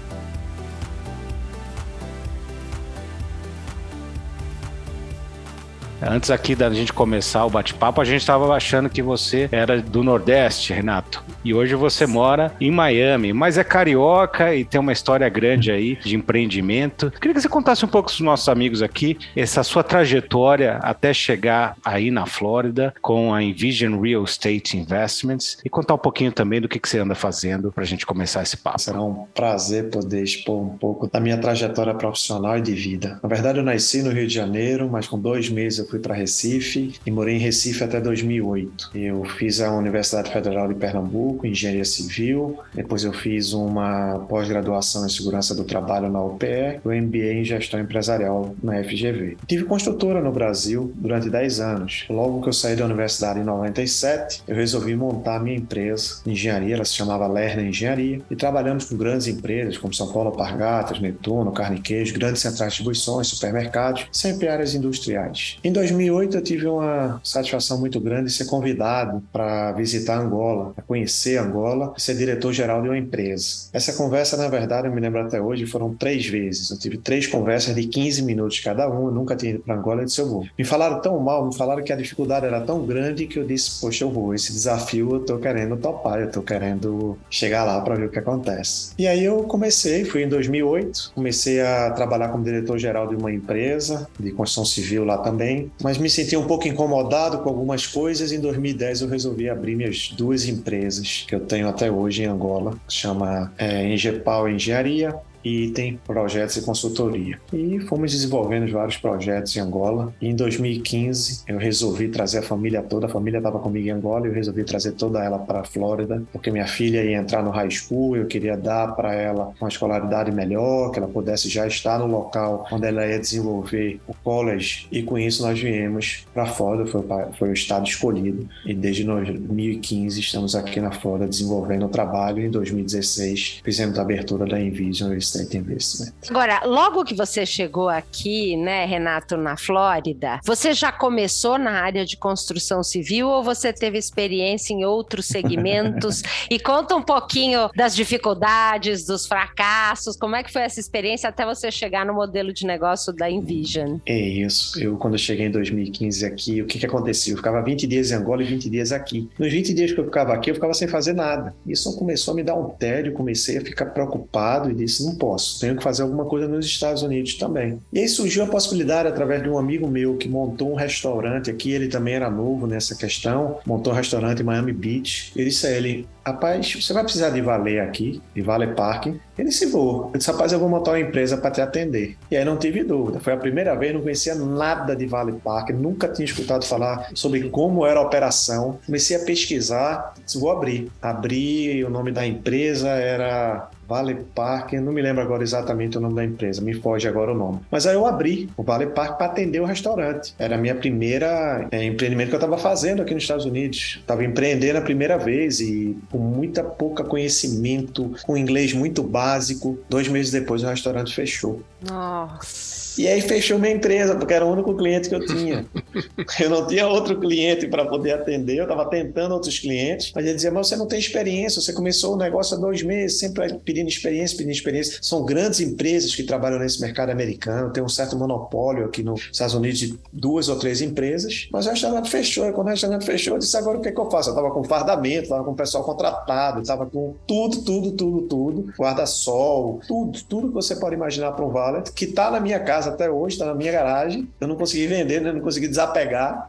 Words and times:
Antes 6.02 6.30
aqui 6.30 6.56
da 6.56 6.70
gente 6.70 6.92
começar 6.92 7.46
o 7.46 7.50
bate-papo, 7.50 8.02
a 8.02 8.06
gente 8.06 8.22
estava 8.22 8.54
achando 8.54 8.90
que 8.90 9.02
você 9.02 9.48
era 9.52 9.82
do 9.82 10.04
Nordeste, 10.04 10.74
Renato. 10.74 11.24
E 11.44 11.54
hoje 11.54 11.74
você 11.76 12.06
mora 12.06 12.52
em 12.60 12.70
Miami, 12.70 13.32
mas 13.32 13.58
é 13.58 13.64
carioca 13.64 14.54
e 14.54 14.66
tem 14.66 14.80
uma 14.80 14.92
história 14.92 15.28
grande 15.30 15.72
aí 15.72 15.96
de 15.96 16.16
empreendimento. 16.16 17.12
Queria 17.12 17.34
que 17.34 17.42
você 17.42 17.48
contasse 17.48 17.86
um 17.86 17.88
pouco 17.88 18.10
os 18.10 18.20
nossos 18.20 18.50
amigos 18.50 18.82
aqui 18.82 19.18
essa 19.36 19.64
sua 19.64 19.84
trajetória 19.84 20.78
até 20.82 21.14
chegar 21.14 21.78
aí 21.84 22.12
na 22.12 22.26
Flórida 22.26 22.94
com 23.02 23.34
a 23.34 23.42
Envision 23.42 24.00
Real 24.00 24.23
Estate 24.23 24.78
Investments 24.78 25.60
e 25.64 25.70
contar 25.70 25.94
um 25.94 26.00
pouquinho 26.00 26.32
também 26.32 26.60
do 26.60 26.68
que, 26.68 26.80
que 26.80 26.90
você 26.90 27.00
anda 27.00 27.16
fazendo 27.16 27.72
para 27.72 27.84
a 27.84 27.88
gente 27.88 28.06
começar 28.06 28.44
esse 28.44 28.58
papo. 28.58 28.82
Será 28.82 29.02
um 29.02 29.26
prazer 29.34 29.90
poder 29.90 30.23
expor 30.23 30.62
um 30.62 30.78
pouco 30.78 31.08
da 31.10 31.20
minha 31.20 31.38
trajetória 31.38 31.94
profissional 31.94 32.58
e 32.58 32.62
de 32.62 32.73
vida. 32.73 33.20
Na 33.23 33.30
verdade, 33.30 33.60
eu 33.60 33.64
nasci 33.64 34.04
no 34.04 34.12
Rio 34.12 34.28
de 34.28 34.34
Janeiro, 34.34 34.90
mas 34.92 35.08
com 35.08 35.20
dois 35.20 35.50
meses 35.50 35.84
eu 35.86 35.89
fui 35.89 36.00
para 36.00 36.16
Recife 36.16 36.94
e 37.05 37.11
morei 37.11 37.36
em 37.36 37.39
Recife 37.39 37.83
até 37.83 38.02
2008. 38.02 38.89
Eu 38.95 39.23
fiz 39.23 39.61
a 39.61 39.72
Universidade 39.72 40.31
Federal 40.31 40.67
de 40.67 40.73
Pernambuco, 40.73 41.45
Engenharia 41.45 41.86
Civil, 41.86 42.58
depois 42.73 43.03
eu 43.03 43.14
fiz 43.14 43.53
uma 43.53 44.25
pós-graduação 44.27 45.05
em 45.05 45.09
Segurança 45.09 45.53
do 45.53 45.64
Trabalho 45.64 46.10
na 46.10 46.21
UPE, 46.21 46.80
o 46.83 46.89
MBA 46.89 47.33
em 47.33 47.45
Gestão 47.45 47.80
Empresarial 47.80 48.55
na 48.61 48.83
FGV. 48.83 49.37
Tive 49.48 49.65
construtora 49.65 50.21
no 50.21 50.32
Brasil 50.32 50.92
durante 50.95 51.30
10 51.30 51.60
anos. 51.60 52.05
Logo 52.10 52.42
que 52.42 52.49
eu 52.49 52.54
saí 52.54 52.76
da 52.76 52.86
universidade 52.86 53.39
em 53.39 53.43
97, 53.43 54.43
eu 54.48 54.55
resolvi 54.55 54.95
montar 54.95 55.39
minha 55.39 55.58
empresa 55.58 56.21
de 56.26 56.31
engenharia, 56.31 56.76
ela 56.76 56.86
se 56.86 56.93
chamava 56.93 57.27
Lerner 57.27 57.67
Engenharia, 57.67 58.21
e 58.30 58.36
trabalhamos 58.36 58.86
com 58.86 58.98
grandes 58.98 59.27
empresas 59.27 59.77
como 59.77 59.93
São 59.93 60.11
Paulo 60.11 60.31
Pargatas, 60.31 60.99
Netuno, 60.99 61.52
Carne 61.52 61.80
Queijo, 61.80 62.14
grandes 62.15 62.42
centrais 62.42 62.71
de 62.71 62.77
distribuições, 62.77 63.27
supermercados, 63.27 64.08
sempre 64.11 64.48
áreas 64.48 64.73
industriais. 64.73 65.58
Em 65.64 65.71
2008 65.75 66.37
eu 66.37 66.41
tive 66.41 66.67
uma 66.67 67.19
satisfação 67.23 67.77
muito 67.77 67.99
grande 67.99 68.27
de 68.27 68.33
ser 68.33 68.45
convidado 68.45 69.21
para 69.31 69.73
visitar 69.73 70.17
Angola, 70.17 70.71
para 70.73 70.83
conhecer 70.83 71.37
Angola 71.37 71.93
e 71.97 72.02
ser 72.02 72.15
diretor-geral 72.15 72.81
de 72.81 72.87
uma 72.87 72.97
empresa. 72.97 73.69
Essa 73.73 73.93
conversa, 73.93 74.37
na 74.37 74.47
verdade, 74.47 74.87
eu 74.87 74.93
me 74.93 75.02
lembro 75.02 75.19
até 75.21 75.41
hoje, 75.41 75.65
foram 75.65 75.93
três 75.93 76.25
vezes. 76.25 76.71
Eu 76.71 76.80
tive 76.80 76.97
três 76.97 77.27
conversas 77.27 77.75
de 77.75 77.86
15 77.86 78.23
minutos 78.23 78.59
cada 78.61 78.87
uma, 78.87 79.09
eu 79.09 79.13
nunca 79.13 79.36
tinha 79.36 79.52
ido 79.52 79.59
para 79.59 79.75
Angola 79.75 80.02
e 80.02 80.05
disse 80.05 80.21
eu 80.21 80.30
vou. 80.30 80.47
Me 80.58 80.63
falaram 80.63 81.02
tão 81.02 81.19
mal, 81.19 81.45
me 81.45 81.55
falaram 81.55 81.83
que 81.83 81.92
a 81.92 81.95
dificuldade 81.95 82.45
era 82.45 82.61
tão 82.61 82.86
grande 82.86 83.27
que 83.27 83.37
eu 83.37 83.43
disse, 83.43 83.81
poxa, 83.81 84.05
eu 84.05 84.11
vou. 84.11 84.33
Esse 84.33 84.53
desafio 84.53 85.15
eu 85.15 85.19
tô 85.19 85.37
querendo 85.37 85.75
topar, 85.75 86.21
eu 86.21 86.31
tô 86.31 86.42
querendo 86.42 87.17
chegar 87.30 87.65
lá 87.65 87.81
para 87.81 87.95
ver 87.95 88.05
o 88.05 88.09
que 88.09 88.19
acontece. 88.19 88.92
E 88.97 89.07
aí 89.07 89.23
eu 89.25 89.43
comecei, 89.43 90.05
fui 90.05 90.23
em 90.23 90.30
2008, 90.30 91.11
comecei 91.13 91.59
a 91.61 91.92
trabalhar 91.92 92.30
como 92.30 92.43
diretor-geral 92.43 93.07
de 93.07 93.15
uma 93.15 93.33
empresa 93.33 94.07
de 94.17 94.31
construção 94.31 94.63
civil 94.63 95.03
lá 95.03 95.17
também 95.17 95.64
mas 95.81 95.98
me 95.98 96.09
senti 96.09 96.36
um 96.36 96.45
pouco 96.45 96.67
incomodado 96.67 97.39
com 97.39 97.49
algumas 97.49 97.86
coisas. 97.86 98.31
Em 98.31 98.39
2010 98.39 99.02
eu 99.02 99.08
resolvi 99.08 99.49
abrir 99.49 99.76
minhas 99.76 100.09
duas 100.09 100.48
empresas 100.48 101.26
que 101.27 101.36
eu 101.36 101.39
tenho 101.39 101.67
até 101.67 101.92
hoje 101.92 102.23
em 102.23 102.26
Angola, 102.26 102.77
que 102.87 102.93
chama 102.93 103.53
é, 103.58 103.92
Engepal 103.92 104.49
Engenharia 104.49 105.15
e 105.45 105.70
tem 105.70 106.00
projetos 106.04 106.56
de 106.56 106.61
consultoria. 106.61 107.39
E 107.54 107.80
fomos 107.82 108.11
desenvolvendo 108.11 108.72
vários 108.72 108.98
projetos 108.98 109.56
em 109.56 109.60
Angola. 109.60 110.11
E 110.20 110.28
em 110.28 110.36
2015 110.36 111.44
eu 111.48 111.60
resolvi 111.60 112.08
trazer 112.08 112.39
a 112.39 112.42
família 112.42 112.82
toda, 112.82 113.06
a 113.06 113.10
família 113.10 113.38
estava 113.38 113.60
comigo 113.60 113.88
em 113.88 113.92
Angola, 113.92 114.26
e 114.26 114.30
eu 114.30 114.34
resolvi 114.34 114.64
trazer 114.64 114.94
toda 114.94 115.23
ela 115.23 115.38
para 115.38 115.60
a 115.60 115.64
Flórida, 115.64 116.23
porque 116.34 116.50
minha 116.50 116.66
filha 116.66 117.04
ia 117.04 117.17
entrar 117.17 117.44
no 117.44 117.52
high 117.52 117.70
school, 117.70 118.17
eu 118.17 118.26
queria 118.26 118.58
dar 118.58 118.95
para 118.95 119.14
ela 119.14 119.54
uma 119.61 119.70
escolaridade 119.70 120.32
melhor, 120.32 120.92
que 120.92 120.98
ela 120.98 121.08
pudesse 121.08 121.48
já 121.48 121.67
estar 121.67 122.00
no 122.00 122.08
local 122.08 122.67
onde 122.72 122.88
ela 122.88 123.05
ia 123.05 123.20
desenvolver 123.20 124.00
o 124.08 124.14
college. 124.23 124.88
E 124.92 125.04
com 125.04 125.20
isso 125.20 125.44
nós 125.44 125.60
viemos 125.60 126.26
para 126.34 126.44
a 126.44 126.48
Flórida, 126.48 126.89
foi, 126.89 127.04
foi 127.38 127.50
o 127.50 127.54
estado 127.54 127.88
escolhido. 127.88 128.48
E 128.66 128.74
desde 128.74 129.04
2015 129.04 130.19
estamos 130.19 130.56
aqui 130.56 130.81
na 130.81 130.92
Flórida 130.92 131.28
desenvolvendo 131.28 131.86
o 131.86 131.89
trabalho. 131.89 132.44
Em 132.44 132.50
2016 132.50 133.62
fizemos 133.63 134.00
a 134.00 134.01
abertura 134.01 134.45
da 134.45 134.60
Envision 134.60 135.13
Estate 135.36 135.57
Investment. 135.57 136.13
Agora, 136.30 136.62
logo 136.66 137.04
que 137.04 137.13
você 137.13 137.46
chegou 137.46 137.90
aqui, 137.90 138.56
né, 138.57 138.86
Renato, 138.86 139.38
na 139.38 139.57
Flórida, 139.57 140.40
você 140.44 140.74
já 140.74 140.92
começou 140.92 141.57
na 141.57 141.81
área 141.81 142.06
de 142.06 142.18
construção 142.18 142.84
civil 142.84 143.28
ou 143.28 143.44
você 143.44 143.72
teve 143.72 143.98
experiência 143.98 144.74
em 144.74 144.86
outros 144.86 145.25
segmentos? 145.25 146.24
e 146.50 146.60
conta 146.60 146.96
um 146.96 147.01
pouquinho 147.01 147.69
das 147.75 147.96
dificuldades, 147.96 149.06
dos 149.06 149.25
fracassos, 149.25 150.16
como 150.16 150.36
é 150.36 150.44
que 150.44 150.51
foi 150.51 150.63
essa 150.63 150.80
experiência 150.80 151.30
até 151.30 151.46
você 151.46 151.72
chegar 151.72 152.06
no 152.06 152.13
modelo 152.13 152.54
de 152.54 152.66
negócio 152.66 153.13
da 153.13 153.30
Envision? 153.30 154.00
É 154.06 154.18
isso. 154.18 154.81
Eu, 154.81 154.98
quando 154.98 155.16
eu 155.16 155.19
cheguei 155.19 155.48
em 155.48 155.52
2015 155.52 156.25
aqui, 156.25 156.62
o 156.62 156.66
que, 156.66 156.80
que 156.80 156.86
acontecia? 156.86 157.34
Eu 157.34 157.38
ficava 157.38 157.62
20 157.62 157.88
dias 157.88 158.12
em 158.12 158.16
Angola 158.16 158.44
e 158.44 158.46
20 158.46 158.69
dias 158.69 158.92
aqui. 158.92 159.30
Nos 159.38 159.52
20 159.52 159.74
dias 159.74 159.92
que 159.92 160.00
eu 160.00 160.06
ficava 160.06 160.34
aqui, 160.34 160.50
eu 160.50 160.56
ficava 160.56 160.74
sem 160.74 160.88
fazer 160.88 161.13
nada. 161.13 161.54
Isso 161.66 161.96
começou 161.98 162.34
a 162.34 162.36
me 162.36 162.44
dar 162.44 162.56
um 162.56 162.69
tédio, 162.69 163.13
comecei 163.13 163.57
a 163.57 163.62
ficar 163.62 163.88
preocupado 163.88 164.69
e 164.69 164.74
disse, 164.74 165.06
não 165.06 165.16
posso, 165.25 165.59
tenho 165.59 165.75
que 165.75 165.83
fazer 165.83 166.03
alguma 166.03 166.25
coisa 166.25 166.47
nos 166.47 166.68
Estados 166.68 167.01
Unidos 167.01 167.33
também. 167.33 167.81
E 167.91 168.00
aí 168.00 168.07
surgiu 168.07 168.44
a 168.44 168.47
possibilidade, 168.47 169.09
através 169.09 169.41
de 169.41 169.50
um 169.50 169.57
amigo 169.57 169.88
meu 169.88 170.15
que 170.18 170.30
montou 170.30 170.71
um 170.71 170.75
restaurante 170.75 171.50
aqui, 171.50 171.71
ele 171.71 171.88
também 171.88 172.13
era 172.13 172.30
novo 172.30 172.68
nessa 172.68 172.95
questão, 172.95 173.57
montou 173.65 173.91
um 173.91 173.95
restaurante 173.95 174.42
em 174.42 174.45
Miami 174.45 174.72
Beach. 174.72 175.31
Eu 175.36 175.44
disse 175.44 175.66
a 175.66 175.72
ele: 175.72 176.07
rapaz, 176.25 176.74
você 176.74 176.92
vai 176.92 177.04
precisar 177.04 177.30
de 177.30 177.39
valer 177.39 177.80
aqui, 177.81 178.22
de 178.33 178.42
valer 178.42 178.74
parking. 178.74 179.19
Ele 179.38 179.50
disse, 179.50 179.68
vou. 179.68 180.10
Eu 180.12 180.18
disse, 180.18 180.31
rapaz, 180.31 180.51
eu 180.51 180.60
vou 180.60 180.68
montar 180.68 180.92
uma 180.92 181.00
empresa 181.00 181.38
para 181.38 181.51
te 181.51 181.62
atender. 181.62 182.18
E 182.31 182.38
aí 182.38 182.44
não 182.44 182.57
tive 182.57 182.83
dúvida. 182.83 183.19
Foi 183.19 183.33
a 183.33 183.38
primeira 183.38 183.75
vez, 183.75 183.94
não 183.94 184.01
conhecia 184.01 184.33
nada 184.33 184.95
de 184.95 185.06
Vale 185.06 185.33
Park, 185.33 185.69
nunca 185.69 186.07
tinha 186.07 186.25
escutado 186.25 186.66
falar 186.66 187.10
sobre 187.13 187.50
como 187.50 187.86
era 187.86 188.00
a 188.00 188.04
operação. 188.04 188.80
Comecei 188.86 189.18
a 189.18 189.19
pesquisar, 189.19 190.13
disse, 190.24 190.39
vou 190.39 190.51
abrir. 190.51 190.92
Abri, 191.01 191.83
o 191.83 191.89
nome 191.89 192.12
da 192.12 192.25
empresa 192.25 192.89
era 192.89 193.69
Vale 193.88 194.16
Park, 194.34 194.74
não 194.74 194.92
me 194.92 195.02
lembro 195.02 195.22
agora 195.22 195.44
exatamente 195.44 195.98
o 195.98 196.02
nome 196.02 196.16
da 196.16 196.26
empresa, 196.26 196.62
me 196.62 196.74
foge 196.74 197.08
agora 197.08 197.32
o 197.32 197.36
nome. 197.36 197.60
Mas 197.70 197.86
aí 197.86 197.96
eu 197.96 198.06
abri 198.06 198.50
o 198.58 198.64
Vale 198.64 198.88
Park 198.88 199.18
para 199.18 199.28
atender 199.28 199.60
o 199.60 199.66
restaurante. 199.66 200.34
Era 200.40 200.56
a 200.56 200.58
minha 200.58 200.76
primeira 200.76 201.68
é, 201.72 201.84
empreendimento 201.84 202.30
que 202.30 202.36
eu 202.36 202.40
estava 202.40 202.58
fazendo 202.58 203.02
aqui 203.02 203.14
nos 203.14 203.24
Estados 203.24 203.46
Unidos. 203.46 203.98
Estava 204.00 204.24
empreendendo 204.24 204.80
a 204.80 204.82
primeira 204.82 205.18
vez 205.18 205.60
e 205.60 205.98
com 206.12 206.18
muita 206.18 206.64
pouca 206.64 207.04
conhecimento, 207.04 208.14
com 208.24 208.38
inglês 208.38 208.74
muito 208.74 209.04
básico. 209.04 209.78
Dois 209.90 210.08
meses 210.08 210.31
depois 210.31 210.64
o 210.64 210.68
restaurante 210.68 211.14
fechou. 211.14 211.62
Nossa. 211.88 212.86
E 212.98 213.08
aí 213.08 213.22
fechou 213.22 213.60
minha 213.60 213.74
empresa, 213.74 214.16
porque 214.16 214.34
era 214.34 214.46
o 214.46 214.52
único 214.52 214.74
cliente 214.76 215.10
que 215.10 215.16
eu 215.16 215.26
tinha. 215.26 215.66
eu 216.40 216.50
não 216.50 216.66
tinha 216.66 216.88
outro 216.88 217.20
cliente 217.20 217.68
para 217.68 217.86
poder 217.86 218.14
atender, 218.14 218.58
eu 218.58 218.64
estava 218.64 218.90
tentando 218.90 219.34
outros 219.34 219.60
clientes, 219.60 220.12
mas 220.16 220.26
ele 220.26 220.36
dizia, 220.36 220.52
mas 220.52 220.68
você 220.68 220.76
não 220.78 220.88
tem 220.88 220.98
experiência, 220.98 221.62
você 221.62 221.74
começou 221.74 222.14
o 222.14 222.18
negócio 222.18 222.56
há 222.56 222.60
dois 222.60 222.82
meses, 222.84 223.20
sempre 223.20 223.54
pedindo 223.60 223.90
experiência, 223.90 224.38
pedindo 224.38 224.54
experiência. 224.54 225.00
São 225.02 225.26
grandes 225.26 225.60
empresas 225.60 226.16
que 226.16 226.24
trabalham 226.24 226.60
nesse 226.60 226.80
mercado 226.80 227.10
americano, 227.10 227.72
tem 227.72 227.84
um 227.84 227.90
certo 227.90 228.18
monopólio 228.18 228.86
aqui 228.86 229.04
nos 229.04 229.30
Estados 229.31 229.56
Unidos 229.56 229.80
de 229.80 230.00
duas 230.12 230.48
ou 230.48 230.58
três 230.58 230.81
empresas, 230.81 231.50
mas 231.52 231.66
o 231.68 231.72
restaurante 231.72 232.10
fechou, 232.10 232.48
e 232.48 232.54
quando 232.54 232.68
o 232.68 232.72
restaurante 232.72 233.06
fechou, 233.06 233.34
eu 233.34 233.40
disse, 233.40 233.58
agora 233.58 233.78
o 233.78 233.81
que, 233.81 233.90
é 233.90 233.92
que 233.92 234.00
eu 234.00 234.10
faço? 234.10 234.30
Eu 234.30 234.36
estava 234.36 234.52
com 234.52 234.64
fardamento, 234.64 235.24
estava 235.24 235.44
com 235.44 235.52
o 235.52 235.56
pessoal 235.56 235.84
contratado, 235.84 236.62
estava 236.62 236.86
com 236.86 237.14
tudo, 237.28 237.62
tudo, 237.62 237.92
tudo, 237.92 238.22
tudo, 238.22 238.74
guarda-sol, 238.80 239.81
tudo, 239.86 240.24
tudo 240.24 240.48
que 240.48 240.54
você 240.54 240.78
pode 240.78 240.96
imaginar 240.96 241.34
para 241.34 241.46
um 241.46 241.52
valet, 241.75 241.92
que 241.92 242.06
está 242.06 242.31
na 242.31 242.39
minha 242.39 242.60
casa 242.60 242.89
até 242.89 243.10
hoje, 243.10 243.36
está 243.36 243.45
na 243.45 243.56
minha 243.56 243.72
garagem. 243.72 244.27
Eu 244.39 244.48
não 244.48 244.56
consegui 244.56 244.88
vender, 244.88 245.22
né? 245.22 245.31
não 245.31 245.42
consegui 245.42 245.68
desapegar, 245.68 246.45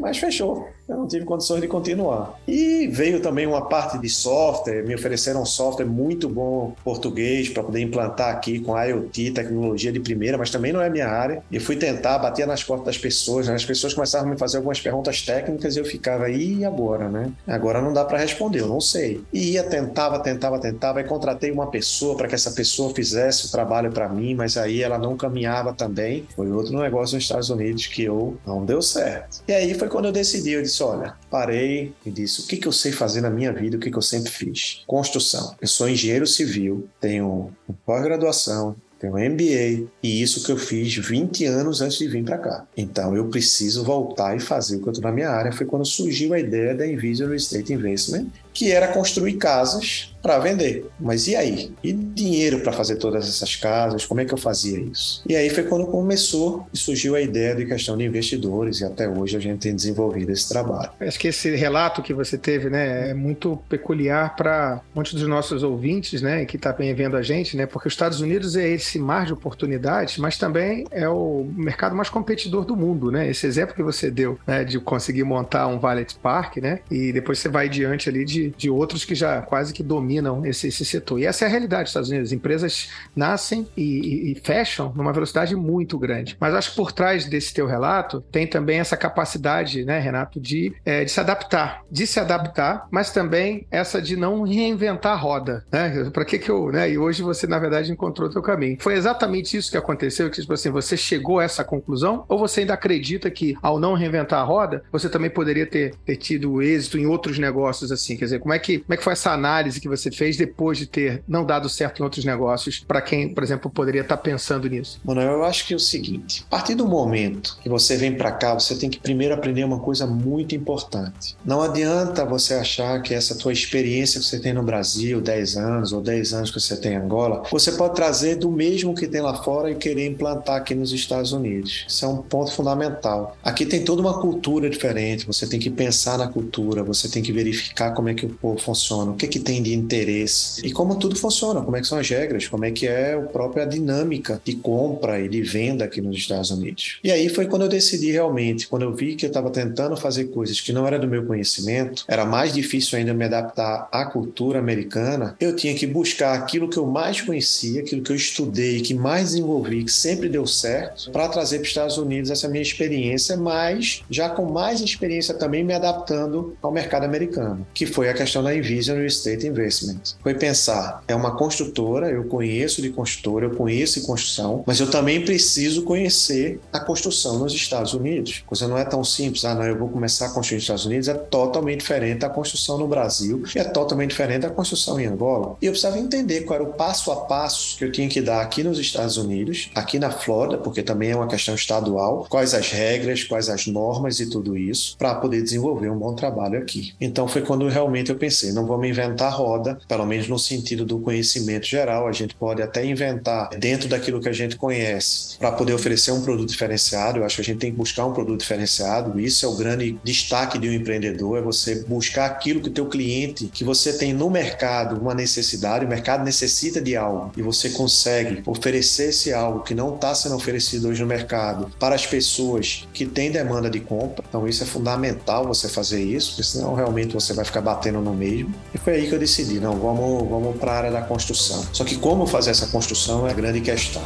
mas 0.00 0.18
fechou 0.18 0.68
eu 0.90 0.96
não 0.96 1.06
tive 1.06 1.24
condições 1.24 1.60
de 1.60 1.68
continuar. 1.68 2.38
E 2.46 2.88
veio 2.88 3.20
também 3.20 3.46
uma 3.46 3.68
parte 3.68 3.98
de 3.98 4.08
software, 4.08 4.82
me 4.82 4.94
ofereceram 4.94 5.42
um 5.42 5.46
software 5.46 5.86
muito 5.86 6.28
bom 6.28 6.74
português 6.84 7.48
para 7.48 7.62
poder 7.62 7.80
implantar 7.80 8.34
aqui 8.34 8.58
com 8.58 8.76
IoT, 8.76 9.30
tecnologia 9.30 9.92
de 9.92 10.00
primeira, 10.00 10.36
mas 10.36 10.50
também 10.50 10.72
não 10.72 10.82
é 10.82 10.90
minha 10.90 11.08
área. 11.08 11.42
E 11.50 11.60
fui 11.60 11.76
tentar, 11.76 12.18
batia 12.18 12.46
nas 12.46 12.64
portas 12.64 12.86
das 12.86 12.98
pessoas, 12.98 13.46
né? 13.46 13.54
as 13.54 13.64
pessoas 13.64 13.94
começavam 13.94 14.28
a 14.28 14.30
me 14.32 14.38
fazer 14.38 14.56
algumas 14.56 14.80
perguntas 14.80 15.22
técnicas 15.22 15.76
e 15.76 15.78
eu 15.78 15.84
ficava, 15.84 16.28
e 16.28 16.64
agora, 16.64 17.08
né? 17.08 17.30
Agora 17.46 17.80
não 17.80 17.92
dá 17.92 18.04
para 18.04 18.18
responder, 18.18 18.60
eu 18.60 18.68
não 18.68 18.80
sei. 18.80 19.22
E 19.32 19.52
ia, 19.52 19.62
tentava, 19.62 20.18
tentava, 20.18 20.58
tentava, 20.58 21.00
e 21.00 21.04
contratei 21.04 21.50
uma 21.50 21.68
pessoa 21.68 22.16
para 22.16 22.26
que 22.26 22.34
essa 22.34 22.50
pessoa 22.50 22.92
fizesse 22.92 23.46
o 23.46 23.50
trabalho 23.50 23.92
para 23.92 24.08
mim, 24.08 24.34
mas 24.34 24.56
aí 24.56 24.82
ela 24.82 24.98
não 24.98 25.16
caminhava 25.16 25.72
também. 25.72 26.26
Foi 26.34 26.50
outro 26.50 26.76
negócio 26.76 27.14
nos 27.14 27.24
Estados 27.24 27.50
Unidos 27.50 27.86
que 27.86 28.02
eu 28.02 28.36
não 28.46 28.64
deu 28.64 28.82
certo. 28.82 29.42
E 29.46 29.52
aí 29.52 29.74
foi 29.74 29.88
quando 29.88 30.06
eu 30.06 30.12
decidi, 30.12 30.52
eu 30.52 30.62
disse, 30.62 30.79
disse: 30.80 30.82
Olha, 30.82 31.14
parei 31.30 31.92
e 32.04 32.10
disse: 32.10 32.40
O 32.40 32.46
que, 32.46 32.56
que 32.56 32.66
eu 32.66 32.72
sei 32.72 32.92
fazer 32.92 33.20
na 33.20 33.30
minha 33.30 33.52
vida? 33.52 33.76
O 33.76 33.80
que, 33.80 33.90
que 33.90 33.98
eu 33.98 34.02
sempre 34.02 34.30
fiz? 34.30 34.82
Construção. 34.86 35.54
Eu 35.60 35.68
sou 35.68 35.88
engenheiro 35.88 36.26
civil, 36.26 36.88
tenho 37.00 37.52
pós-graduação, 37.84 38.74
tenho 38.98 39.14
MBA 39.14 39.88
e 40.02 40.22
isso 40.22 40.44
que 40.44 40.52
eu 40.52 40.56
fiz 40.56 40.94
20 40.94 41.44
anos 41.46 41.80
antes 41.80 41.98
de 41.98 42.08
vir 42.08 42.24
para 42.24 42.38
cá. 42.38 42.66
Então 42.76 43.16
eu 43.16 43.28
preciso 43.28 43.84
voltar 43.84 44.36
e 44.36 44.40
fazer 44.40 44.76
o 44.76 44.80
que 44.80 44.88
eu 44.88 44.92
estou 44.92 45.08
na 45.08 45.14
minha 45.14 45.30
área. 45.30 45.52
Foi 45.52 45.66
quando 45.66 45.84
surgiu 45.84 46.34
a 46.34 46.38
ideia 46.38 46.74
da 46.74 46.86
Invision 46.86 47.32
Estate 47.32 47.72
Investment, 47.72 48.26
que 48.52 48.72
era 48.72 48.88
construir 48.88 49.34
casas 49.34 50.14
para 50.22 50.38
vender. 50.38 50.86
Mas 50.98 51.26
e 51.26 51.36
aí? 51.36 51.72
E 51.82 51.92
dinheiro 51.92 52.60
para 52.60 52.72
fazer 52.72 52.96
todas 52.96 53.26
essas 53.26 53.56
casas? 53.56 54.04
Como 54.04 54.20
é 54.20 54.24
que 54.24 54.34
eu 54.34 54.38
fazia 54.38 54.78
isso? 54.78 55.22
E 55.28 55.34
aí 55.34 55.48
foi 55.50 55.64
quando 55.64 55.86
começou 55.86 56.66
e 56.72 56.76
surgiu 56.76 57.14
a 57.14 57.20
ideia 57.20 57.54
de 57.54 57.64
questão 57.64 57.96
de 57.96 58.04
investidores 58.04 58.80
e 58.80 58.84
até 58.84 59.08
hoje 59.08 59.36
a 59.36 59.40
gente 59.40 59.60
tem 59.60 59.74
desenvolvido 59.74 60.30
esse 60.30 60.48
trabalho. 60.48 60.90
Acho 61.00 61.18
que 61.18 61.28
esse 61.28 61.54
relato 61.56 62.02
que 62.02 62.12
você 62.12 62.36
teve, 62.36 62.68
né, 62.68 63.10
é 63.10 63.14
muito 63.14 63.58
peculiar 63.68 64.36
para 64.36 64.80
muitos 64.94 65.14
dos 65.14 65.26
nossos 65.26 65.62
ouvintes, 65.62 66.20
né, 66.20 66.44
que 66.44 66.56
está 66.56 66.72
bem 66.72 66.94
vendo 66.94 67.16
a 67.16 67.22
gente, 67.22 67.56
né, 67.56 67.66
porque 67.66 67.88
os 67.88 67.94
Estados 67.94 68.20
Unidos 68.20 68.56
é 68.56 68.68
esse 68.68 68.98
mar 68.98 69.26
de 69.26 69.32
oportunidades, 69.32 70.18
mas 70.18 70.36
também 70.36 70.84
é 70.90 71.08
o 71.08 71.46
mercado 71.56 71.94
mais 71.94 72.10
competidor 72.10 72.64
do 72.64 72.76
mundo, 72.76 73.10
né? 73.10 73.28
Esse 73.28 73.46
exemplo 73.46 73.74
que 73.74 73.82
você 73.82 74.10
deu, 74.10 74.38
né, 74.46 74.64
de 74.64 74.78
conseguir 74.78 75.24
montar 75.24 75.66
um 75.66 75.78
valet 75.78 76.14
park, 76.16 76.58
né, 76.58 76.80
e 76.90 77.12
depois 77.12 77.38
você 77.38 77.48
vai 77.48 77.68
diante 77.68 78.08
ali 78.08 78.24
de 78.24 78.39
de, 78.48 78.70
outros 78.70 79.04
que 79.04 79.14
já 79.14 79.42
quase 79.42 79.72
que 79.72 79.82
dominam 79.82 80.44
esse, 80.46 80.68
esse 80.68 80.84
setor. 80.84 81.18
E 81.18 81.26
essa 81.26 81.44
é 81.44 81.48
a 81.48 81.50
realidade 81.50 81.84
dos 81.84 81.90
Estados 81.90 82.10
Unidos. 82.10 82.32
Empresas 82.32 82.88
nascem 83.14 83.66
e, 83.76 83.82
e, 83.82 84.32
e 84.32 84.34
fecham 84.34 84.92
numa 84.94 85.12
velocidade 85.12 85.54
muito 85.54 85.98
grande. 85.98 86.36
Mas 86.40 86.54
acho 86.54 86.70
que 86.70 86.76
por 86.76 86.92
trás 86.92 87.26
desse 87.26 87.52
teu 87.52 87.66
relato 87.66 88.20
tem 88.32 88.46
também 88.46 88.78
essa 88.78 88.96
capacidade, 88.96 89.84
né, 89.84 89.98
Renato, 89.98 90.40
de, 90.40 90.72
é, 90.84 91.04
de 91.04 91.10
se 91.10 91.20
adaptar, 91.20 91.82
de 91.90 92.06
se 92.06 92.18
adaptar, 92.18 92.86
mas 92.90 93.10
também 93.12 93.66
essa 93.70 94.00
de 94.00 94.16
não 94.16 94.42
reinventar 94.42 95.12
a 95.12 95.16
roda, 95.16 95.64
né? 95.70 96.10
Para 96.12 96.24
que 96.24 96.38
que 96.38 96.50
eu, 96.50 96.70
né? 96.70 96.90
E 96.90 96.98
hoje 96.98 97.22
você 97.22 97.46
na 97.46 97.58
verdade 97.58 97.92
encontrou 97.92 98.28
o 98.28 98.32
teu 98.32 98.42
caminho. 98.42 98.76
Foi 98.80 98.94
exatamente 98.94 99.56
isso 99.56 99.70
que 99.70 99.76
aconteceu, 99.76 100.30
que 100.30 100.40
tipo 100.40 100.52
assim, 100.52 100.70
você 100.70 100.96
chegou 100.96 101.38
a 101.38 101.44
essa 101.44 101.64
conclusão 101.64 102.24
ou 102.28 102.38
você 102.38 102.60
ainda 102.60 102.74
acredita 102.74 103.30
que 103.30 103.56
ao 103.62 103.78
não 103.78 103.94
reinventar 103.94 104.40
a 104.40 104.44
roda, 104.44 104.82
você 104.92 105.08
também 105.08 105.30
poderia 105.30 105.66
ter, 105.66 105.94
ter 106.04 106.16
tido 106.16 106.62
êxito 106.62 106.98
em 106.98 107.06
outros 107.06 107.38
negócios 107.38 107.90
assim, 107.92 108.16
quer 108.16 108.24
como 108.38 108.54
é 108.54 108.58
que, 108.58 108.78
como 108.78 108.94
é 108.94 108.96
que 108.96 109.04
foi 109.04 109.12
essa 109.12 109.32
análise 109.32 109.80
que 109.80 109.88
você 109.88 110.10
fez 110.10 110.36
depois 110.36 110.78
de 110.78 110.86
ter 110.86 111.22
não 111.26 111.44
dado 111.44 111.68
certo 111.68 112.00
em 112.00 112.02
outros 112.02 112.24
negócios, 112.24 112.84
para 112.86 113.00
quem, 113.00 113.32
por 113.32 113.42
exemplo, 113.42 113.70
poderia 113.70 114.02
estar 114.02 114.16
tá 114.16 114.22
pensando 114.22 114.68
nisso? 114.68 115.00
Manoel, 115.04 115.32
eu 115.32 115.44
acho 115.44 115.66
que 115.66 115.72
é 115.72 115.76
o 115.76 115.80
seguinte: 115.80 116.44
a 116.46 116.50
partir 116.50 116.74
do 116.74 116.86
momento 116.86 117.58
que 117.62 117.68
você 117.68 117.96
vem 117.96 118.14
para 118.14 118.32
cá, 118.32 118.54
você 118.54 118.76
tem 118.76 118.90
que 118.90 118.98
primeiro 118.98 119.34
aprender 119.34 119.64
uma 119.64 119.80
coisa 119.80 120.06
muito 120.06 120.54
importante. 120.54 121.36
Não 121.44 121.62
adianta 121.62 122.24
você 122.24 122.54
achar 122.54 123.00
que 123.02 123.14
essa 123.14 123.34
tua 123.34 123.52
experiência 123.52 124.20
que 124.20 124.26
você 124.26 124.38
tem 124.38 124.52
no 124.52 124.62
Brasil, 124.62 125.20
10 125.20 125.56
anos 125.56 125.92
ou 125.92 126.00
10 126.00 126.32
anos 126.34 126.50
que 126.50 126.60
você 126.60 126.76
tem 126.76 126.92
em 126.92 126.96
Angola, 126.96 127.42
você 127.50 127.72
pode 127.72 127.94
trazer 127.94 128.36
do 128.36 128.50
mesmo 128.50 128.94
que 128.94 129.06
tem 129.06 129.20
lá 129.20 129.34
fora 129.42 129.70
e 129.70 129.74
querer 129.74 130.06
implantar 130.06 130.56
aqui 130.56 130.74
nos 130.74 130.92
Estados 130.92 131.32
Unidos. 131.32 131.84
Isso 131.88 132.04
é 132.04 132.08
um 132.08 132.18
ponto 132.18 132.52
fundamental. 132.52 133.36
Aqui 133.42 133.64
tem 133.66 133.84
toda 133.84 134.00
uma 134.00 134.20
cultura 134.20 134.68
diferente, 134.68 135.26
você 135.26 135.46
tem 135.46 135.58
que 135.58 135.70
pensar 135.70 136.18
na 136.18 136.28
cultura, 136.28 136.82
você 136.82 137.08
tem 137.08 137.22
que 137.22 137.32
verificar 137.32 137.92
como 137.92 138.08
é 138.08 138.14
que 138.14 138.19
o 138.26 138.30
povo 138.30 138.60
funciona, 138.60 139.12
o 139.12 139.16
que, 139.16 139.26
que 139.26 139.38
tem 139.38 139.62
de 139.62 139.74
interesse 139.74 140.64
e 140.66 140.72
como 140.72 140.96
tudo 140.96 141.16
funciona, 141.16 141.60
como 141.62 141.76
é 141.76 141.80
que 141.80 141.86
são 141.86 141.98
as 141.98 142.08
regras, 142.08 142.48
como 142.48 142.64
é 142.64 142.70
que 142.70 142.86
é 142.86 143.14
a 143.14 143.20
própria 143.20 143.66
dinâmica 143.66 144.40
de 144.44 144.54
compra 144.54 145.20
e 145.20 145.28
de 145.28 145.42
venda 145.42 145.84
aqui 145.84 146.00
nos 146.00 146.16
Estados 146.16 146.50
Unidos. 146.50 146.98
E 147.02 147.10
aí 147.10 147.28
foi 147.28 147.46
quando 147.46 147.62
eu 147.62 147.68
decidi 147.68 148.10
realmente, 148.12 148.66
quando 148.68 148.82
eu 148.82 148.94
vi 148.94 149.14
que 149.14 149.26
eu 149.26 149.28
estava 149.28 149.50
tentando 149.50 149.96
fazer 149.96 150.26
coisas 150.26 150.60
que 150.60 150.72
não 150.72 150.86
era 150.86 150.98
do 150.98 151.08
meu 151.08 151.24
conhecimento, 151.24 152.04
era 152.08 152.24
mais 152.24 152.52
difícil 152.52 152.98
ainda 152.98 153.14
me 153.14 153.24
adaptar 153.24 153.88
à 153.90 154.04
cultura 154.04 154.58
americana, 154.58 155.36
eu 155.40 155.54
tinha 155.54 155.74
que 155.74 155.86
buscar 155.86 156.34
aquilo 156.34 156.68
que 156.68 156.76
eu 156.76 156.86
mais 156.86 157.20
conhecia, 157.20 157.80
aquilo 157.80 158.02
que 158.02 158.12
eu 158.12 158.16
estudei, 158.16 158.80
que 158.80 158.94
mais 158.94 159.30
desenvolvi, 159.30 159.84
que 159.84 159.92
sempre 159.92 160.28
deu 160.28 160.46
certo, 160.46 161.10
para 161.10 161.28
trazer 161.28 161.58
para 161.58 161.64
os 161.64 161.68
Estados 161.68 161.98
Unidos 161.98 162.30
essa 162.30 162.48
minha 162.48 162.62
experiência, 162.62 163.36
mas 163.36 164.02
já 164.10 164.28
com 164.28 164.50
mais 164.50 164.80
experiência 164.80 165.34
também 165.34 165.64
me 165.64 165.74
adaptando 165.74 166.56
ao 166.62 166.72
mercado 166.72 167.04
americano, 167.04 167.66
que 167.72 167.86
foi 167.86 168.08
a 168.10 168.14
questão 168.14 168.42
da 168.42 168.54
Envision 168.54 168.96
Real 168.96 169.06
Estate 169.06 169.46
Investment. 169.46 170.00
Foi 170.22 170.34
pensar, 170.34 171.02
é 171.06 171.14
uma 171.14 171.36
construtora, 171.36 172.10
eu 172.10 172.24
conheço 172.24 172.82
de 172.82 172.90
construtora, 172.90 173.46
eu 173.46 173.50
conheço 173.50 174.00
de 174.00 174.06
construção, 174.06 174.62
mas 174.66 174.80
eu 174.80 174.90
também 174.90 175.24
preciso 175.24 175.82
conhecer 175.82 176.60
a 176.72 176.80
construção 176.80 177.38
nos 177.38 177.52
Estados 177.52 177.94
Unidos. 177.94 178.42
A 178.44 178.48
coisa 178.48 178.68
não 178.68 178.78
é 178.78 178.84
tão 178.84 179.02
simples, 179.04 179.44
ah, 179.44 179.54
não, 179.54 179.64
eu 179.64 179.78
vou 179.78 179.88
começar 179.88 180.26
a 180.26 180.30
construir 180.30 180.56
nos 180.56 180.64
Estados 180.64 180.86
Unidos, 180.86 181.08
é 181.08 181.14
totalmente 181.14 181.80
diferente 181.80 182.20
da 182.20 182.28
construção 182.28 182.78
no 182.78 182.88
Brasil 182.88 183.42
e 183.54 183.58
é 183.58 183.64
totalmente 183.64 184.10
diferente 184.10 184.42
da 184.42 184.50
construção 184.50 184.98
em 185.00 185.06
Angola. 185.06 185.56
E 185.60 185.66
eu 185.66 185.72
precisava 185.72 185.98
entender 185.98 186.42
qual 186.42 186.60
era 186.60 186.68
o 186.68 186.72
passo 186.72 187.10
a 187.10 187.16
passo 187.16 187.76
que 187.78 187.84
eu 187.84 187.92
tinha 187.92 188.08
que 188.08 188.20
dar 188.20 188.40
aqui 188.40 188.62
nos 188.62 188.78
Estados 188.78 189.16
Unidos, 189.16 189.70
aqui 189.74 189.98
na 189.98 190.10
Flórida, 190.10 190.58
porque 190.58 190.82
também 190.82 191.10
é 191.10 191.16
uma 191.16 191.26
questão 191.26 191.54
estadual, 191.54 192.26
quais 192.28 192.54
as 192.54 192.70
regras, 192.70 193.24
quais 193.24 193.48
as 193.48 193.66
normas 193.66 194.20
e 194.20 194.28
tudo 194.28 194.56
isso, 194.56 194.96
para 194.98 195.14
poder 195.14 195.42
desenvolver 195.42 195.90
um 195.90 195.98
bom 195.98 196.14
trabalho 196.14 196.58
aqui. 196.58 196.94
Então 197.00 197.28
foi 197.28 197.42
quando 197.42 197.68
realmente 197.68 197.99
eu 198.08 198.16
pensei, 198.16 198.52
não 198.52 198.66
vamos 198.66 198.88
inventar 198.88 199.32
roda, 199.32 199.78
pelo 199.86 200.06
menos 200.06 200.26
no 200.28 200.38
sentido 200.38 200.84
do 200.84 200.98
conhecimento 200.98 201.66
geral, 201.66 202.08
a 202.08 202.12
gente 202.12 202.34
pode 202.34 202.62
até 202.62 202.84
inventar 202.84 203.50
dentro 203.58 203.88
daquilo 203.88 204.20
que 204.20 204.28
a 204.28 204.32
gente 204.32 204.56
conhece, 204.56 205.38
para 205.38 205.52
poder 205.52 205.74
oferecer 205.74 206.12
um 206.12 206.22
produto 206.22 206.48
diferenciado. 206.48 207.18
Eu 207.18 207.24
acho 207.24 207.36
que 207.36 207.42
a 207.42 207.44
gente 207.44 207.58
tem 207.58 207.70
que 207.70 207.76
buscar 207.76 208.06
um 208.06 208.12
produto 208.12 208.40
diferenciado. 208.40 209.18
Isso 209.20 209.44
é 209.44 209.48
o 209.48 209.56
grande 209.56 209.98
destaque 210.02 210.58
de 210.58 210.68
um 210.68 210.72
empreendedor, 210.72 211.38
é 211.38 211.42
você 211.42 211.84
buscar 211.84 212.26
aquilo 212.26 212.60
que 212.60 212.68
o 212.68 212.72
teu 212.72 212.86
cliente, 212.86 213.46
que 213.46 213.64
você 213.64 213.92
tem 213.92 214.12
no 214.12 214.30
mercado 214.30 215.00
uma 215.00 215.14
necessidade, 215.14 215.84
o 215.84 215.88
mercado 215.88 216.24
necessita 216.24 216.80
de 216.80 216.96
algo 216.96 217.32
e 217.36 217.42
você 217.42 217.70
consegue 217.70 218.42
oferecer 218.46 219.10
esse 219.10 219.32
algo 219.32 219.60
que 219.60 219.74
não 219.74 219.94
está 219.94 220.14
sendo 220.14 220.36
oferecido 220.36 220.88
hoje 220.88 221.00
no 221.00 221.06
mercado 221.06 221.70
para 221.78 221.94
as 221.94 222.06
pessoas 222.06 222.88
que 222.92 223.06
têm 223.06 223.30
demanda 223.30 223.68
de 223.68 223.80
compra. 223.80 224.24
Então 224.28 224.46
isso 224.46 224.62
é 224.62 224.66
fundamental 224.66 225.46
você 225.46 225.68
fazer 225.68 226.02
isso, 226.02 226.30
porque 226.30 226.44
senão 226.44 226.74
realmente 226.74 227.14
você 227.14 227.32
vai 227.32 227.44
ficar 227.44 227.60
batendo 227.60 227.89
batendo 227.90 228.00
no 228.00 228.14
mesmo. 228.14 228.54
E 228.74 228.78
foi 228.78 228.94
aí 228.94 229.08
que 229.08 229.14
eu 229.14 229.18
decidi, 229.18 229.60
não, 229.60 229.74
vamos, 229.76 230.28
vamos 230.28 230.56
para 230.56 230.72
a 230.72 230.76
área 230.76 230.90
da 230.90 231.02
construção. 231.02 231.64
Só 231.72 231.84
que 231.84 231.96
como 231.96 232.26
fazer 232.26 232.50
essa 232.50 232.66
construção 232.68 233.26
é 233.26 233.30
a 233.30 233.34
grande 233.34 233.60
questão. 233.60 234.02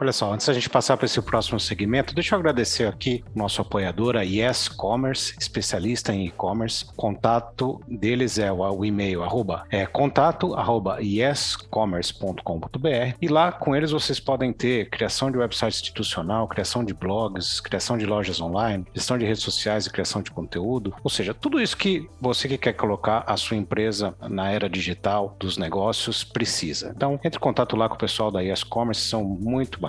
Olha 0.00 0.12
só, 0.12 0.32
antes 0.32 0.46
da 0.46 0.52
gente 0.52 0.70
passar 0.70 0.96
para 0.96 1.06
esse 1.06 1.20
próximo 1.20 1.58
segmento, 1.58 2.14
deixa 2.14 2.36
eu 2.36 2.38
agradecer 2.38 2.86
aqui 2.86 3.24
o 3.34 3.38
nosso 3.38 3.60
apoiador, 3.60 4.16
a 4.16 4.22
Yes 4.22 4.68
Commerce, 4.68 5.34
especialista 5.40 6.12
em 6.12 6.26
e-commerce. 6.26 6.84
Contato 6.94 7.80
deles 7.88 8.38
é 8.38 8.52
o, 8.52 8.84
e-mail 8.84 9.24
arroba, 9.24 9.66
é 9.70 9.84
contato 9.86 10.54
arroba 10.54 11.00
yescommerce.com.br 11.00 13.16
e 13.20 13.26
lá 13.26 13.50
com 13.50 13.74
eles 13.74 13.90
vocês 13.90 14.20
podem 14.20 14.52
ter 14.52 14.88
criação 14.88 15.32
de 15.32 15.38
website 15.38 15.82
institucional, 15.82 16.46
criação 16.46 16.84
de 16.84 16.94
blogs, 16.94 17.60
criação 17.60 17.98
de 17.98 18.06
lojas 18.06 18.40
online, 18.40 18.86
gestão 18.94 19.18
de 19.18 19.26
redes 19.26 19.42
sociais 19.42 19.86
e 19.86 19.90
criação 19.90 20.22
de 20.22 20.30
conteúdo, 20.30 20.94
ou 21.02 21.10
seja, 21.10 21.34
tudo 21.34 21.60
isso 21.60 21.76
que 21.76 22.08
você 22.20 22.46
que 22.46 22.56
quer 22.56 22.74
colocar 22.74 23.24
a 23.26 23.36
sua 23.36 23.56
empresa 23.56 24.14
na 24.28 24.48
era 24.48 24.70
digital 24.70 25.34
dos 25.40 25.58
negócios 25.58 26.22
precisa. 26.22 26.92
Então, 26.94 27.18
entre 27.24 27.38
em 27.38 27.42
contato 27.42 27.74
lá 27.74 27.88
com 27.88 27.96
o 27.96 27.98
pessoal 27.98 28.30
da 28.30 28.40
Yes 28.40 28.62
Commerce, 28.62 29.00
são 29.00 29.24
muito 29.24 29.80
bacanas, 29.80 29.87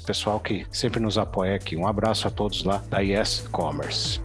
pessoal 0.00 0.40
que 0.40 0.66
sempre 0.70 1.00
nos 1.00 1.18
apoia 1.18 1.54
aqui. 1.54 1.76
Um 1.76 1.86
abraço 1.86 2.26
a 2.28 2.30
todos 2.30 2.64
lá 2.64 2.82
da 2.88 3.00
Yes 3.00 3.46
Commerce. 3.50 4.20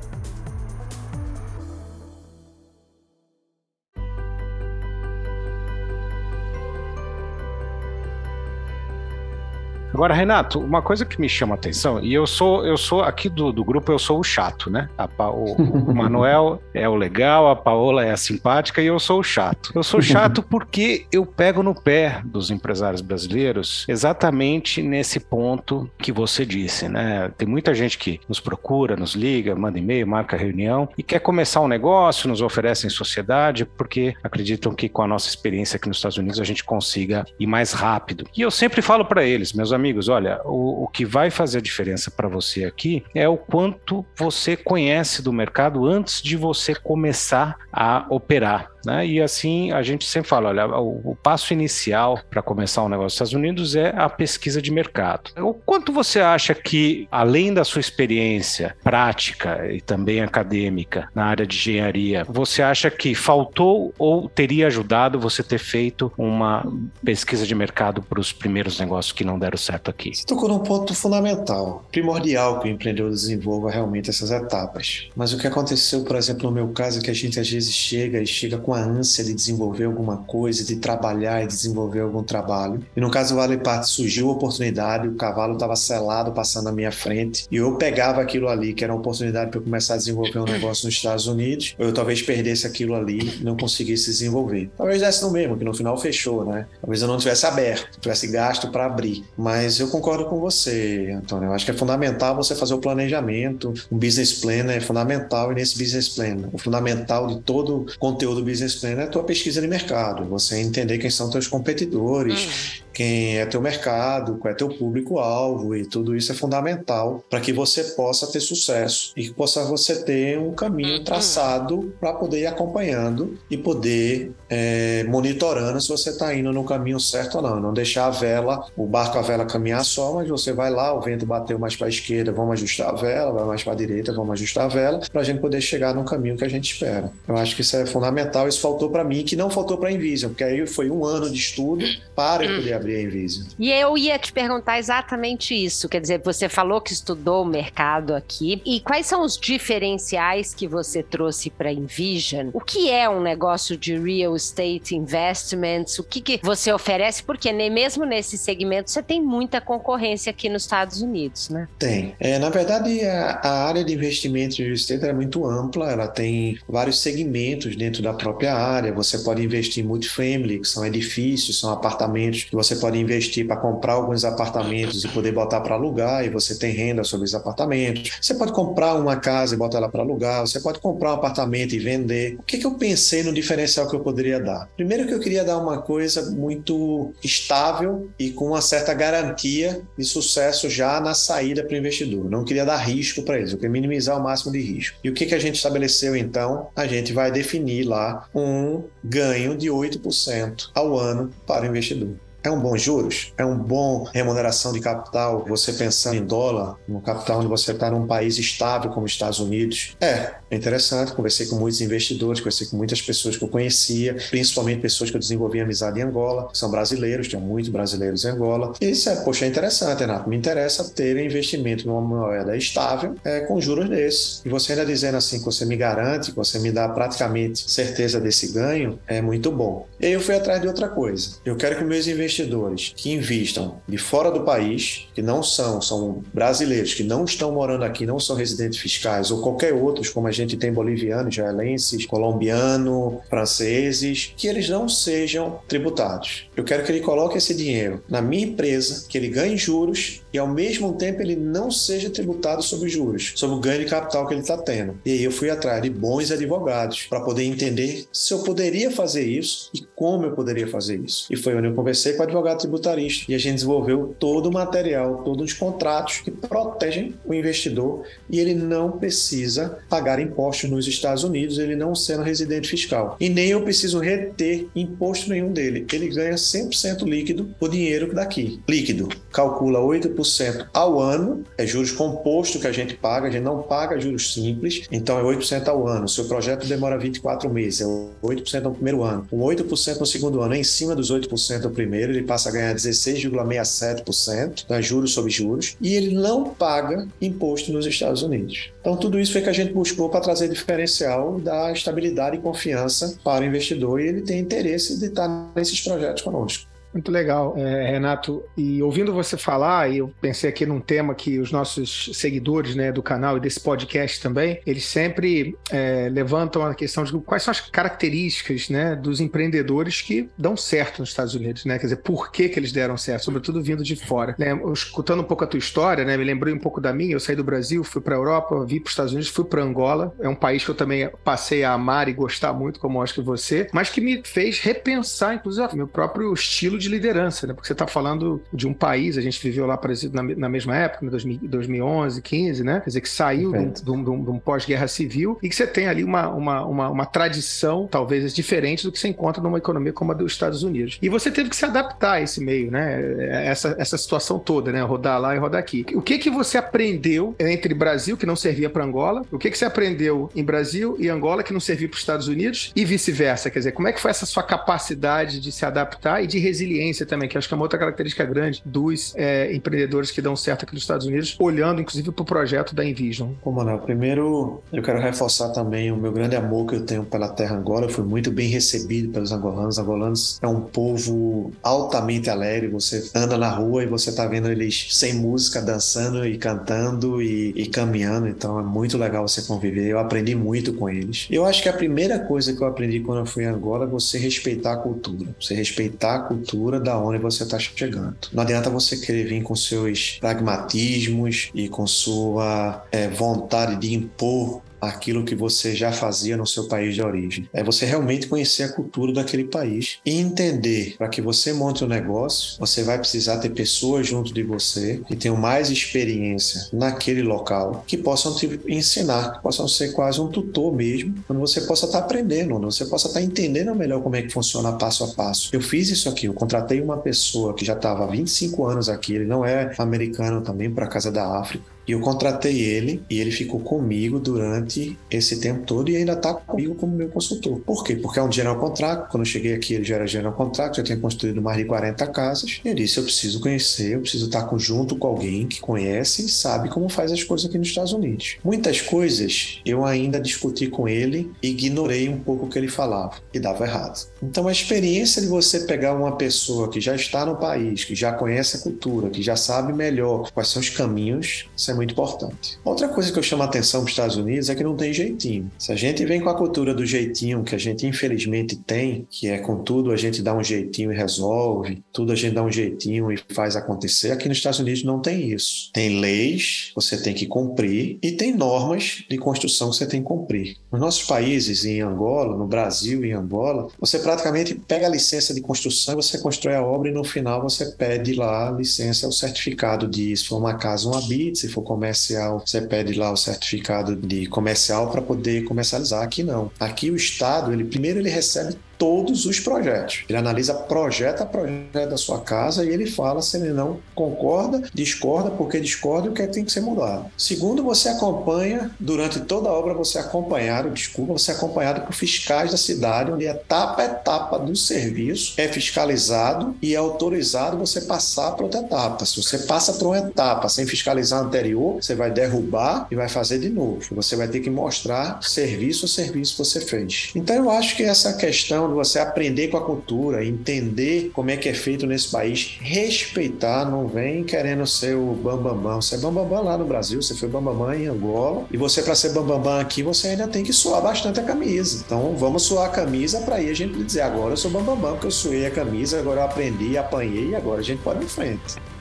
Agora, 9.96 10.14
Renato, 10.14 10.60
uma 10.60 10.82
coisa 10.82 11.06
que 11.06 11.22
me 11.22 11.30
chama 11.30 11.54
a 11.54 11.58
atenção, 11.58 12.04
e 12.04 12.14
eu 12.14 12.28
sou, 12.28 12.66
eu 12.66 12.76
sou 12.76 13.02
aqui 13.02 13.30
do, 13.30 13.54
do 13.54 13.64
grupo, 13.64 13.94
eu 13.94 13.98
sou 13.98 14.20
o 14.20 14.24
chato, 14.26 14.70
né? 14.70 14.90
Pa, 15.16 15.30
o, 15.30 15.54
o 15.54 15.96
Manuel 15.96 16.62
é 16.74 16.88
o 16.90 16.96
legal, 16.96 17.50
a 17.50 17.56
Paola 17.56 18.04
é 18.04 18.12
a 18.12 18.18
simpática 18.18 18.82
e 18.82 18.88
eu 18.88 19.00
sou 19.00 19.22
o 19.22 19.24
chato. 19.24 19.72
Eu 19.74 19.84
sou 19.84 20.02
chato 20.02 20.44
porque 20.52 21.06
eu 21.14 21.26
pego 21.26 21.64
no 21.64 21.74
pé 21.74 22.22
dos 22.26 22.52
empresários 22.52 23.00
brasileiros 23.00 23.86
exatamente 23.88 24.84
nesse 24.84 25.18
ponto 25.18 25.90
que 25.98 26.12
você 26.12 26.46
disse, 26.46 26.90
né? 26.90 27.32
Tem 27.38 27.48
muita 27.48 27.74
gente 27.74 27.98
que 27.98 28.20
nos 28.28 28.42
procura, 28.42 28.98
nos 28.98 29.16
liga, 29.16 29.56
manda 29.56 29.80
e-mail, 29.80 30.06
marca 30.06 30.36
reunião 30.36 30.90
e 30.98 31.04
quer 31.04 31.20
começar 31.20 31.62
um 31.62 31.70
negócio, 31.70 32.28
nos 32.28 32.42
oferecem 32.42 32.90
sociedade 32.90 33.64
porque 33.64 34.14
acreditam 34.22 34.76
que 34.76 34.90
com 34.90 35.04
a 35.04 35.08
nossa 35.08 35.30
experiência 35.30 35.78
aqui 35.78 35.88
nos 35.88 36.00
Estados 36.00 36.18
Unidos 36.18 36.42
a 36.42 36.44
gente 36.44 36.66
consiga 36.66 37.26
ir 37.40 37.48
mais 37.48 37.72
rápido. 37.72 38.28
E 38.36 38.42
eu 38.42 38.52
sempre 38.52 38.82
falo 38.82 39.06
para 39.06 39.24
eles, 39.24 39.54
meus 39.54 39.72
amigos, 39.72 39.85
amigos, 39.86 40.10
olha, 40.10 40.42
o, 40.44 40.86
o 40.86 40.88
que 40.88 41.06
vai 41.06 41.30
fazer 41.30 41.60
a 41.60 41.62
diferença 41.62 42.10
para 42.10 42.28
você 42.28 42.66
aqui 42.66 43.04
é 43.14 43.30
o 43.30 43.38
quanto 43.38 44.04
você 44.16 44.58
conhece 44.58 45.22
do 45.22 45.32
mercado 45.32 45.86
antes 45.86 46.24
de 46.24 46.36
você 46.36 46.74
começar 46.74 47.56
a 47.72 48.04
operar. 48.10 48.72
Né? 48.86 49.06
E 49.08 49.22
assim 49.22 49.72
a 49.72 49.82
gente 49.82 50.06
sempre 50.06 50.30
fala: 50.30 50.50
olha, 50.50 50.68
o, 50.68 51.12
o 51.12 51.16
passo 51.16 51.54
inicial 51.54 52.20
para 52.30 52.42
começar 52.42 52.84
um 52.84 52.90
negócio 52.90 53.06
nos 53.06 53.14
Estados 53.14 53.34
Unidos 53.34 53.76
é 53.76 53.94
a 53.96 54.08
pesquisa 54.10 54.62
de 54.62 54.72
mercado. 54.72 55.32
O 55.38 55.54
quanto 55.54 55.92
você 55.92 56.20
acha 56.20 56.54
que, 56.54 57.08
além 57.12 57.54
da 57.54 57.64
sua 57.64 57.80
experiência 57.80 58.76
prática 58.84 59.68
e 59.72 59.82
também 59.82 60.22
acadêmica 60.22 61.10
na 61.16 61.26
área 61.26 61.46
de 61.46 61.58
engenharia, 61.58 62.26
você 62.28 62.62
acha 62.62 62.92
que 62.92 63.16
faltou 63.16 63.94
ou 63.98 64.30
teria 64.30 64.68
ajudado 64.68 65.20
você 65.20 65.42
ter 65.42 65.60
feito 65.60 66.12
uma 66.18 66.66
pesquisa 67.04 67.46
de 67.46 67.56
mercado 67.56 68.02
para 68.02 68.20
os 68.20 68.32
primeiros 68.32 68.80
negócios 68.80 69.12
que 69.12 69.24
não 69.24 69.40
deram 69.40 69.58
certo 69.58 69.90
aqui? 69.90 70.14
Você 70.14 70.26
tocou 70.26 70.50
num 70.50 70.60
ponto 70.60 70.94
fundamental, 70.94 71.86
primordial 71.92 72.60
que 72.60 72.68
o 72.68 72.72
empreendedor 72.72 73.10
desenvolva 73.10 73.72
realmente 73.72 74.10
essas 74.10 74.32
etapas. 74.32 75.10
Mas 75.16 75.34
o 75.34 75.38
que 75.38 75.48
aconteceu, 75.48 76.04
por 76.04 76.16
exemplo, 76.16 76.50
no 76.50 76.56
meu 76.56 76.68
caso, 76.70 77.00
é 77.00 77.02
que 77.02 77.10
a 77.10 77.14
gente 77.14 77.40
às 77.40 77.50
vezes 77.50 77.74
chega 77.74 78.22
e 78.22 78.28
chega 78.28 78.58
com 78.58 78.75
a 78.76 78.84
ânsia 78.84 79.24
de 79.24 79.34
desenvolver 79.34 79.86
alguma 79.86 80.18
coisa, 80.18 80.64
de 80.64 80.76
trabalhar 80.78 81.44
e 81.44 81.48
desenvolver 81.48 82.02
algum 82.02 82.24
trabalho. 82.24 82.84
E 82.96 83.02
no 83.02 83.10
caso 83.10 83.34
do 83.34 83.38
Vale 83.38 83.58
Parte 83.58 83.88
surgiu 83.90 84.30
a 84.30 84.34
oportunidade, 84.34 85.08
o 85.08 85.16
cavalo 85.16 85.54
estava 85.54 85.76
selado 85.76 86.32
passando 86.32 86.66
na 86.66 86.72
minha 86.72 86.92
frente 86.92 87.48
e 87.52 87.58
eu 87.58 87.76
pegava 87.76 88.22
aquilo 88.22 88.48
ali, 88.48 88.74
que 88.74 88.84
era 88.84 88.94
uma 88.94 89.00
oportunidade 89.00 89.52
para 89.52 89.60
eu 89.60 89.64
começar 89.64 89.96
a 89.96 89.98
desenvolver 89.98 90.40
um 90.40 90.46
negócio 90.46 90.86
nos 90.86 90.96
Estados 90.96 91.28
Unidos, 91.28 91.76
ou 91.78 91.86
eu 91.86 91.94
talvez 91.94 92.22
perdesse 92.22 92.66
aquilo 92.66 92.96
ali 92.96 93.40
e 93.40 93.44
não 93.44 93.56
conseguisse 93.56 94.10
desenvolver. 94.10 94.70
Talvez 94.78 95.02
desse 95.02 95.24
no 95.24 95.32
mesmo, 95.32 95.58
que 95.58 95.64
no 95.64 95.74
final 95.74 95.98
fechou, 95.98 96.46
né? 96.46 96.66
Talvez 96.82 97.02
eu 97.02 97.08
não 97.08 97.18
tivesse 97.18 97.46
aberto, 97.46 98.00
tivesse 98.00 98.28
gasto 98.28 98.70
para 98.70 98.86
abrir. 98.86 99.24
Mas 99.38 99.80
eu 99.80 99.88
concordo 99.88 100.26
com 100.26 100.40
você, 100.40 101.14
Antônio. 101.16 101.50
Eu 101.50 101.54
acho 101.54 101.66
que 101.66 101.72
é 101.72 101.74
fundamental 101.74 102.36
você 102.36 102.56
fazer 102.56 102.74
o 102.74 102.80
planejamento, 102.80 103.74
um 103.92 103.98
business 103.98 104.34
plan 104.34 104.72
é 104.72 104.80
fundamental 104.80 105.52
e 105.52 105.56
nesse 105.56 105.78
business 105.78 106.10
plan, 106.10 106.50
o 106.52 106.58
fundamental 106.58 107.28
de 107.28 107.40
todo 107.42 107.86
conteúdo 108.00 108.44
business 108.44 108.65
business 108.66 108.76
plan 108.76 109.02
é 109.02 109.04
a 109.04 109.08
tua 109.08 109.24
pesquisa 109.24 109.62
de 109.62 109.68
mercado, 109.68 110.26
você 110.26 110.60
entender 110.60 110.98
quem 110.98 111.10
são 111.10 111.30
teus 111.30 111.48
competidores, 111.48 112.80
hum 112.82 112.86
quem 112.96 113.40
é 113.40 113.46
teu 113.46 113.62
mercado, 113.62 114.38
qual 114.38 114.52
é 114.52 114.56
teu 114.56 114.70
público-alvo 114.70 115.76
e 115.76 115.86
tudo 115.86 116.16
isso 116.16 116.32
é 116.32 116.36
fundamental 116.36 117.22
para 117.30 117.42
que 117.42 117.52
você 117.52 117.84
possa 117.84 118.26
ter 118.32 118.40
sucesso 118.40 119.12
e 119.18 119.28
que 119.28 119.34
possa 119.34 119.66
você 119.66 120.02
ter 120.02 120.40
um 120.40 120.54
caminho 120.54 121.00
uhum. 121.00 121.04
traçado 121.04 121.94
para 122.00 122.14
poder 122.14 122.40
ir 122.40 122.46
acompanhando 122.46 123.38
e 123.52 123.58
poder 123.58 124.32
é, 124.50 125.04
monitorando 125.04 125.82
se 125.82 125.90
você 125.90 126.12
está 126.12 126.34
indo 126.34 126.54
no 126.54 126.64
caminho 126.64 126.98
certo 126.98 127.36
ou 127.36 127.42
não. 127.42 127.60
Não 127.60 127.74
deixar 127.74 128.06
a 128.06 128.12
vela, 128.12 128.66
o 128.78 128.88
barco 128.88 129.18
a 129.18 129.22
vela 129.22 129.46
caminhar 129.46 129.84
só, 129.84 130.14
mas 130.14 130.30
você 130.30 130.54
vai 130.54 130.72
lá, 130.72 130.94
o 130.94 131.02
vento 131.02 131.26
bateu 131.26 131.60
mais 131.60 131.76
para 131.76 131.88
a 131.88 131.90
esquerda, 131.90 132.32
vamos 132.32 132.54
ajustar 132.54 132.92
a 132.92 132.96
vela, 132.96 133.34
vai 133.34 133.44
mais 133.44 133.62
para 133.62 133.74
a 133.74 133.76
direita, 133.76 134.14
vamos 134.14 134.32
ajustar 134.34 134.66
a 134.66 134.68
vela 134.70 135.02
para 135.12 135.20
a 135.20 135.24
gente 135.24 135.42
poder 135.42 135.60
chegar 135.60 135.94
no 135.94 136.06
caminho 136.06 136.38
que 136.38 136.46
a 136.46 136.50
gente 136.50 136.72
espera. 136.72 137.12
Eu 137.28 137.36
acho 137.36 137.56
que 137.56 137.62
isso 137.62 137.76
é 137.76 137.86
fundamental. 137.86 138.48
Faltou 138.62 138.90
para 138.90 139.04
mim, 139.04 139.24
que 139.24 139.36
não 139.36 139.50
faltou 139.50 139.78
para 139.78 139.90
a 139.90 139.92
Invision, 139.92 140.32
porque 140.32 140.44
aí 140.44 140.66
foi 140.66 140.90
um 140.90 141.06
ano 141.06 141.30
de 141.30 141.38
estudo 141.38 141.86
para 142.16 142.46
eu 142.46 142.56
poder 142.58 142.74
abrir 142.74 142.86
abrir 142.86 142.96
a 142.98 143.02
Envision. 143.02 143.46
E 143.58 143.72
eu 143.72 143.98
ia 143.98 144.18
te 144.18 144.32
perguntar 144.32 144.78
exatamente 144.78 145.54
isso. 145.54 145.90
Quer 145.90 146.00
dizer, 146.00 146.22
você 146.24 146.48
falou 146.48 146.80
que 146.80 146.94
estudou 146.94 147.44
o 147.44 147.46
mercado 147.46 148.14
aqui. 148.14 148.62
E 148.66 148.80
quais 148.80 149.08
são 149.08 149.24
os 149.24 149.38
diferenciais 149.38 150.54
que 150.54 150.68
você 150.68 151.02
trouxe 151.02 151.50
para 151.50 151.70
a 151.70 151.74
Envision? 151.74 152.50
O 152.54 152.62
que 152.62 152.90
é 152.90 153.10
um 153.10 153.22
negócio 153.22 153.76
de 153.76 153.98
real 153.98 154.36
estate 154.36 154.96
investments? 154.96 156.00
O 156.00 156.04
que, 156.04 156.22
que 156.22 156.40
você 156.44 156.72
oferece? 156.72 157.24
Porque 157.24 157.52
nem 157.52 157.70
mesmo 157.70 158.06
nesse 158.06 158.38
segmento 158.38 158.92
você 158.92 159.02
tem 159.02 159.22
muita 159.22 159.60
concorrência 159.60 160.30
aqui 160.30 160.48
nos 160.48 160.64
Estados 160.64 161.02
Unidos, 161.02 161.50
né? 161.50 161.68
Tem. 161.80 162.16
É, 162.20 162.38
na 162.38 162.50
verdade, 162.50 163.02
a, 163.02 163.40
a 163.44 163.68
área 163.68 163.84
de 163.84 163.94
investimento 163.94 164.56
de 164.56 164.64
real 164.64 164.76
estate 164.76 165.06
é 165.06 165.14
muito 165.14 165.46
ampla. 165.46 165.92
Ela 165.92 166.08
tem 166.08 166.60
vários 166.68 167.00
segmentos 167.00 167.76
dentro 167.76 168.02
da 168.02 168.14
própria 168.14 168.35
área. 168.44 168.94
Você 168.94 169.20
pode 169.20 169.44
investir 169.44 169.84
em 169.84 169.88
multifamily, 169.88 170.60
que 170.60 170.68
são 170.68 170.86
edifícios, 170.86 171.60
são 171.60 171.72
apartamentos 171.72 172.44
que 172.44 172.56
você 172.56 172.76
pode 172.76 172.98
investir 173.00 173.48
para 173.48 173.58
comprar 173.58 173.94
alguns 173.94 174.26
apartamentos 174.26 175.04
e 175.04 175.08
poder 175.08 175.32
botar 175.32 175.62
para 175.62 175.76
alugar 175.76 176.26
e 176.26 176.30
você 176.30 176.56
tem 176.56 176.74
renda 176.74 177.04
sobre 177.04 177.26
os 177.26 177.36
apartamentos. 177.36 178.18
Você 178.22 178.34
pode 178.36 178.52
comprar 178.52 178.96
uma 178.96 179.16
casa 179.16 179.56
e 179.56 179.58
botar 179.58 179.78
ela 179.78 179.90
para 179.90 180.02
alugar. 180.02 180.42
Você 180.42 180.60
pode 180.60 180.80
comprar 180.80 181.12
um 181.12 181.16
apartamento 181.16 181.74
e 181.74 181.80
vender. 181.80 182.36
O 182.40 182.44
que, 182.44 182.58
que 182.58 182.66
eu 182.66 182.76
pensei 182.76 183.24
no 183.24 183.34
diferencial 183.34 183.88
que 183.88 183.96
eu 183.96 184.00
poderia 184.00 184.40
dar? 184.40 184.68
Primeiro 184.76 185.08
que 185.08 185.14
eu 185.14 185.20
queria 185.20 185.44
dar 185.44 185.58
uma 185.58 185.82
coisa 185.82 186.32
muito 186.32 187.14
estável 187.24 188.10
e 188.20 188.32
com 188.32 188.48
uma 188.48 188.62
certa 188.62 188.94
garantia 188.94 189.82
de 189.98 190.04
sucesso 190.04 190.70
já 190.70 191.00
na 191.00 191.14
saída 191.14 191.64
para 191.64 191.74
o 191.74 191.78
investidor. 191.78 192.30
Não 192.30 192.44
queria 192.44 192.66
dar 192.66 192.78
risco 192.78 193.24
para 193.24 193.38
eles, 193.38 193.52
eu 193.52 193.58
queria 193.58 193.72
minimizar 193.72 194.18
o 194.18 194.24
máximo 194.24 194.52
de 194.52 194.60
risco. 194.60 194.98
E 195.04 195.10
o 195.10 195.14
que, 195.14 195.26
que 195.26 195.36
a 195.36 195.40
gente 195.40 195.56
estabeleceu 195.56 196.16
então? 196.16 196.68
A 196.76 196.88
gente 196.88 197.14
vai 197.14 197.32
definir 197.32 197.84
lá 197.84 198.25
um 198.34 198.84
ganho 199.04 199.58
de 199.58 199.68
8% 199.68 200.70
ao 200.74 200.98
ano 200.98 201.34
para 201.46 201.64
o 201.64 201.68
investidor. 201.68 202.16
É 202.46 202.52
um 202.52 202.60
bom 202.60 202.78
juros? 202.78 203.34
É 203.40 203.44
um 203.44 203.58
bom 203.58 204.04
remuneração 204.14 204.72
de 204.72 204.80
capital? 204.80 205.44
Você 205.48 205.74
pensando 205.74 206.18
em 206.18 206.24
dólar, 206.24 206.78
no 206.88 207.02
capital 207.02 207.40
onde 207.40 207.48
você 207.48 207.72
está 207.72 207.90
num 207.90 208.06
país 208.06 208.38
estável 208.38 208.92
como 208.92 209.08
os 209.08 209.12
Estados 209.14 209.40
Unidos? 209.40 209.98
É, 210.00 210.36
é 210.52 210.56
interessante. 210.56 211.12
Conversei 211.14 211.48
com 211.48 211.56
muitos 211.56 211.82
investidores, 211.82 212.40
conversei 212.40 212.68
com 212.68 212.78
muitas 212.78 213.02
pessoas 213.02 213.36
que 213.36 213.44
eu 213.44 213.48
conhecia, 213.48 214.16
principalmente 214.30 214.80
pessoas 214.80 215.10
que 215.10 215.16
eu 215.16 215.20
desenvolvi 215.20 215.60
amizade 215.60 216.00
em 216.00 216.04
Angola, 216.04 216.48
são 216.54 216.70
brasileiros, 216.70 217.28
tinha 217.28 217.42
muitos 217.42 217.72
brasileiros 217.72 218.24
em 218.26 218.30
Angola. 218.30 218.74
E 218.80 218.92
isso 218.92 219.10
é, 219.10 219.16
poxa, 219.16 219.46
é 219.46 219.48
interessante, 219.48 220.02
Renato. 220.02 220.30
Me 220.30 220.38
interessa 220.38 220.84
ter 220.84 221.18
investimento 221.18 221.88
numa 221.88 222.02
moeda 222.02 222.56
estável 222.56 223.16
é, 223.24 223.40
com 223.40 223.60
juros 223.60 223.90
desses. 223.90 224.44
E 224.46 224.50
você 224.50 224.74
ainda 224.74 224.86
dizendo 224.86 225.18
assim 225.18 225.40
que 225.40 225.46
você 225.46 225.66
me 225.66 225.76
garante, 225.76 226.30
que 226.30 226.38
você 226.38 226.60
me 226.60 226.72
dá 226.72 226.88
praticamente 226.90 227.72
certeza 227.72 228.20
desse 228.20 228.52
ganho, 228.52 229.00
é 229.08 229.20
muito 229.20 229.52
bom. 229.52 229.88
E 230.00 230.06
aí 230.06 230.14
eu 230.14 230.22
fui 230.22 230.36
atrás 230.36 230.62
de 230.62 230.68
outra 230.68 230.88
coisa. 230.88 231.38
Eu 231.44 231.56
quero 231.56 231.78
que 231.78 231.84
meus 231.84 232.06
investidores 232.06 232.35
investidores 232.36 232.94
que 232.96 233.12
investam 233.14 233.82
de 233.88 233.98
fora 233.98 234.32
do 234.32 234.44
país, 234.44 235.08
que 235.14 235.22
não 235.22 235.42
são, 235.42 235.82
são 235.82 236.24
brasileiros, 236.34 236.94
que 236.94 237.04
não 237.04 237.24
estão 237.24 237.52
morando 237.52 237.84
aqui, 237.84 238.06
não 238.06 238.20
são 238.20 238.36
residentes 238.36 238.80
fiscais, 238.80 239.32
ou 239.32 239.42
qualquer 239.42 239.74
outros, 239.74 240.10
como 240.10 240.28
a 240.28 240.32
gente 240.32 240.58
tem 240.58 240.72
bolivianos, 240.72 241.36
israelenses, 241.36 242.06
colombiano, 242.06 243.22
franceses, 243.30 244.34
que 244.36 244.48
eles 244.48 244.70
não 244.70 244.90
sejam 244.90 245.60
tributados. 245.68 246.50
Eu 246.56 246.64
quero 246.64 246.84
que 246.84 246.92
ele 246.92 247.02
coloque 247.02 247.38
esse 247.38 247.54
dinheiro 247.54 248.04
na 248.10 248.22
minha 248.22 248.46
empresa, 248.46 249.06
que 249.08 249.18
ele 249.18 249.30
ganhe 249.30 249.58
juros 249.58 250.22
e 250.36 250.38
ao 250.38 250.50
mesmo 250.50 250.92
tempo 250.92 251.22
ele 251.22 251.38
não 251.38 251.72
seja 251.72 252.10
tributado 252.10 252.62
sobre 252.62 252.90
juros, 252.90 253.32
sobre 253.38 253.56
o 253.56 253.60
ganho 253.60 253.80
de 253.80 253.86
capital 253.86 254.28
que 254.28 254.34
ele 254.34 254.42
está 254.42 254.58
tendo. 254.58 255.00
E 255.06 255.12
aí 255.12 255.24
eu 255.24 255.32
fui 255.32 255.50
atrás 255.50 255.82
de 255.82 255.90
bons 255.90 256.30
advogados 256.30 257.04
para 257.04 257.22
poder 257.22 257.44
entender 257.44 258.06
se 258.12 258.34
eu 258.34 258.40
poderia 258.40 258.92
fazer 258.92 259.24
isso 259.24 259.70
e 259.74 259.86
como 259.96 260.26
eu 260.26 260.32
poderia 260.34 260.68
fazer 260.68 261.00
isso. 261.00 261.28
E 261.32 261.38
foi 261.38 261.56
onde 261.56 261.68
eu 261.68 261.74
conversei 261.74 262.14
com 262.14 262.20
o 262.20 262.24
advogado 262.24 262.60
tributarista 262.60 263.32
e 263.32 263.36
a 263.36 263.38
gente 263.38 263.56
desenvolveu 263.56 264.14
todo 264.20 264.48
o 264.48 264.52
material, 264.52 265.24
todos 265.24 265.52
os 265.52 265.54
contratos 265.54 266.18
que 266.18 266.32
protegem 266.32 267.16
o 267.24 267.34
investidor 267.34 268.04
e 268.30 268.38
ele 268.38 268.54
não 268.54 268.92
precisa 268.92 269.80
pagar 269.88 270.20
impostos 270.20 270.70
nos 270.70 270.86
Estados 270.86 271.24
Unidos, 271.24 271.60
ele 271.60 271.78
não 271.78 271.96
sendo 271.96 272.24
residente 272.24 272.68
fiscal. 272.68 273.16
E 273.22 273.30
nem 273.30 273.52
eu 273.52 273.62
preciso 273.62 274.00
reter 274.00 274.68
imposto 274.76 275.30
nenhum 275.30 275.54
dele. 275.54 275.86
Ele 275.94 276.10
ganha 276.10 276.36
100% 276.36 277.04
líquido 277.06 277.56
o 277.58 277.70
dinheiro 277.70 278.14
daqui. 278.14 278.60
Líquido, 278.68 279.08
calcula 279.32 279.80
8% 279.80 280.25
ao 280.74 281.00
ano, 281.00 281.44
é 281.58 281.66
juros 281.66 281.92
composto 281.92 282.60
que 282.60 282.68
a 282.68 282.72
gente 282.72 282.96
paga, 282.96 283.28
a 283.28 283.32
gente 283.32 283.44
não 283.44 283.62
paga 283.62 284.00
juros 284.00 284.34
simples, 284.34 284.88
então 284.92 285.20
é 285.20 285.24
8% 285.24 285.68
ao 285.68 285.88
ano. 285.88 286.08
Se 286.08 286.22
o 286.22 286.26
projeto 286.26 286.66
demora 286.66 286.98
24 286.98 287.50
meses, 287.50 287.82
é 287.82 287.86
8% 288.24 288.62
no 288.62 288.74
primeiro 288.74 289.04
ano. 289.04 289.28
Com 289.30 289.40
8% 289.40 290.00
no 290.00 290.06
segundo 290.06 290.42
ano, 290.42 290.54
é 290.54 290.60
em 290.60 290.64
cima 290.64 290.96
dos 290.96 291.12
8% 291.12 291.64
no 291.64 291.72
primeiro, 291.72 292.12
ele 292.12 292.24
passa 292.24 292.50
a 292.50 292.52
ganhar 292.52 292.74
16,67%, 292.76 294.64
então 294.66 294.78
é 294.78 294.82
juros 294.82 295.12
sobre 295.14 295.32
juros, 295.32 295.76
e 295.82 295.96
ele 295.96 296.16
não 296.16 296.46
paga 296.46 297.08
imposto 297.22 297.72
nos 297.72 297.86
Estados 297.86 298.22
Unidos. 298.22 298.72
Então 298.82 298.96
tudo 298.98 299.20
isso 299.20 299.32
foi 299.32 299.42
que 299.42 299.50
a 299.50 299.54
gente 299.54 299.74
buscou 299.74 300.10
para 300.10 300.22
trazer 300.22 300.48
diferencial 300.48 301.40
da 301.40 301.72
estabilidade 301.72 302.38
e 302.38 302.40
confiança 302.40 303.18
para 303.24 303.44
o 303.44 303.48
investidor 303.48 304.00
e 304.00 304.08
ele 304.08 304.22
tem 304.22 304.40
interesse 304.40 305.00
de 305.00 305.06
estar 305.06 305.52
nesses 305.56 305.82
projetos 305.82 306.22
conosco. 306.22 306.75
Muito 306.96 307.12
legal, 307.12 307.56
é, 307.58 307.92
Renato. 307.92 308.42
E 308.56 308.82
ouvindo 308.82 309.12
você 309.12 309.36
falar, 309.36 309.94
eu 309.94 310.14
pensei 310.22 310.50
aqui 310.50 310.66
num 310.66 310.80
tema 310.80 311.14
que 311.14 311.38
os 311.40 311.52
nossos 311.52 312.10
seguidores 312.14 312.74
né, 312.74 312.90
do 312.90 313.04
canal 313.04 313.36
e 313.36 313.42
desse 313.42 313.60
podcast 313.60 314.22
também, 314.22 314.62
eles 314.66 314.86
sempre 314.86 315.58
é, 315.70 316.08
levantam 316.10 316.66
a 316.66 316.74
questão 316.74 317.04
de 317.04 317.12
quais 317.20 317.44
são 317.44 317.52
as 317.52 317.60
características 317.60 318.70
né, 318.70 318.96
dos 318.96 319.20
empreendedores 319.20 320.02
que 320.02 320.30
dão 320.38 320.56
certo 320.56 321.00
nos 321.00 321.10
Estados 321.10 321.36
Unidos, 321.36 321.66
né? 321.66 321.78
Quer 321.78 321.88
dizer, 321.88 321.98
por 321.98 322.32
que, 322.32 322.48
que 322.48 322.58
eles 322.58 322.72
deram 322.72 322.96
certo, 322.96 323.26
sobretudo 323.26 323.62
vindo 323.62 323.84
de 323.84 323.98
fora. 323.98 324.34
Né? 324.40 324.58
Escutando 324.72 325.20
um 325.20 325.26
pouco 325.26 325.44
a 325.44 325.48
tua 325.48 325.58
história, 325.58 326.06
né, 326.06 326.16
me 326.16 326.24
lembrei 326.24 326.54
um 326.54 326.60
pouco 326.60 326.80
da 326.80 326.94
minha. 326.94 327.12
Eu 327.12 327.20
saí 327.20 327.36
do 327.36 327.44
Brasil, 327.44 327.84
fui 327.84 328.02
para 328.02 328.16
a 328.16 328.18
Europa, 328.18 328.66
vim 328.66 328.80
para 328.80 328.88
os 328.88 328.92
Estados 328.92 329.12
Unidos, 329.12 329.30
fui 329.30 329.44
para 329.44 329.62
Angola. 329.62 330.16
É 330.18 330.30
um 330.30 330.36
país 330.36 330.64
que 330.64 330.72
eu 330.72 330.76
também 330.76 331.10
passei 331.26 331.66
a 331.66 331.74
amar 331.74 332.08
e 332.08 332.14
gostar 332.14 332.54
muito, 332.54 332.80
como 332.80 333.02
acho 333.02 333.16
que 333.16 333.22
você, 333.22 333.68
mas 333.74 333.90
que 333.90 334.00
me 334.00 334.22
fez 334.24 334.60
repensar, 334.60 335.36
inclusive, 335.36 335.76
meu 335.76 335.90
próprio 335.90 336.34
estilo 336.34 336.78
de 336.78 336.85
de 336.86 336.90
liderança, 336.90 337.48
né? 337.48 337.54
Porque 337.54 337.68
você 337.68 337.74
está 337.74 337.88
falando 337.88 338.42
de 338.54 338.68
um 338.68 338.74
país, 338.74 339.18
a 339.18 339.22
gente 339.22 339.42
viveu 339.42 339.66
lá 339.66 339.78
parecido 339.78 340.16
na, 340.16 340.24
na 340.24 340.50
mesma 340.50 340.76
época, 340.76 341.06
em 341.06 341.38
2011, 341.48 342.22
15, 342.22 342.64
né? 342.64 342.80
Quer 342.80 342.88
dizer, 342.88 343.02
que 343.02 343.10
saiu 343.10 343.52
de 343.52 343.58
um, 343.92 344.04
de 344.04 344.10
um, 344.10 344.24
de 344.24 344.30
um 344.30 344.40
pós-guerra 344.40 344.88
civil 344.88 345.38
e 345.42 345.50
que 345.50 345.56
você 345.56 345.68
tem 345.68 345.88
ali 345.88 346.04
uma, 346.04 346.30
uma, 346.30 346.66
uma, 346.66 346.90
uma, 346.90 347.06
tradição, 347.06 347.88
talvez 347.90 348.34
diferente 348.34 348.84
do 348.84 348.92
que 348.92 349.00
você 349.00 349.08
encontra 349.08 349.42
numa 349.42 349.58
economia 349.58 349.92
como 349.92 350.12
a 350.12 350.16
dos 350.16 350.32
Estados 350.32 350.64
Unidos. 350.64 350.98
E 351.02 351.10
você 351.10 351.32
teve 351.32 351.50
que 351.50 351.56
se 351.56 351.66
adaptar 351.66 352.14
a 352.14 352.22
esse 352.22 352.42
meio, 352.42 352.72
né? 352.72 353.48
Essa, 353.48 353.76
essa 353.78 353.98
situação 353.98 354.40
toda, 354.40 354.72
né? 354.72 354.82
Rodar 354.82 355.20
lá 355.20 355.36
e 355.36 355.40
rodar 355.40 355.60
aqui. 355.60 355.86
O 355.94 356.02
que 356.02 356.18
que 356.18 356.30
você 356.30 356.58
aprendeu 356.58 357.36
entre 357.40 357.74
Brasil, 357.74 358.18
que 358.18 358.26
não 358.26 358.36
servia 358.36 358.70
para 358.70 358.84
Angola? 358.84 359.24
O 359.32 359.38
que 359.38 359.50
que 359.50 359.58
você 359.58 359.66
aprendeu 359.66 360.30
em 360.36 360.44
Brasil 360.44 360.96
e 361.00 361.10
Angola, 361.10 361.44
que 361.44 361.54
não 361.54 361.60
servia 361.60 361.88
para 361.88 361.96
os 361.96 362.02
Estados 362.02 362.28
Unidos? 362.28 362.72
E 362.76 362.86
vice-versa, 362.86 363.50
quer 363.50 363.60
dizer, 363.60 363.72
como 363.72 363.88
é 363.88 363.94
que 363.94 364.02
foi 364.02 364.12
essa 364.12 364.26
sua 364.26 364.44
capacidade 364.44 365.40
de 365.40 365.52
se 365.52 365.66
adaptar 365.66 366.24
e 366.24 366.28
de 366.28 366.38
resiliência 366.40 366.75
resiliência 366.76 367.06
também, 367.06 367.30
que 367.30 367.38
acho 367.38 367.48
que 367.48 367.54
é 367.54 367.58
uma 367.58 367.64
outra 367.64 367.80
característica 367.80 368.24
grande 368.26 368.62
dos 368.66 369.14
é, 369.16 369.54
empreendedores 369.54 370.12
que 370.12 370.22
dão 370.22 370.36
certo 370.36 370.64
aqui 370.64 370.74
nos 370.74 370.84
Estados 370.84 371.06
Unidos, 371.06 371.36
olhando 371.40 371.82
inclusive 371.82 372.12
para 372.12 372.22
o 372.22 372.26
projeto 372.26 372.76
da 372.76 372.86
Envision. 372.86 373.32
Bom, 373.44 373.52
Manuel, 373.52 373.80
primeiro 373.80 374.62
eu 374.72 374.84
quero 374.84 375.00
reforçar 375.00 375.50
também 375.50 375.92
o 375.92 375.98
meu 375.98 376.12
grande 376.12 376.36
amor 376.36 376.68
que 376.68 376.76
eu 376.76 376.86
tenho 376.86 377.04
pela 377.04 377.30
terra 377.30 377.56
Angola. 377.56 377.86
Eu 377.86 377.90
fui 377.90 378.04
muito 378.04 378.32
bem 378.32 378.50
recebido 378.50 379.12
pelos 379.12 379.32
angolanos. 379.32 379.78
Os 379.78 379.80
angolanos 379.80 380.40
é 380.42 380.48
um 380.48 380.62
povo 380.62 381.52
altamente 381.64 382.30
alegre. 382.30 382.68
Você 382.70 383.10
anda 383.16 383.38
na 383.38 383.50
rua 383.50 383.84
e 383.84 383.88
você 383.88 384.10
está 384.10 384.26
vendo 384.28 384.50
eles 384.50 384.88
sem 384.92 385.14
música, 385.14 385.62
dançando 385.62 386.26
e 386.26 386.38
cantando 386.38 387.22
e, 387.22 387.52
e 387.56 387.68
caminhando. 387.68 388.28
Então 388.28 388.60
é 388.60 388.64
muito 388.64 388.98
legal 388.98 389.28
você 389.28 389.42
conviver. 389.42 389.88
Eu 389.88 390.00
aprendi 390.00 390.36
muito 390.36 390.74
com 390.74 390.90
eles. 390.90 391.28
Eu 391.30 391.46
acho 391.46 391.62
que 391.62 391.70
a 391.70 391.74
primeira 391.74 392.20
coisa 392.20 392.54
que 392.54 392.62
eu 392.62 392.68
aprendi 392.68 393.00
quando 393.00 393.20
eu 393.20 393.26
fui 393.26 393.46
a 393.46 393.52
Angola 393.52 393.86
é 393.86 393.88
você 393.88 394.18
respeitar 394.18 394.74
a 394.74 394.78
cultura. 394.78 395.36
Você 395.40 395.54
respeitar 395.54 396.16
a 396.16 396.20
cultura 396.20 396.65
da 396.80 396.98
onde 396.98 397.18
você 397.18 397.44
está 397.44 397.58
chegando. 397.60 398.16
Não 398.34 398.44
adianta 398.44 398.70
você 398.70 398.98
querer 398.98 399.26
vir 399.26 399.44
com 399.44 399.56
seus 399.56 400.18
pragmatismos 400.20 401.50
e 401.54 401.70
com 401.70 401.86
sua 401.88 402.86
é, 402.92 403.08
vontade 403.08 403.76
de 403.78 403.94
impor 403.94 404.62
aquilo 404.80 405.26
que 405.26 405.36
você 405.36 405.76
já 405.76 405.92
fazia 405.92 406.38
no 406.38 406.46
seu 406.46 406.68
país 406.68 406.96
de 406.96 407.02
origem. 407.02 407.50
É 407.54 407.64
você 407.64 407.86
realmente 407.86 408.28
conhecer 408.28 408.64
a 408.64 408.72
cultura 408.72 409.14
daquele 409.14 409.46
país 409.46 410.00
e 410.06 410.18
entender 410.20 410.96
para 410.98 411.08
que 411.08 411.22
você 411.22 411.54
monte 411.54 411.84
um 411.84 411.88
negócio, 411.88 412.58
você 412.60 412.84
vai 412.84 412.98
precisar 412.98 413.38
ter 413.38 413.50
pessoas 413.50 414.08
junto 414.08 414.34
de 414.34 414.44
você 414.44 415.02
que 415.08 415.16
tenham 415.16 415.36
mais 415.36 415.70
experiência 415.70 416.68
naquele 416.72 417.22
local, 417.22 417.84
que 417.88 417.98
possam 417.98 418.36
te 418.36 418.60
ensinar, 418.68 419.34
que 419.34 419.44
possam 419.44 419.68
ser 419.68 419.94
quase 419.94 420.20
um 420.20 420.28
tutor 420.28 420.74
mesmo, 420.74 421.16
onde 421.30 421.40
você 421.40 421.62
possa 421.62 421.86
estar 421.86 422.00
tá 422.00 422.06
aprendendo, 422.06 422.56
onde 422.56 422.66
você 422.66 422.86
possa 422.86 423.08
estar 423.08 423.20
tá 423.20 423.26
entendendo 423.26 423.74
melhor 423.76 424.02
como 424.02 424.16
é 424.16 424.22
que 424.22 424.30
funciona 424.30 424.74
passo 424.74 425.04
a 425.04 425.08
passo. 425.10 425.50
Eu 425.54 425.62
fiz 425.62 425.90
isso 425.90 426.10
aqui, 426.10 426.28
eu 426.28 426.34
contratei 426.34 426.82
uma 426.82 426.98
pessoa 426.98 427.54
que 427.54 427.66
já 427.66 427.74
estava 427.74 428.04
há 428.04 428.08
25 428.08 428.66
anos 428.66 428.90
aqui, 428.90 429.16
ele 429.16 429.26
não 429.26 429.46
é 429.46 429.74
americano 429.78 430.42
também, 430.42 430.70
para 430.70 430.88
casa 430.88 431.12
da 431.12 431.40
África. 431.40 431.75
E 431.88 431.92
eu 431.92 432.00
contratei 432.00 432.62
ele 432.62 433.04
e 433.10 433.20
ele 433.20 433.32
ficou 433.32 433.60
comigo 433.60 434.20
durante 434.20 434.98
esse 435.10 435.40
tempo 435.40 435.66
todo 435.66 435.90
e 435.90 435.96
ainda 435.96 436.14
está 436.14 436.34
comigo 436.34 436.76
como 436.76 436.96
meu 436.96 437.10
consultor. 437.10 437.60
Por 437.60 437.84
quê? 437.84 437.96
Porque 437.96 438.20
é 438.20 438.24
um 438.24 438.32
general 438.32 438.60
contrato. 438.60 439.10
Quando 439.10 439.22
eu 439.22 439.26
cheguei 439.26 439.54
aqui, 439.54 439.74
ele 439.74 439.84
já 439.84 439.96
era 439.96 440.08
general 440.08 440.34
contrato, 440.34 440.78
já 440.78 440.84
tinha 440.84 440.98
construído 440.98 441.42
mais 441.42 441.58
de 441.58 441.66
40 441.66 442.08
casas. 442.08 442.62
E 442.64 442.70
ele 442.70 442.84
disse: 442.84 442.98
Eu 442.98 443.04
preciso 443.04 443.40
conhecer, 443.40 443.94
eu 443.94 444.02
preciso 444.02 444.26
estar 444.26 444.46
junto 444.58 444.96
com 444.96 445.08
alguém 445.08 445.48
que 445.48 445.60
conhece 445.60 446.26
e 446.26 446.30
sabe 446.30 446.70
como 446.70 446.88
faz 446.88 447.12
as 447.12 447.24
coisas 447.24 447.48
aqui 447.48 447.58
nos 447.58 447.68
Estados 447.68 447.94
Unidos. 447.94 448.38
Muitas 448.44 448.82
coisas 448.82 449.60
eu 449.66 449.86
ainda 449.86 450.20
discuti 450.20 450.68
com 450.68 450.88
ele 450.88 451.32
e 451.42 451.50
ignorei 451.50 452.08
um 452.10 452.20
pouco 452.20 452.46
o 452.46 452.50
que 452.50 452.58
ele 452.58 452.68
falava 452.68 453.16
e 453.34 453.40
dava 453.40 453.66
errado. 453.66 454.08
Então, 454.22 454.48
a 454.48 454.52
experiência 454.52 455.22
de 455.22 455.28
você 455.28 455.62
pegar 455.62 455.94
uma 455.94 456.16
pessoa 456.16 456.70
que 456.70 456.80
já 456.80 456.96
está 456.96 457.26
no 457.26 457.36
país, 457.36 457.84
que 457.84 457.96
já 457.96 458.12
conhece 458.14 458.58
a 458.58 458.60
cultura, 458.60 459.10
que 459.10 459.22
já 459.22 459.36
sabe 459.36 459.74
melhor 459.74 460.32
quais 460.32 460.50
são 460.50 460.62
os 460.62 460.70
caminhos, 460.70 461.46
isso 461.56 461.72
é 461.72 461.75
muito 461.76 461.92
importante. 461.92 462.58
Outra 462.64 462.88
coisa 462.88 463.12
que 463.12 463.20
eu 463.20 463.24
chamo 463.24 463.44
a 463.44 463.46
atenção 463.46 463.82
para 463.82 463.88
os 463.88 463.92
Estados 463.92 464.18
Unidos 464.18 464.50
é 464.50 464.56
que 464.56 464.64
não 464.64 464.76
tem 464.76 464.94
jeitinho. 464.94 465.52
Se 465.58 465.72
a 465.72 465.76
gente 465.76 466.06
vem 466.06 466.22
com 466.22 466.30
a 466.30 466.38
cultura 466.38 466.74
do 466.74 466.86
jeitinho 466.86 467.44
que 467.44 467.56
a 467.56 467.58
gente 467.58 467.86
infelizmente 467.86 468.56
tem, 468.56 469.08
que 469.10 469.28
é 469.28 469.38
com 469.38 469.58
tudo 469.64 469.92
a 469.92 469.98
gente 469.98 470.22
dá 470.22 470.36
um 470.36 470.44
jeitinho 470.44 470.92
e 470.92 470.96
resolve, 470.96 471.84
tudo 471.92 472.12
a 472.12 472.16
gente 472.16 472.34
dá 472.34 472.44
um 472.44 472.52
jeitinho 472.52 473.12
e 473.12 473.18
faz 473.34 473.56
acontecer, 473.56 474.12
aqui 474.12 474.28
nos 474.28 474.38
Estados 474.38 474.60
Unidos 474.60 474.84
não 474.84 475.00
tem 475.00 475.32
isso. 475.32 475.70
Tem 475.74 476.00
leis, 476.00 476.72
você 476.76 477.02
tem 477.02 477.14
que 477.14 477.26
cumprir, 477.26 477.98
e 478.02 478.12
tem 478.12 478.34
normas 478.34 479.04
de 479.10 479.18
construção 479.18 479.70
que 479.70 479.78
você 479.78 479.86
tem 479.86 480.02
que 480.02 480.08
cumprir. 480.08 480.58
Nos 480.72 480.82
nossos 480.82 481.04
países, 481.04 481.66
em 481.66 481.82
Angola, 481.82 482.38
no 482.38 482.48
Brasil 482.48 483.04
e 483.04 483.10
em 483.10 483.14
Angola, 483.14 483.68
você 483.80 484.00
praticamente 484.00 484.56
pega 484.56 484.86
a 484.86 484.90
licença 484.90 485.34
de 485.34 485.42
construção, 485.42 485.96
você 485.96 486.18
constrói 486.18 486.56
a 486.56 486.64
obra 486.64 486.90
e 486.90 486.94
no 486.94 487.04
final 487.04 487.42
você 487.42 487.66
pede 487.72 488.14
lá 488.14 488.50
a 488.50 488.52
licença, 488.52 489.08
o 489.08 489.12
certificado 489.12 489.88
de 489.88 490.16
se 490.16 490.26
for 490.26 490.38
uma 490.38 490.56
casa, 490.56 490.88
um 490.88 490.94
habite, 490.94 491.40
se 491.40 491.48
for 491.48 491.62
comercial, 491.66 492.42
você 492.46 492.62
pede 492.62 492.94
lá 492.94 493.12
o 493.12 493.18
certificado 493.18 493.96
de 493.96 494.26
comercial 494.28 494.90
para 494.90 495.02
poder 495.02 495.44
comercializar. 495.44 496.02
Aqui 496.02 496.24
não. 496.24 496.50
Aqui 496.58 496.90
o 496.90 496.96
Estado, 496.96 497.52
ele 497.52 497.66
primeiro 497.66 498.00
ele 498.00 498.10
recebe 498.10 498.56
todos 498.78 499.26
os 499.26 499.40
projetos. 499.40 500.04
Ele 500.08 500.18
analisa 500.18 500.54
projeto 500.54 501.22
a 501.22 501.26
projeto 501.26 501.90
da 501.90 501.98
sua 501.98 502.20
casa 502.22 502.66
e 502.66 502.70
ele 502.70 502.86
fala 502.86 503.22
se 503.22 503.38
ele 503.38 503.50
não 503.50 503.80
concorda, 503.94 504.64
discorda, 504.74 505.32
porque 505.32 505.60
discorda 505.60 506.08
e 506.08 506.10
o 506.10 506.14
que, 506.14 506.22
é 506.22 506.28
que 506.28 506.34
tem 506.34 506.46
que 506.46 506.52
ser 506.52 506.62
mudado. 506.62 507.06
Segundo, 507.18 507.64
você 507.64 507.90
acompanha, 507.90 508.72
durante 508.80 509.20
toda 509.22 509.50
a 509.50 509.54
obra, 509.54 509.74
você 509.74 509.98
é 509.98 510.02
acompanhado, 510.02 510.70
desculpa, 510.70 511.14
você 511.14 511.32
é 511.32 511.36
acompanhado 511.36 511.82
por 511.82 511.94
fiscais 511.94 512.52
da 512.52 512.58
cidade, 512.58 513.12
onde 513.12 513.26
etapa 513.26 513.82
a 513.82 513.86
etapa 513.86 514.40
do 514.40 514.56
serviço 514.56 515.34
é 515.38 515.48
fiscalizado 515.48 516.56
e 516.62 516.74
é 516.74 516.78
autorizado 516.78 517.58
você 517.58 517.82
passar 517.82 518.32
para 518.32 518.46
outra 518.46 518.62
etapa. 518.62 519.06
Se 519.06 519.22
você 519.22 519.40
passa 519.40 519.74
para 519.74 519.88
uma 519.88 519.98
etapa 519.98 520.50
sem 520.50 520.66
fiscalizar 520.66 521.20
a 521.20 521.24
anterior, 521.24 521.76
você 521.76 521.96
vai 521.96 522.12
derrubar 522.12 522.88
e 522.92 522.96
vai 522.96 523.10
fazer 523.10 523.40
de 523.40 523.50
novo. 523.50 523.80
Você 523.92 524.16
vai 524.16 524.28
ter 524.28 524.40
que 524.40 524.50
mostrar 524.50 525.20
serviço 525.22 525.86
a 525.86 525.88
serviço 525.88 526.34
que 526.34 526.40
você 526.40 526.62
fez. 526.62 527.12
Então 527.16 527.36
eu 527.36 527.50
acho 527.50 527.76
que 527.76 527.84
essa 527.84 528.14
questão 528.14 528.65
questão 528.66 528.68
de 528.68 528.74
você 528.74 529.00
aprender 529.00 529.48
com 529.50 529.58
a 529.58 529.62
cultura, 529.62 530.26
entender 530.26 531.12
como 531.14 531.30
é 531.30 531.38
que 531.38 531.48
é 531.48 531.54
feito 531.54 531.86
nesse 531.86 532.10
país, 532.10 532.58
respeitar, 532.62 533.70
não 533.70 533.88
vem 533.88 534.24
querendo 534.24 534.66
ser 534.66 534.96
o 534.96 535.14
bambambam. 535.14 535.46
Bam, 535.46 535.62
bam. 535.62 535.82
Você 535.82 535.96
é 535.96 535.98
bambambam 536.00 536.30
bam 536.30 536.44
lá 536.44 536.58
no 536.58 536.66
Brasil, 536.66 537.02
você 537.02 537.14
foi 537.14 537.30
bambambam 537.30 537.74
em 537.74 537.88
Angola, 537.88 538.46
e 538.52 538.58
você, 538.58 538.82
para 538.82 538.96
ser 538.96 539.14
bambambam 539.14 539.60
aqui, 539.60 539.84
você 539.84 540.10
ainda 540.10 540.28
tem 540.28 540.44
que 540.44 540.52
suar 540.52 540.82
bastante 540.82 541.20
a 541.20 541.24
camisa. 541.24 541.84
Então, 541.86 542.16
vamos 542.18 542.44
suar 542.44 542.68
a 542.68 542.70
camisa 542.70 543.22
para 543.22 543.36
aí 543.36 543.50
a 543.50 543.54
gente 543.54 543.82
dizer: 543.84 544.02
agora 544.02 544.34
eu 544.34 544.38
sou 544.38 544.50
bambambam, 544.50 544.94
porque 544.94 545.08
eu 545.08 545.12
suei 545.12 545.46
a 545.46 545.52
camisa, 545.52 546.00
agora 546.00 546.22
eu 546.22 546.26
aprendi, 546.26 546.78
apanhei, 546.78 547.30
e 547.30 547.36
agora 547.36 547.60
a 547.60 547.64
gente 547.64 547.82
pode 547.82 548.02
ir 548.02 548.06
em 548.06 548.10
frente. 548.10 548.75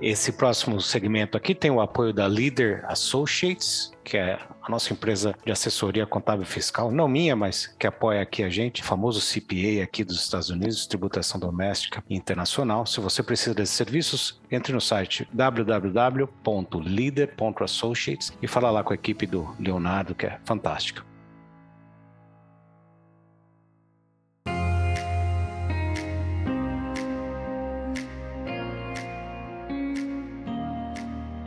Esse 0.00 0.32
próximo 0.32 0.80
segmento 0.80 1.36
aqui 1.36 1.54
tem 1.54 1.70
o 1.70 1.80
apoio 1.80 2.12
da 2.12 2.26
Leader 2.26 2.84
Associates, 2.86 3.92
que 4.04 4.18
é 4.18 4.38
a 4.62 4.70
nossa 4.70 4.92
empresa 4.92 5.34
de 5.44 5.50
assessoria 5.50 6.04
contábil 6.04 6.44
fiscal, 6.44 6.90
não 6.90 7.08
minha, 7.08 7.34
mas 7.34 7.66
que 7.78 7.86
apoia 7.86 8.20
aqui 8.20 8.42
a 8.42 8.50
gente, 8.50 8.82
famoso 8.82 9.20
CPA 9.20 9.82
aqui 9.82 10.04
dos 10.04 10.20
Estados 10.20 10.50
Unidos, 10.50 10.86
tributação 10.86 11.40
doméstica 11.40 12.04
e 12.10 12.14
internacional. 12.14 12.84
Se 12.84 13.00
você 13.00 13.22
precisa 13.22 13.54
desses 13.54 13.74
serviços, 13.74 14.38
entre 14.50 14.70
no 14.72 14.80
site 14.80 15.26
www.leader.associates 15.32 18.32
e 18.42 18.46
fala 18.46 18.70
lá 18.70 18.84
com 18.84 18.92
a 18.92 18.96
equipe 18.96 19.26
do 19.26 19.48
Leonardo, 19.58 20.14
que 20.14 20.26
é 20.26 20.38
fantástica. 20.44 21.02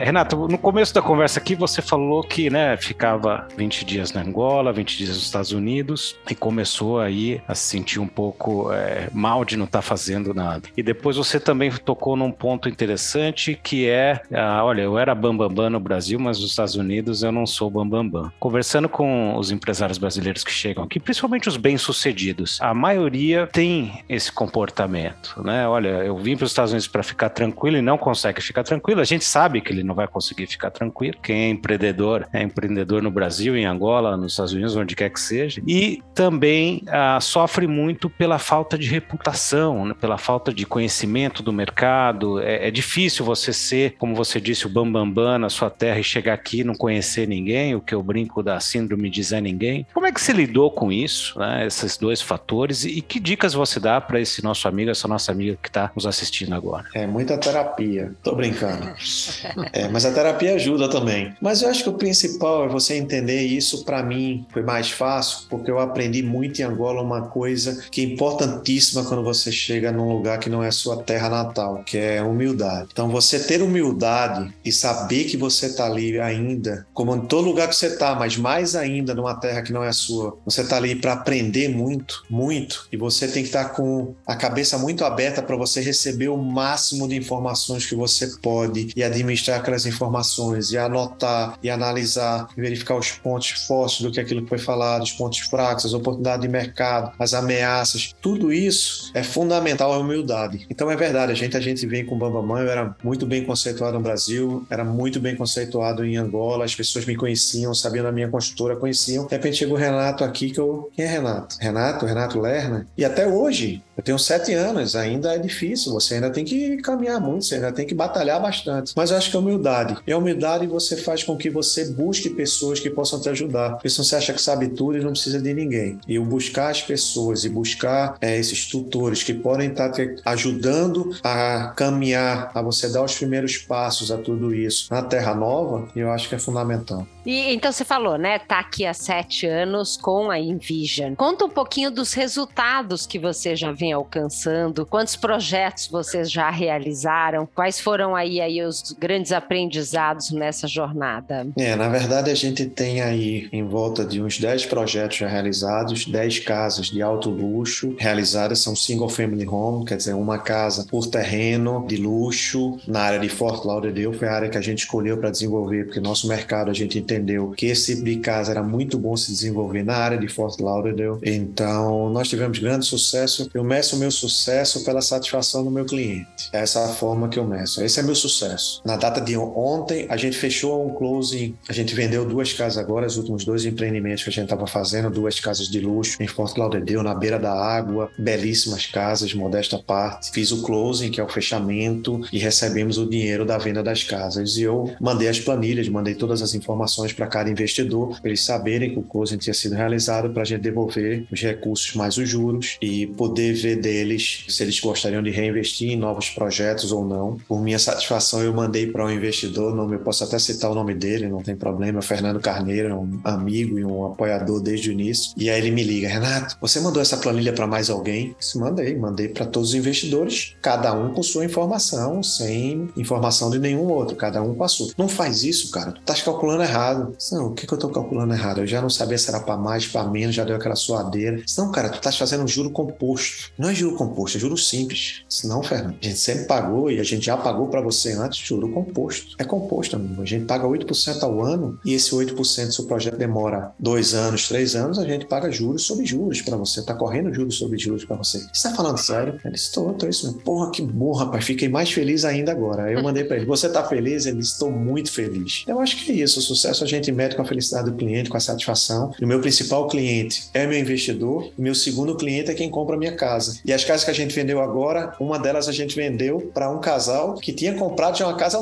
Renato, 0.00 0.48
no 0.48 0.56
começo 0.56 0.94
da 0.94 1.02
conversa 1.02 1.38
aqui 1.38 1.54
você 1.54 1.82
falou 1.82 2.22
que 2.22 2.48
né, 2.48 2.74
ficava 2.78 3.46
20 3.54 3.84
dias 3.84 4.12
na 4.14 4.22
Angola, 4.22 4.72
20 4.72 4.96
dias 4.96 5.10
nos 5.10 5.22
Estados 5.22 5.52
Unidos 5.52 6.16
e 6.30 6.34
começou 6.34 6.98
aí 6.98 7.42
a 7.46 7.54
se 7.54 7.64
sentir 7.64 8.00
um 8.00 8.06
pouco 8.06 8.72
é, 8.72 9.10
mal 9.12 9.44
de 9.44 9.58
não 9.58 9.66
estar 9.66 9.80
tá 9.80 9.82
fazendo 9.82 10.32
nada. 10.32 10.62
E 10.74 10.82
depois 10.82 11.18
você 11.18 11.38
também 11.38 11.70
tocou 11.70 12.16
num 12.16 12.32
ponto 12.32 12.66
interessante 12.66 13.60
que 13.62 13.90
é, 13.90 14.22
ah, 14.32 14.64
olha, 14.64 14.80
eu 14.80 14.98
era 14.98 15.14
bambambam 15.14 15.48
bam, 15.48 15.64
bam 15.64 15.70
no 15.70 15.80
Brasil, 15.80 16.18
mas 16.18 16.40
nos 16.40 16.48
Estados 16.48 16.76
Unidos 16.76 17.22
eu 17.22 17.30
não 17.30 17.44
sou 17.44 17.70
bambambam. 17.70 17.90
Bam, 17.90 18.22
bam. 18.22 18.32
Conversando 18.40 18.88
com 18.88 19.36
os 19.36 19.50
empresários 19.50 19.98
brasileiros 19.98 20.42
que 20.42 20.50
chegam 20.50 20.82
aqui, 20.82 20.98
principalmente 20.98 21.46
os 21.46 21.58
bem-sucedidos, 21.58 22.58
a 22.62 22.72
maioria 22.72 23.46
tem 23.52 24.02
esse 24.08 24.32
comportamento, 24.32 25.42
né? 25.42 25.68
Olha, 25.68 25.88
eu 25.88 26.16
vim 26.16 26.36
para 26.36 26.44
os 26.44 26.52
Estados 26.52 26.72
Unidos 26.72 26.88
para 26.88 27.02
ficar 27.02 27.28
tranquilo 27.28 27.76
e 27.76 27.82
não 27.82 27.98
consegue 27.98 28.40
ficar 28.40 28.62
tranquilo. 28.62 29.02
A 29.02 29.04
gente 29.04 29.24
sabe 29.24 29.60
que 29.60 29.72
ele 29.72 29.82
não 29.82 29.89
vai 29.94 30.08
conseguir 30.08 30.46
ficar 30.46 30.70
tranquilo. 30.70 31.18
Quem 31.22 31.42
é 31.42 31.48
empreendedor 31.48 32.28
é 32.32 32.42
empreendedor 32.42 33.02
no 33.02 33.10
Brasil, 33.10 33.56
em 33.56 33.64
Angola, 33.64 34.16
nos 34.16 34.32
Estados 34.32 34.52
Unidos, 34.52 34.76
onde 34.76 34.96
quer 34.96 35.10
que 35.10 35.20
seja. 35.20 35.62
E 35.66 36.02
também 36.14 36.82
ah, 36.88 37.18
sofre 37.20 37.66
muito 37.66 38.08
pela 38.08 38.38
falta 38.38 38.76
de 38.76 38.88
reputação, 38.88 39.86
né? 39.86 39.94
pela 39.98 40.18
falta 40.18 40.52
de 40.52 40.66
conhecimento 40.66 41.42
do 41.42 41.52
mercado. 41.52 42.40
É, 42.40 42.68
é, 42.68 42.70
difícil 42.70 43.24
você 43.24 43.52
ser, 43.52 43.94
como 43.98 44.14
você 44.14 44.40
disse, 44.40 44.66
o 44.66 44.70
bambambam 44.70 45.10
bam, 45.10 45.24
bam 45.24 45.38
na 45.38 45.48
sua 45.48 45.70
terra 45.70 45.98
e 45.98 46.04
chegar 46.04 46.34
aqui 46.34 46.60
e 46.60 46.64
não 46.64 46.74
conhecer 46.74 47.26
ninguém, 47.26 47.74
o 47.74 47.80
que 47.80 47.94
eu 47.94 48.02
brinco 48.02 48.42
da 48.42 48.58
síndrome 48.60 49.10
de 49.10 49.22
Zé 49.22 49.40
Ninguém. 49.40 49.86
Como 49.92 50.06
é 50.06 50.12
que 50.12 50.20
você 50.20 50.32
lidou 50.32 50.70
com 50.70 50.92
isso, 50.92 51.38
né? 51.38 51.66
esses 51.66 51.96
dois 51.96 52.20
fatores? 52.20 52.84
E, 52.84 52.98
e 52.98 53.02
que 53.02 53.18
dicas 53.18 53.54
você 53.54 53.80
dá 53.80 54.00
para 54.00 54.20
esse 54.20 54.42
nosso 54.42 54.68
amigo, 54.68 54.90
essa 54.90 55.08
nossa 55.08 55.32
amiga 55.32 55.58
que 55.60 55.68
está 55.68 55.90
nos 55.94 56.06
assistindo 56.06 56.54
agora? 56.54 56.84
É 56.94 57.06
muita 57.06 57.38
terapia. 57.38 58.12
Tô 58.22 58.34
brincando. 58.34 58.90
É, 59.80 59.88
mas 59.88 60.04
a 60.04 60.12
terapia 60.12 60.54
ajuda 60.54 60.90
também. 60.90 61.32
Mas 61.40 61.62
eu 61.62 61.70
acho 61.70 61.82
que 61.82 61.88
o 61.88 61.94
principal 61.94 62.66
é 62.66 62.68
você 62.68 62.96
entender 62.96 63.40
isso. 63.40 63.84
Para 63.84 64.02
mim 64.02 64.46
foi 64.52 64.62
mais 64.62 64.90
fácil, 64.90 65.46
porque 65.48 65.70
eu 65.70 65.78
aprendi 65.78 66.22
muito 66.22 66.60
em 66.60 66.64
Angola 66.64 67.02
uma 67.02 67.22
coisa 67.22 67.82
que 67.90 68.02
é 68.02 68.04
importantíssima 68.04 69.04
quando 69.04 69.24
você 69.24 69.50
chega 69.50 69.90
num 69.90 70.12
lugar 70.12 70.38
que 70.38 70.50
não 70.50 70.62
é 70.62 70.70
sua 70.70 71.02
terra 71.02 71.30
natal, 71.30 71.82
que 71.84 71.96
é 71.96 72.22
humildade. 72.22 72.88
Então, 72.92 73.08
você 73.08 73.40
ter 73.40 73.62
humildade 73.62 74.52
e 74.64 74.70
saber 74.70 75.24
que 75.24 75.36
você 75.36 75.66
está 75.66 75.86
ali 75.86 76.20
ainda, 76.20 76.86
como 76.92 77.16
em 77.16 77.20
todo 77.20 77.46
lugar 77.46 77.68
que 77.68 77.76
você 77.76 77.86
está, 77.86 78.14
mas 78.14 78.36
mais 78.36 78.76
ainda 78.76 79.14
numa 79.14 79.34
terra 79.34 79.62
que 79.62 79.72
não 79.72 79.82
é 79.82 79.92
sua, 79.92 80.36
você 80.44 80.60
está 80.60 80.76
ali 80.76 80.94
para 80.94 81.14
aprender 81.14 81.68
muito, 81.68 82.24
muito, 82.28 82.86
e 82.92 82.96
você 82.96 83.26
tem 83.26 83.42
que 83.42 83.48
estar 83.48 83.64
tá 83.64 83.70
com 83.70 84.14
a 84.26 84.36
cabeça 84.36 84.76
muito 84.76 85.04
aberta 85.04 85.42
para 85.42 85.56
você 85.56 85.80
receber 85.80 86.28
o 86.28 86.36
máximo 86.36 87.08
de 87.08 87.16
informações 87.16 87.86
que 87.86 87.94
você 87.94 88.26
pode 88.42 88.90
e 88.94 89.02
administrar 89.02 89.62
aquelas 89.70 89.86
informações 89.86 90.72
e 90.72 90.78
anotar 90.78 91.58
e 91.62 91.70
analisar 91.70 92.48
e 92.56 92.60
verificar 92.60 92.96
os 92.96 93.12
pontos 93.12 93.50
fortes 93.66 94.00
do 94.02 94.10
que 94.10 94.20
aquilo 94.20 94.42
que 94.42 94.48
foi 94.48 94.58
falado, 94.58 95.02
os 95.02 95.12
pontos 95.12 95.38
fracos, 95.40 95.86
as 95.86 95.92
oportunidades 95.92 96.42
de 96.42 96.48
mercado, 96.48 97.12
as 97.18 97.32
ameaças, 97.32 98.12
tudo 98.20 98.52
isso 98.52 99.10
é 99.14 99.22
fundamental 99.22 99.92
a 99.92 99.98
humildade. 99.98 100.66
Então 100.68 100.90
é 100.90 100.96
verdade, 100.96 101.32
a 101.32 101.34
gente 101.34 101.56
a 101.56 101.60
gente 101.60 101.86
vem 101.86 102.04
com 102.04 102.18
Bambamã, 102.18 102.60
eu 102.60 102.68
era 102.68 102.96
muito 103.02 103.24
bem 103.26 103.44
conceituado 103.44 103.96
no 103.96 104.02
Brasil, 104.02 104.66
era 104.68 104.84
muito 104.84 105.20
bem 105.20 105.36
conceituado 105.36 106.04
em 106.04 106.16
Angola, 106.16 106.64
as 106.64 106.74
pessoas 106.74 107.06
me 107.06 107.16
conheciam, 107.16 107.72
sabiam 107.74 108.04
da 108.04 108.12
minha 108.12 108.28
construtora, 108.28 108.76
conheciam. 108.76 109.26
De 109.26 109.34
repente 109.34 109.56
chegou 109.56 109.76
o 109.76 109.78
Renato 109.80 110.24
aqui 110.24 110.50
que 110.50 110.58
eu, 110.58 110.90
quem 110.94 111.04
é 111.04 111.08
Renato? 111.08 111.56
Renato, 111.60 112.06
Renato 112.06 112.40
Lerner. 112.40 112.86
E 112.96 113.04
até 113.04 113.26
hoje, 113.26 113.82
eu 113.96 114.02
tenho 114.02 114.18
sete 114.18 114.52
anos, 114.54 114.96
ainda 114.96 115.34
é 115.34 115.38
difícil, 115.38 115.92
você 115.92 116.14
ainda 116.14 116.30
tem 116.30 116.44
que 116.44 116.78
caminhar 116.78 117.20
muito, 117.20 117.44
você 117.44 117.56
ainda 117.56 117.70
tem 117.70 117.86
que 117.86 117.94
batalhar 117.94 118.40
bastante. 118.40 118.92
Mas 118.96 119.10
eu 119.10 119.16
acho 119.16 119.30
que 119.30 119.36
a 119.36 119.40
humildade. 119.40 119.59
E 120.06 120.12
a 120.12 120.18
humildade 120.18 120.66
você 120.66 120.96
faz 120.96 121.22
com 121.22 121.36
que 121.36 121.50
você 121.50 121.90
busque 121.90 122.30
pessoas 122.30 122.80
que 122.80 122.90
possam 122.90 123.20
te 123.20 123.28
ajudar. 123.28 123.72
Porque 123.72 123.88
senão 123.88 124.04
você 124.04 124.16
acha 124.16 124.32
que 124.32 124.40
sabe 124.40 124.68
tudo 124.68 124.98
e 124.98 125.00
não 125.00 125.12
precisa 125.12 125.40
de 125.40 125.52
ninguém. 125.52 125.98
E 126.06 126.18
o 126.18 126.24
buscar 126.24 126.70
as 126.70 126.82
pessoas 126.82 127.44
e 127.44 127.48
buscar 127.48 128.16
é, 128.20 128.38
esses 128.38 128.66
tutores 128.66 129.22
que 129.22 129.34
podem 129.34 129.70
estar 129.70 129.90
te 129.90 130.16
ajudando 130.24 131.16
a 131.22 131.72
caminhar, 131.76 132.50
a 132.54 132.62
você 132.62 132.88
dar 132.88 133.02
os 133.02 133.14
primeiros 133.14 133.58
passos 133.58 134.10
a 134.10 134.18
tudo 134.18 134.54
isso 134.54 134.88
na 134.90 135.02
Terra 135.02 135.34
Nova, 135.34 135.88
eu 135.94 136.10
acho 136.10 136.28
que 136.28 136.34
é 136.34 136.38
fundamental. 136.38 137.06
E 137.24 137.52
então 137.52 137.70
você 137.70 137.84
falou, 137.84 138.16
né? 138.16 138.38
Tá 138.38 138.58
aqui 138.60 138.86
há 138.86 138.94
sete 138.94 139.46
anos 139.46 139.96
com 139.96 140.30
a 140.30 140.38
Envision. 140.38 141.14
Conta 141.14 141.44
um 141.44 141.50
pouquinho 141.50 141.90
dos 141.90 142.14
resultados 142.14 143.06
que 143.06 143.18
você 143.18 143.54
já 143.54 143.72
vem 143.72 143.92
alcançando, 143.92 144.86
quantos 144.86 145.16
projetos 145.16 145.86
vocês 145.86 146.30
já 146.30 146.50
realizaram, 146.50 147.46
quais 147.54 147.78
foram 147.78 148.16
aí, 148.16 148.40
aí 148.40 148.62
os 148.62 148.92
grandes 148.98 149.32
aprendizados 149.40 150.30
nessa 150.30 150.68
jornada? 150.68 151.46
É, 151.56 151.74
na 151.74 151.88
verdade 151.88 152.30
a 152.30 152.34
gente 152.34 152.66
tem 152.66 153.00
aí 153.00 153.48
em 153.52 153.64
volta 153.64 154.04
de 154.04 154.22
uns 154.22 154.38
10 154.38 154.66
projetos 154.66 155.18
já 155.18 155.28
realizados, 155.28 156.06
10 156.06 156.40
casas 156.40 156.86
de 156.86 157.02
alto 157.02 157.30
luxo 157.30 157.94
realizadas, 157.98 158.60
são 158.60 158.76
single 158.76 159.08
family 159.08 159.46
home, 159.46 159.84
quer 159.84 159.96
dizer, 159.96 160.14
uma 160.14 160.38
casa 160.38 160.86
por 160.88 161.06
terreno 161.06 161.84
de 161.86 161.96
luxo 161.96 162.78
na 162.86 163.00
área 163.00 163.18
de 163.18 163.28
Fort 163.28 163.64
Lauderdale, 163.64 164.16
foi 164.16 164.28
a 164.28 164.32
área 164.32 164.48
que 164.48 164.58
a 164.58 164.60
gente 164.60 164.80
escolheu 164.80 165.18
para 165.18 165.30
desenvolver, 165.30 165.84
porque 165.84 166.00
nosso 166.00 166.28
mercado 166.28 166.70
a 166.70 166.74
gente 166.74 166.98
entendeu 166.98 167.50
que 167.56 167.66
esse 167.66 167.94
tipo 167.94 168.04
de 168.04 168.16
casa 168.16 168.52
era 168.52 168.62
muito 168.62 168.98
bom 168.98 169.16
se 169.16 169.30
desenvolver 169.30 169.82
na 169.82 169.96
área 169.96 170.18
de 170.18 170.28
Fort 170.28 170.58
Lauderdale. 170.60 171.18
Então, 171.22 172.10
nós 172.10 172.28
tivemos 172.28 172.58
grande 172.58 172.86
sucesso. 172.86 173.48
Eu 173.52 173.64
meço 173.64 173.96
o 173.96 173.98
meu 173.98 174.10
sucesso 174.10 174.84
pela 174.84 175.00
satisfação 175.00 175.64
do 175.64 175.70
meu 175.70 175.84
cliente. 175.84 176.48
Essa 176.52 176.80
é 176.80 176.84
a 176.84 176.88
forma 176.88 177.28
que 177.28 177.38
eu 177.38 177.46
meço. 177.46 177.82
Esse 177.82 178.00
é 178.00 178.02
meu 178.02 178.14
sucesso. 178.14 178.82
Na 178.84 178.96
data 178.96 179.20
de 179.20 179.29
ontem, 179.36 180.06
a 180.08 180.16
gente 180.16 180.36
fechou 180.36 180.86
um 180.86 180.94
closing. 180.94 181.54
A 181.68 181.72
gente 181.72 181.94
vendeu 181.94 182.24
duas 182.24 182.52
casas 182.52 182.78
agora, 182.78 183.06
os 183.06 183.16
últimos 183.16 183.44
dois 183.44 183.64
empreendimentos 183.64 184.22
que 184.22 184.30
a 184.30 184.32
gente 184.32 184.44
estava 184.44 184.66
fazendo, 184.66 185.10
duas 185.10 185.40
casas 185.40 185.68
de 185.68 185.80
luxo 185.80 186.22
em 186.22 186.26
Fort 186.26 186.56
Lauderdale, 186.56 187.02
na 187.02 187.14
beira 187.14 187.38
da 187.38 187.52
água, 187.52 188.10
belíssimas 188.18 188.86
casas, 188.86 189.34
modesta 189.34 189.78
parte. 189.78 190.30
Fiz 190.30 190.52
o 190.52 190.62
closing, 190.62 191.10
que 191.10 191.20
é 191.20 191.24
o 191.24 191.28
fechamento, 191.28 192.20
e 192.32 192.38
recebemos 192.38 192.98
o 192.98 193.08
dinheiro 193.08 193.44
da 193.44 193.58
venda 193.58 193.82
das 193.82 194.02
casas. 194.02 194.56
E 194.56 194.62
eu 194.62 194.94
mandei 195.00 195.28
as 195.28 195.40
planilhas, 195.40 195.88
mandei 195.88 196.14
todas 196.14 196.42
as 196.42 196.54
informações 196.54 197.12
para 197.12 197.26
cada 197.26 197.50
investidor, 197.50 198.20
para 198.20 198.30
eles 198.30 198.44
saberem 198.44 198.90
que 198.90 198.98
o 198.98 199.02
closing 199.02 199.38
tinha 199.38 199.54
sido 199.54 199.74
realizado, 199.74 200.30
para 200.30 200.42
a 200.42 200.44
gente 200.44 200.60
devolver 200.60 201.26
os 201.30 201.40
recursos 201.40 201.94
mais 201.94 202.16
os 202.16 202.28
juros 202.28 202.78
e 202.80 203.06
poder 203.06 203.54
ver 203.54 203.76
deles 203.76 204.44
se 204.48 204.62
eles 204.62 204.78
gostariam 204.80 205.22
de 205.22 205.30
reinvestir 205.30 205.90
em 205.90 205.96
novos 205.96 206.30
projetos 206.30 206.92
ou 206.92 207.04
não. 207.04 207.36
Por 207.48 207.62
minha 207.62 207.78
satisfação, 207.78 208.42
eu 208.42 208.52
mandei 208.52 208.86
para 208.86 209.04
um 209.04 209.10
investidor, 209.20 209.74
nome, 209.74 209.96
eu 209.96 210.00
posso 210.00 210.24
até 210.24 210.38
citar 210.38 210.70
o 210.70 210.74
nome 210.74 210.94
dele, 210.94 211.28
não 211.28 211.42
tem 211.42 211.56
problema, 211.56 212.02
Fernando 212.02 212.40
Carneiro, 212.40 212.94
um 212.94 213.20
amigo 213.24 213.78
e 213.78 213.84
um 213.84 214.06
apoiador 214.06 214.60
desde 214.60 214.90
o 214.90 214.92
início. 214.92 215.32
E 215.36 215.48
aí 215.48 215.60
ele 215.60 215.70
me 215.70 215.82
liga, 215.82 216.08
Renato, 216.08 216.56
você 216.60 216.80
mandou 216.80 217.00
essa 217.00 217.16
planilha 217.16 217.52
para 217.52 217.66
mais 217.66 217.90
alguém? 217.90 218.34
Eu 218.54 218.60
mandei, 218.60 218.96
mandei 218.96 219.28
para 219.28 219.46
todos 219.46 219.70
os 219.70 219.74
investidores, 219.74 220.56
cada 220.62 220.92
um 220.92 221.12
com 221.12 221.22
sua 221.22 221.44
informação, 221.44 222.22
sem 222.22 222.88
informação 222.96 223.50
de 223.50 223.58
nenhum 223.58 223.86
outro, 223.88 224.16
cada 224.16 224.42
um 224.42 224.54
passou. 224.54 224.90
Não 224.96 225.08
faz 225.08 225.44
isso, 225.44 225.70
cara, 225.70 225.92
tu 225.92 226.00
estás 226.00 226.22
calculando 226.22 226.62
errado. 226.62 227.16
Não, 227.32 227.48
o 227.48 227.54
que, 227.54 227.66
que 227.66 227.72
eu 227.72 227.78
tô 227.78 227.88
calculando 227.88 228.34
errado? 228.34 228.60
Eu 228.60 228.66
já 228.66 228.80
não 228.80 228.90
sabia 228.90 229.18
se 229.18 229.28
era 229.28 229.40
para 229.40 229.56
mais, 229.56 229.86
para 229.86 230.04
menos, 230.04 230.34
já 230.34 230.44
deu 230.44 230.56
aquela 230.56 230.76
suadeira. 230.76 231.42
Não, 231.56 231.70
cara, 231.70 231.88
tu 231.88 232.00
tá 232.00 232.10
fazendo 232.12 232.44
um 232.44 232.48
juro 232.48 232.70
composto. 232.70 233.50
Não 233.58 233.68
é 233.68 233.74
juro 233.74 233.96
composto, 233.96 234.36
é 234.36 234.40
juro 234.40 234.56
simples. 234.56 235.22
Não, 235.44 235.62
Fernando. 235.62 235.96
A 236.02 236.04
gente 236.04 236.18
sempre 236.18 236.44
pagou 236.44 236.90
e 236.90 237.00
a 237.00 237.02
gente 237.02 237.26
já 237.26 237.36
pagou 237.36 237.68
para 237.68 237.80
você 237.80 238.12
antes 238.12 238.46
juro 238.46 238.70
composto. 238.70 239.09
Composto. 239.10 239.36
É 239.38 239.44
composto, 239.44 239.96
amigo. 239.96 240.22
A 240.22 240.24
gente 240.24 240.44
paga 240.44 240.66
8% 240.66 241.22
ao 241.22 241.42
ano 241.42 241.78
e 241.84 241.94
esse 241.94 242.10
8%, 242.10 242.70
se 242.70 242.80
o 242.80 242.84
projeto 242.84 243.16
demora 243.16 243.72
dois 243.78 244.14
anos, 244.14 244.48
três 244.48 244.74
anos, 244.74 244.98
a 244.98 245.04
gente 245.04 245.26
paga 245.26 245.50
juros 245.50 245.82
sobre 245.82 246.06
juros 246.06 246.40
para 246.42 246.56
você. 246.56 246.82
Tá 246.82 246.94
correndo 246.94 247.32
juros 247.32 247.56
sobre 247.56 247.78
juros 247.78 248.04
para 248.04 248.16
você. 248.16 248.46
Você 248.52 248.68
tá 248.68 248.74
falando 248.74 248.98
sério? 248.98 249.40
Ele 249.44 249.54
disse, 249.54 249.72
tô, 249.72 249.92
tô 249.92 250.06
isso. 250.06 250.32
Porra, 250.44 250.70
que 250.70 250.82
bom, 250.82 251.12
rapaz. 251.12 251.44
Fiquei 251.44 251.68
mais 251.68 251.90
feliz 251.90 252.24
ainda 252.24 252.52
agora. 252.52 252.84
Aí 252.84 252.94
eu 252.94 253.02
mandei 253.02 253.24
para 253.24 253.36
ele, 253.36 253.46
você 253.46 253.68
tá 253.68 253.84
feliz? 253.84 254.26
Ele 254.26 254.38
disse, 254.38 254.52
estou 254.52 254.70
muito 254.70 255.10
feliz. 255.10 255.64
Eu 255.66 255.80
acho 255.80 255.96
que 255.96 256.12
é 256.12 256.14
isso. 256.16 256.38
O 256.38 256.42
sucesso 256.42 256.84
a 256.84 256.86
gente 256.86 257.10
mede 257.10 257.36
com 257.36 257.42
a 257.42 257.44
felicidade 257.44 257.90
do 257.90 257.96
cliente, 257.96 258.30
com 258.30 258.36
a 258.36 258.40
satisfação. 258.40 259.12
E 259.20 259.24
o 259.24 259.28
meu 259.28 259.40
principal 259.40 259.88
cliente 259.88 260.48
é 260.54 260.66
meu 260.66 260.78
investidor. 260.78 261.50
E 261.58 261.60
meu 261.60 261.74
segundo 261.74 262.16
cliente 262.16 262.50
é 262.50 262.54
quem 262.54 262.70
compra 262.70 262.96
a 262.96 262.98
minha 262.98 263.16
casa. 263.16 263.58
E 263.64 263.72
as 263.72 263.84
casas 263.84 264.04
que 264.04 264.10
a 264.10 264.14
gente 264.14 264.34
vendeu 264.34 264.60
agora, 264.60 265.14
uma 265.20 265.38
delas 265.38 265.68
a 265.68 265.72
gente 265.72 265.96
vendeu 265.96 266.50
para 266.54 266.70
um 266.70 266.80
casal 266.80 267.34
que 267.34 267.52
tinha 267.52 267.74
comprado 267.74 268.18
já 268.18 268.26
uma 268.26 268.36
casa 268.36 268.60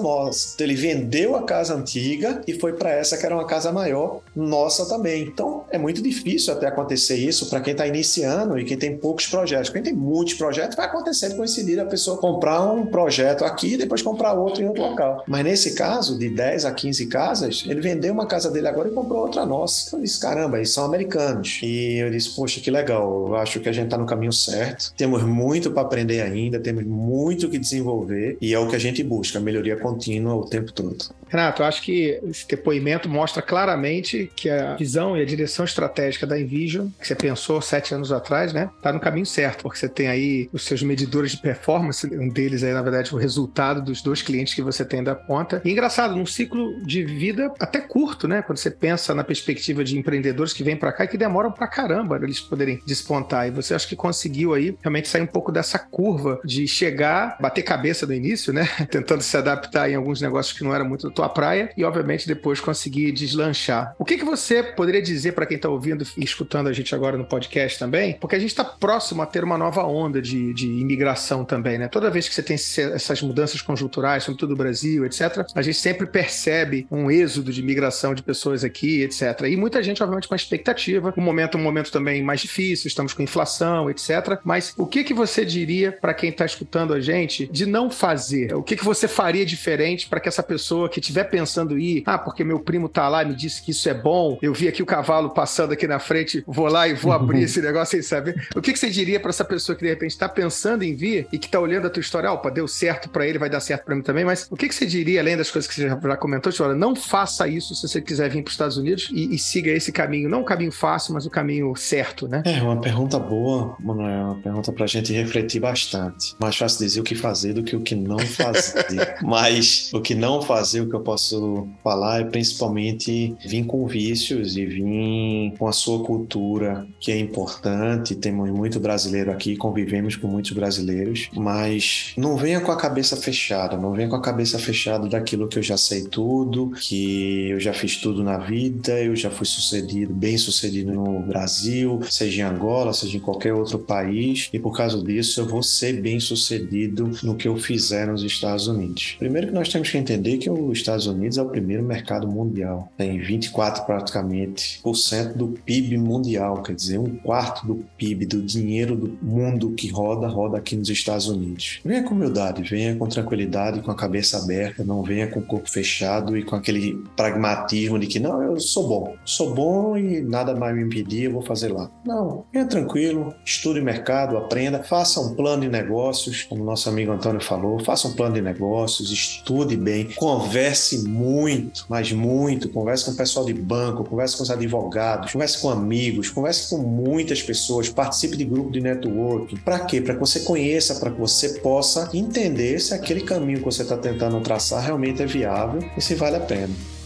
Então 0.55 0.67
ele 0.67 0.75
vendeu 0.75 1.37
a 1.37 1.43
casa 1.43 1.75
antiga 1.75 2.41
e 2.47 2.55
foi 2.55 2.73
para 2.73 2.91
essa 2.91 3.17
que 3.17 3.25
era 3.25 3.35
uma 3.35 3.47
casa 3.47 3.73
maior, 3.73 4.21
nossa 4.35 4.87
também. 4.87 5.23
Então 5.23 5.65
é 5.71 5.79
muito 5.79 6.03
difícil 6.03 6.53
até 6.53 6.67
acontecer 6.67 7.17
isso 7.17 7.49
para 7.49 7.61
quem 7.61 7.73
está 7.73 7.87
iniciando 7.87 8.59
e 8.59 8.65
quem 8.65 8.77
tem 8.77 8.97
poucos 8.97 9.27
projetos. 9.27 9.71
Quem 9.71 9.83
tem 9.83 9.93
muitos 9.93 10.35
projetos 10.35 10.77
vai 10.77 10.87
acontecer 10.87 11.31
de 11.31 11.37
coincidir 11.37 11.81
a 11.81 11.85
pessoa 11.85 12.19
comprar 12.19 12.63
um 12.63 12.87
projeto 12.87 13.45
aqui 13.45 13.75
e 13.75 13.77
depois 13.77 14.03
comprar 14.03 14.35
outro 14.35 14.63
em 14.63 14.67
outro 14.67 14.83
local. 14.83 15.25
Mas 15.27 15.45
nesse 15.45 15.75
caso, 15.75 16.19
de 16.19 16.29
10 16.29 16.65
a 16.65 16.73
15 16.73 17.07
casas, 17.07 17.65
ele 17.67 17.81
vendeu 17.81 18.13
uma 18.13 18.27
casa 18.27 18.51
dele 18.51 18.69
agora 18.69 18.89
e 18.89 18.93
comprou 18.93 19.23
outra 19.23 19.45
nossa. 19.45 19.97
Eu 19.97 20.03
disse, 20.03 20.21
caramba, 20.21 20.57
eles 20.59 20.71
são 20.71 20.85
americanos. 20.85 21.61
E 21.63 21.97
eu 21.99 22.11
disse, 22.11 22.31
poxa, 22.35 22.61
que 22.61 22.71
legal. 22.71 23.29
Eu 23.29 23.37
acho 23.37 23.61
que 23.61 23.69
a 23.69 23.73
gente 23.73 23.87
está 23.87 23.99
no 23.99 24.07
caminho 24.07 24.33
certo. 24.33 24.93
Temos 24.97 25.23
muito 25.23 25.71
para 25.71 25.83
aprender 25.83 26.21
ainda, 26.21 26.59
temos 26.59 26.85
muito 26.85 27.49
que 27.49 27.59
desenvolver 27.59 28.37
e 28.41 28.55
é 28.55 28.59
o 28.59 28.69
que 28.69 28.77
a 28.77 28.79
gente 28.79 29.03
busca, 29.03 29.41
melhoria 29.41 29.77
contínua 29.77 30.28
o 30.37 30.45
tempo 30.49 30.73
todo. 30.73 30.97
Renato, 31.29 31.63
eu 31.63 31.67
acho 31.67 31.83
que 31.83 32.21
esse 32.25 32.47
depoimento 32.49 33.09
mostra 33.09 33.43
claramente 33.43 34.31
que 34.35 34.49
a 34.49 34.77
visão 34.77 35.17
e 35.17 35.23
a 35.23 35.25
direção 35.25 35.65
estratégica 35.65 36.27
da 36.27 36.39
Envision, 36.39 36.89
que 37.01 37.07
você 37.07 37.15
pensou 37.15 37.61
sete 37.61 37.95
anos 37.95 38.13
atrás, 38.13 38.53
né, 38.53 38.71
tá 38.83 38.93
no 38.93 39.01
caminho 39.01 39.27
certo, 39.27 39.63
porque 39.63 39.79
você 39.79 39.89
tem 39.89 40.09
aí 40.09 40.49
os 40.53 40.63
seus 40.63 40.83
medidores 40.83 41.33
de 41.33 41.39
performance, 41.39 42.07
um 42.07 42.29
deles 42.29 42.63
é, 42.63 42.73
na 42.73 42.83
verdade, 42.83 43.15
o 43.15 43.19
resultado 43.19 43.83
dos 43.83 44.03
dois 44.03 44.23
clientes 44.23 44.55
que 44.55 44.63
você 44.63 44.85
tem 44.85 45.03
da 45.03 45.15
ponta. 45.15 45.61
E 45.65 45.71
engraçado, 45.71 46.17
num 46.17 46.27
ciclo 46.27 46.83
de 46.85 47.05
vida 47.05 47.53
até 47.61 47.81
curto, 47.81 48.27
né, 48.27 48.43
quando 48.43 48.59
você 48.59 48.71
pensa 48.71 49.15
na 49.15 49.25
perspectiva 49.25 49.85
de 49.85 49.99
empreendedores 49.99 50.53
que 50.53 50.63
vêm 50.63 50.77
para 50.77 50.93
cá 50.93 51.05
e 51.05 51.09
que 51.09 51.19
demoram 51.19 51.51
para 51.51 51.67
caramba 51.67 52.19
eles 52.23 52.41
poderem 52.41 52.81
despontar. 52.87 53.49
E 53.49 53.51
você 53.51 53.75
acha 53.75 53.87
que 53.87 53.97
conseguiu 53.97 54.55
aí 54.55 54.77
realmente 54.81 55.09
sair 55.09 55.23
um 55.23 55.27
pouco 55.27 55.53
dessa 55.53 55.79
curva 55.79 56.41
de 56.45 56.67
chegar, 56.67 57.37
bater 57.41 57.63
cabeça 57.63 58.07
no 58.07 58.15
início, 58.15 58.53
né, 58.53 58.69
tentando 58.91 59.23
se 59.23 59.37
adaptar 59.37 59.91
em 59.91 59.95
alguns 59.95 60.21
negócios 60.21 60.57
que 60.57 60.65
não 60.65 60.75
era 60.75 60.85
muito 60.85 61.11
da 61.19 61.29
tua 61.29 61.29
praia 61.29 61.71
e, 61.77 61.85
obviamente, 61.85 62.27
depois 62.27 62.61
conseguir 62.61 63.11
deslanchar. 63.13 63.95
O 63.99 64.05
que, 64.05 64.17
que 64.17 64.25
você 64.25 64.63
poderia 64.63 65.03
dizer 65.03 65.33
para 65.33 65.47
quem 65.47 65.57
está 65.57 65.69
ouvindo 65.69 66.07
e 66.17 66.25
escutando 66.25 66.69
a 66.69 66.73
gente 66.73 66.95
agora 66.95 67.17
no 67.17 67.25
podcast 67.25 67.79
também? 67.79 68.17
Porque 68.21 68.37
a 68.37 68.39
gente 68.39 68.51
está 68.51 68.65
próximo 68.65 69.21
a 69.23 69.27
ter 69.27 69.43
uma 69.43 69.59
nova 69.59 69.85
onda 69.85 70.23
de, 70.23 70.55
de 70.55 70.67
imigração 70.67 71.45
também, 71.45 71.79
né? 71.79 71.89
Toda 71.89 72.11
vez 72.11 72.29
que 72.29 72.35
você 72.35 72.43
tem 72.43 72.55
essas 72.55 73.21
mudanças 73.23 73.61
conjunturais, 73.61 74.23
sobretudo 74.23 74.51
no 74.51 74.57
Brasil, 74.57 75.05
etc., 75.05 75.47
a 75.55 75.63
gente 75.63 75.79
sempre 75.79 76.07
percebe 76.07 76.87
um 76.91 77.11
êxodo 77.11 77.53
de 77.53 77.61
imigração 77.61 78.15
de 78.15 78.23
pessoas 78.23 78.63
aqui, 78.63 79.03
etc. 79.03 79.43
E 79.49 79.57
muita 79.57 79.83
gente, 79.83 80.03
obviamente, 80.03 80.29
com 80.29 80.35
expectativa. 80.35 81.13
Um 81.17 81.23
momento, 81.23 81.59
um 81.59 81.63
momento 81.63 81.91
também 81.91 82.23
mais 82.23 82.41
difícil, 82.41 82.87
estamos 82.87 83.13
com 83.13 83.23
inflação, 83.23 83.91
etc. 83.91 84.39
Mas 84.45 84.73
o 84.77 84.87
que, 84.87 85.03
que 85.03 85.15
você 85.15 85.45
diria 85.45 85.91
para 85.91 86.15
quem 86.15 86.31
está 86.31 86.45
escutando 86.45 86.95
a 86.95 87.01
gente 87.01 87.47
de 87.47 87.67
não 87.67 87.91
fazer? 87.91 88.55
O 88.55 88.63
que, 88.63 88.77
que 88.77 88.85
você 88.85 89.09
faria 89.09 89.45
diferente 89.45 90.09
para 90.09 90.21
que 90.21 90.29
essa 90.29 90.43
pessoa 90.43 90.89
que 90.89 91.01
estiver 91.09 91.25
pensando 91.25 91.79
em 91.79 91.83
ir, 91.83 92.03
ah, 92.07 92.19
porque 92.19 92.45
meu 92.45 92.61
primo 92.61 92.89
tá 92.89 93.09
lá 93.09 93.23
e 93.23 93.27
me 93.27 93.35
disse 93.35 93.63
que 93.63 93.71
isso 93.71 93.89
é 93.89 93.95
bom, 93.95 94.39
eu 94.41 94.53
vi 94.53 94.69
aqui 94.69 94.83
o 94.83 94.87
cavalo 94.87 95.31
passando 95.31 95.73
aqui 95.73 95.87
na 95.87 95.99
frente, 95.99 96.45
vou 96.47 96.69
lá 96.69 96.87
e 96.87 96.95
vou 96.95 97.13
abrir 97.13 97.43
esse 97.43 97.61
negócio 97.63 97.93
sem 97.93 98.03
saber. 98.03 98.49
O 98.55 98.61
que, 98.61 98.73
que 98.73 98.79
você 98.79 98.91
diria 98.91 99.19
para 99.19 99.31
essa 99.31 99.45
pessoa 99.45 99.77
que 99.77 99.83
de 99.83 99.89
repente 99.89 100.11
está 100.11 100.29
pensando 100.29 100.83
em 100.83 100.95
vir 100.95 101.27
e 101.33 101.39
que 101.39 101.47
está 101.47 101.59
olhando 101.59 101.87
a 101.87 101.91
tua 101.91 102.01
história, 102.01 102.31
opa, 102.31 102.51
deu 102.51 102.69
certo 102.69 103.09
para 103.09 103.27
ele, 103.27 103.39
vai 103.39 103.51
dar 103.51 103.61
certo 103.61 103.85
para 103.85 103.95
mim 103.95 104.03
também, 104.03 104.25
mas 104.25 104.47
o 104.51 104.57
que, 104.57 104.69
que 104.69 104.75
você 104.75 104.87
diria, 104.87 105.21
além 105.21 105.37
das 105.37 105.51
coisas 105.51 105.69
que 105.69 105.75
você 105.75 105.89
já, 105.89 105.99
já 106.01 106.17
comentou, 106.17 106.53
olha, 106.61 106.75
não 106.75 106.95
faça 106.95 107.49
isso 107.49 107.75
se 107.75 107.89
você 107.89 108.01
quiser 108.01 108.29
vir 108.29 108.43
para 108.43 108.49
os 108.49 108.55
Estados 108.55 108.77
Unidos 108.77 109.11
e, 109.13 109.35
e, 109.35 109.39
siga 109.39 109.71
esse 109.71 109.93
caminho, 109.93 110.29
não 110.29 110.43
o 110.43 110.45
caminho 110.45 110.73
fácil, 110.73 111.15
mas 111.15 111.27
o 111.27 111.31
caminho 111.31 111.75
certo, 111.77 112.29
né? 112.29 112.43
É, 112.45 112.63
uma 112.63 112.81
pergunta 112.81 113.19
boa, 113.19 113.77
Manuel, 113.81 114.25
uma 114.27 114.43
pergunta 114.43 114.73
para 114.73 114.85
a 114.85 114.89
gente 114.89 115.13
refletir 115.13 115.61
bastante. 115.61 116.35
Mais 116.39 116.57
fácil 116.57 116.79
dizer 116.81 117.01
o 117.01 117.05
que 117.05 117.15
fazer 117.15 117.53
do 117.53 117.63
que 117.63 117.77
o 117.77 117.81
que 117.81 117.95
não 117.95 118.19
fazer. 118.19 119.17
mas 119.23 119.91
o 119.93 120.01
que 120.01 120.15
não 120.15 120.43
fazer, 120.43 120.81
o 120.81 120.89
que 120.89 120.97
eu 120.99 121.03
posso 121.03 121.69
falar 121.83 122.21
é 122.21 122.25
principalmente 122.25 123.35
vir 123.45 123.65
com 123.65 123.87
vícios 123.87 124.57
e 124.57 124.67
vir 124.67 125.55
com 125.57 125.67
a 125.67 125.73
sua 125.73 126.05
cultura, 126.05 126.87
que 127.01 127.13
é 127.13 127.19
importante. 127.19 128.15
Temos 128.15 128.51
muito 128.51 128.81
brasileiro 128.81 129.31
aqui, 129.31 129.57
convivemos 129.57 130.17
com 130.17 130.27
muitos 130.27 130.53
brasileiros, 130.53 131.29
mas 131.35 132.13
não 132.17 132.37
venha 132.37 132.61
com 132.61 132.73
a 132.73 132.77
cabeça 132.77 133.17
fechada, 133.17 133.77
não 133.77 133.93
venha 133.93 134.09
com 134.09 134.17
a 134.17 134.23
cabeça 134.23 134.59
fechada 134.59 135.09
daquilo 135.09 135.49
que 135.49 135.59
eu 135.59 135.63
já 135.63 135.77
sei 135.77 136.03
tudo, 136.03 136.71
que 136.71 137.49
eu 137.51 137.61
já 137.61 137.73
fiz 137.73 137.97
tudo 137.97 138.23
na 138.23 138.39
vida, 138.39 139.01
eu 139.01 139.15
já 139.15 139.31
fui 139.31 139.47
sucedido, 139.47 140.13
bem 140.13 140.37
sucedido 140.37 140.93
no 140.93 141.21
Brasil, 141.21 142.01
seja 142.11 142.43
em 142.43 142.45
Angola, 142.45 142.93
seja 142.93 143.17
em 143.17 143.21
qualquer 143.21 143.55
outro 143.55 143.79
país, 143.79 144.49
e 144.53 144.59
por 144.59 144.77
causa 144.77 145.03
disso 145.03 145.41
eu 145.41 145.47
vou 145.47 145.63
ser 145.63 146.01
bem 146.01 146.19
sucedido 146.19 147.11
no 147.23 147.35
que 147.35 147.49
eu 147.49 147.57
fizer 147.57 148.07
nos 148.07 148.23
Estados 148.23 148.67
Unidos. 148.67 149.17
Primeiro 149.19 149.49
que 149.49 149.55
nós 149.55 149.69
temos 149.69 149.91
que 149.91 149.99
entender 149.99 150.39
que 150.39 150.51
os 150.51 150.83
Estados 150.89 151.07
Unidos 151.07 151.37
é 151.37 151.43
o 151.43 151.49
primeiro 151.49 151.83
mercado 151.83 152.27
mundial. 152.27 152.91
Tem 152.97 153.19
24 153.21 153.85
praticamente 153.85 154.81
por 154.83 154.95
cento 154.95 155.37
do 155.37 155.49
PIB 155.49 155.99
mundial, 155.99 156.63
quer 156.63 156.75
dizer, 156.75 156.99
um 156.99 157.17
quarto 157.17 157.67
do 157.67 157.85
PIB, 157.99 158.25
do 158.25 158.41
dinheiro 158.41 158.97
do 158.97 159.19
mundo 159.23 159.73
que 159.73 159.89
roda, 159.89 160.27
roda 160.27 160.57
aqui 160.57 160.77
nos 160.77 160.89
Estados 160.89 161.29
Unidos. 161.29 161.81
Venha 161.85 162.03
com 162.03 162.15
humildade, 162.15 162.63
venha 162.63 162.97
com 162.97 163.07
tranquilidade, 163.07 163.83
com 163.83 163.91
a 163.91 163.95
cabeça 163.95 164.39
aberta, 164.39 164.83
não 164.83 165.03
venha 165.03 165.27
com 165.27 165.41
o 165.41 165.43
corpo 165.43 165.69
fechado 165.69 166.37
e 166.39 166.43
com 166.43 166.57
aquele 166.57 166.95
pragmatismo 167.15 167.99
de 167.99 168.07
que 168.07 168.19
não, 168.19 168.43
eu 168.43 168.59
sou 168.59 168.89
bom, 168.89 169.15
sou 169.27 169.55
bom 169.55 169.97
e 169.97 170.23
nada 170.23 170.55
mais 170.55 170.75
me 170.75 170.83
impedir, 170.83 171.25
eu 171.25 171.33
vou 171.33 171.43
fazer 171.43 171.71
lá. 171.71 171.91
Não, 172.05 172.45
venha 172.51 172.65
tranquilo, 172.65 173.35
estude 173.45 173.81
mercado, 173.83 174.39
aprenda, 174.39 174.83
faça 174.83 175.21
um 175.21 175.35
plano 175.35 175.63
de 175.63 175.69
negócios, 175.69 176.45
como 176.45 176.65
nosso 176.65 176.89
amigo 176.89 177.13
Antônio 177.13 177.43
falou, 177.43 177.79
faça 177.85 178.09
um 178.09 178.15
plano 178.15 178.37
de 178.37 178.41
negócios, 178.41 179.11
estude 179.11 179.77
bem, 179.77 180.09
converse 180.15 180.78
muito, 181.07 181.85
mas 181.89 182.13
muito, 182.13 182.69
converse 182.69 183.05
com 183.05 183.13
o 183.13 183.17
pessoal 183.17 183.45
de 183.45 183.55
banco, 183.55 184.05
converse 184.05 184.37
com 184.37 184.43
os 184.43 184.51
advogados, 184.51 185.33
converse 185.33 185.59
com 185.59 185.71
amigos, 185.71 186.31
converse 186.31 186.71
com 186.71 186.79
muitas 186.79 187.43
pessoas, 187.43 187.89
participe 187.89 188.37
de 188.37 188.45
grupo 188.45 188.71
de 188.71 188.81
networking. 188.81 189.57
Para 189.57 189.81
quê? 189.81 190.01
Para 190.01 190.15
que 190.15 190.21
você 190.21 190.41
conheça, 190.41 190.95
para 190.97 191.11
que 191.11 191.21
você 191.21 191.61
possa 191.61 192.09
entender 192.13 192.79
se 192.81 192.95
aquele 192.95 193.23
caminho 193.23 193.59
que 193.59 193.65
você 193.65 193.83
está 193.83 193.97
tentando 193.97 194.41
traçar 194.41 194.83
realmente 194.83 195.23
é 195.23 195.27
viável 195.27 195.83
e 195.97 196.01
se 196.01 196.15
vale 196.15 196.37
a 196.37 196.41
pena. 196.41 196.98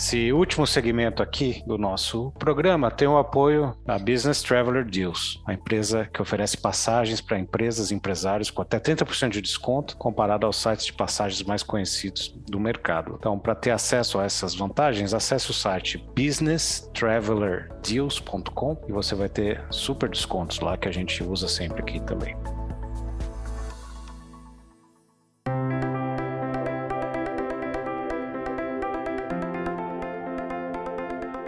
Esse 0.00 0.32
último 0.32 0.66
segmento 0.66 1.22
aqui 1.22 1.62
do 1.66 1.76
nosso 1.76 2.32
programa 2.38 2.90
tem 2.90 3.06
o 3.06 3.18
apoio 3.18 3.76
da 3.84 3.98
Business 3.98 4.42
Traveler 4.42 4.82
Deals, 4.82 5.42
a 5.46 5.52
empresa 5.52 6.08
que 6.10 6.22
oferece 6.22 6.56
passagens 6.56 7.20
para 7.20 7.38
empresas 7.38 7.90
e 7.90 7.94
empresários 7.94 8.50
com 8.50 8.62
até 8.62 8.80
30% 8.80 9.28
de 9.28 9.42
desconto 9.42 9.98
comparado 9.98 10.46
aos 10.46 10.56
sites 10.56 10.86
de 10.86 10.94
passagens 10.94 11.42
mais 11.42 11.62
conhecidos 11.62 12.34
do 12.48 12.58
mercado. 12.58 13.16
Então, 13.18 13.38
para 13.38 13.54
ter 13.54 13.72
acesso 13.72 14.18
a 14.18 14.24
essas 14.24 14.54
vantagens, 14.54 15.12
acesse 15.12 15.50
o 15.50 15.54
site 15.54 16.02
businesstravelerdeals.com 16.16 18.82
e 18.88 18.92
você 18.92 19.14
vai 19.14 19.28
ter 19.28 19.62
super 19.70 20.08
descontos 20.08 20.60
lá 20.60 20.78
que 20.78 20.88
a 20.88 20.92
gente 20.92 21.22
usa 21.22 21.46
sempre 21.46 21.82
aqui 21.82 22.00
também. 22.00 22.34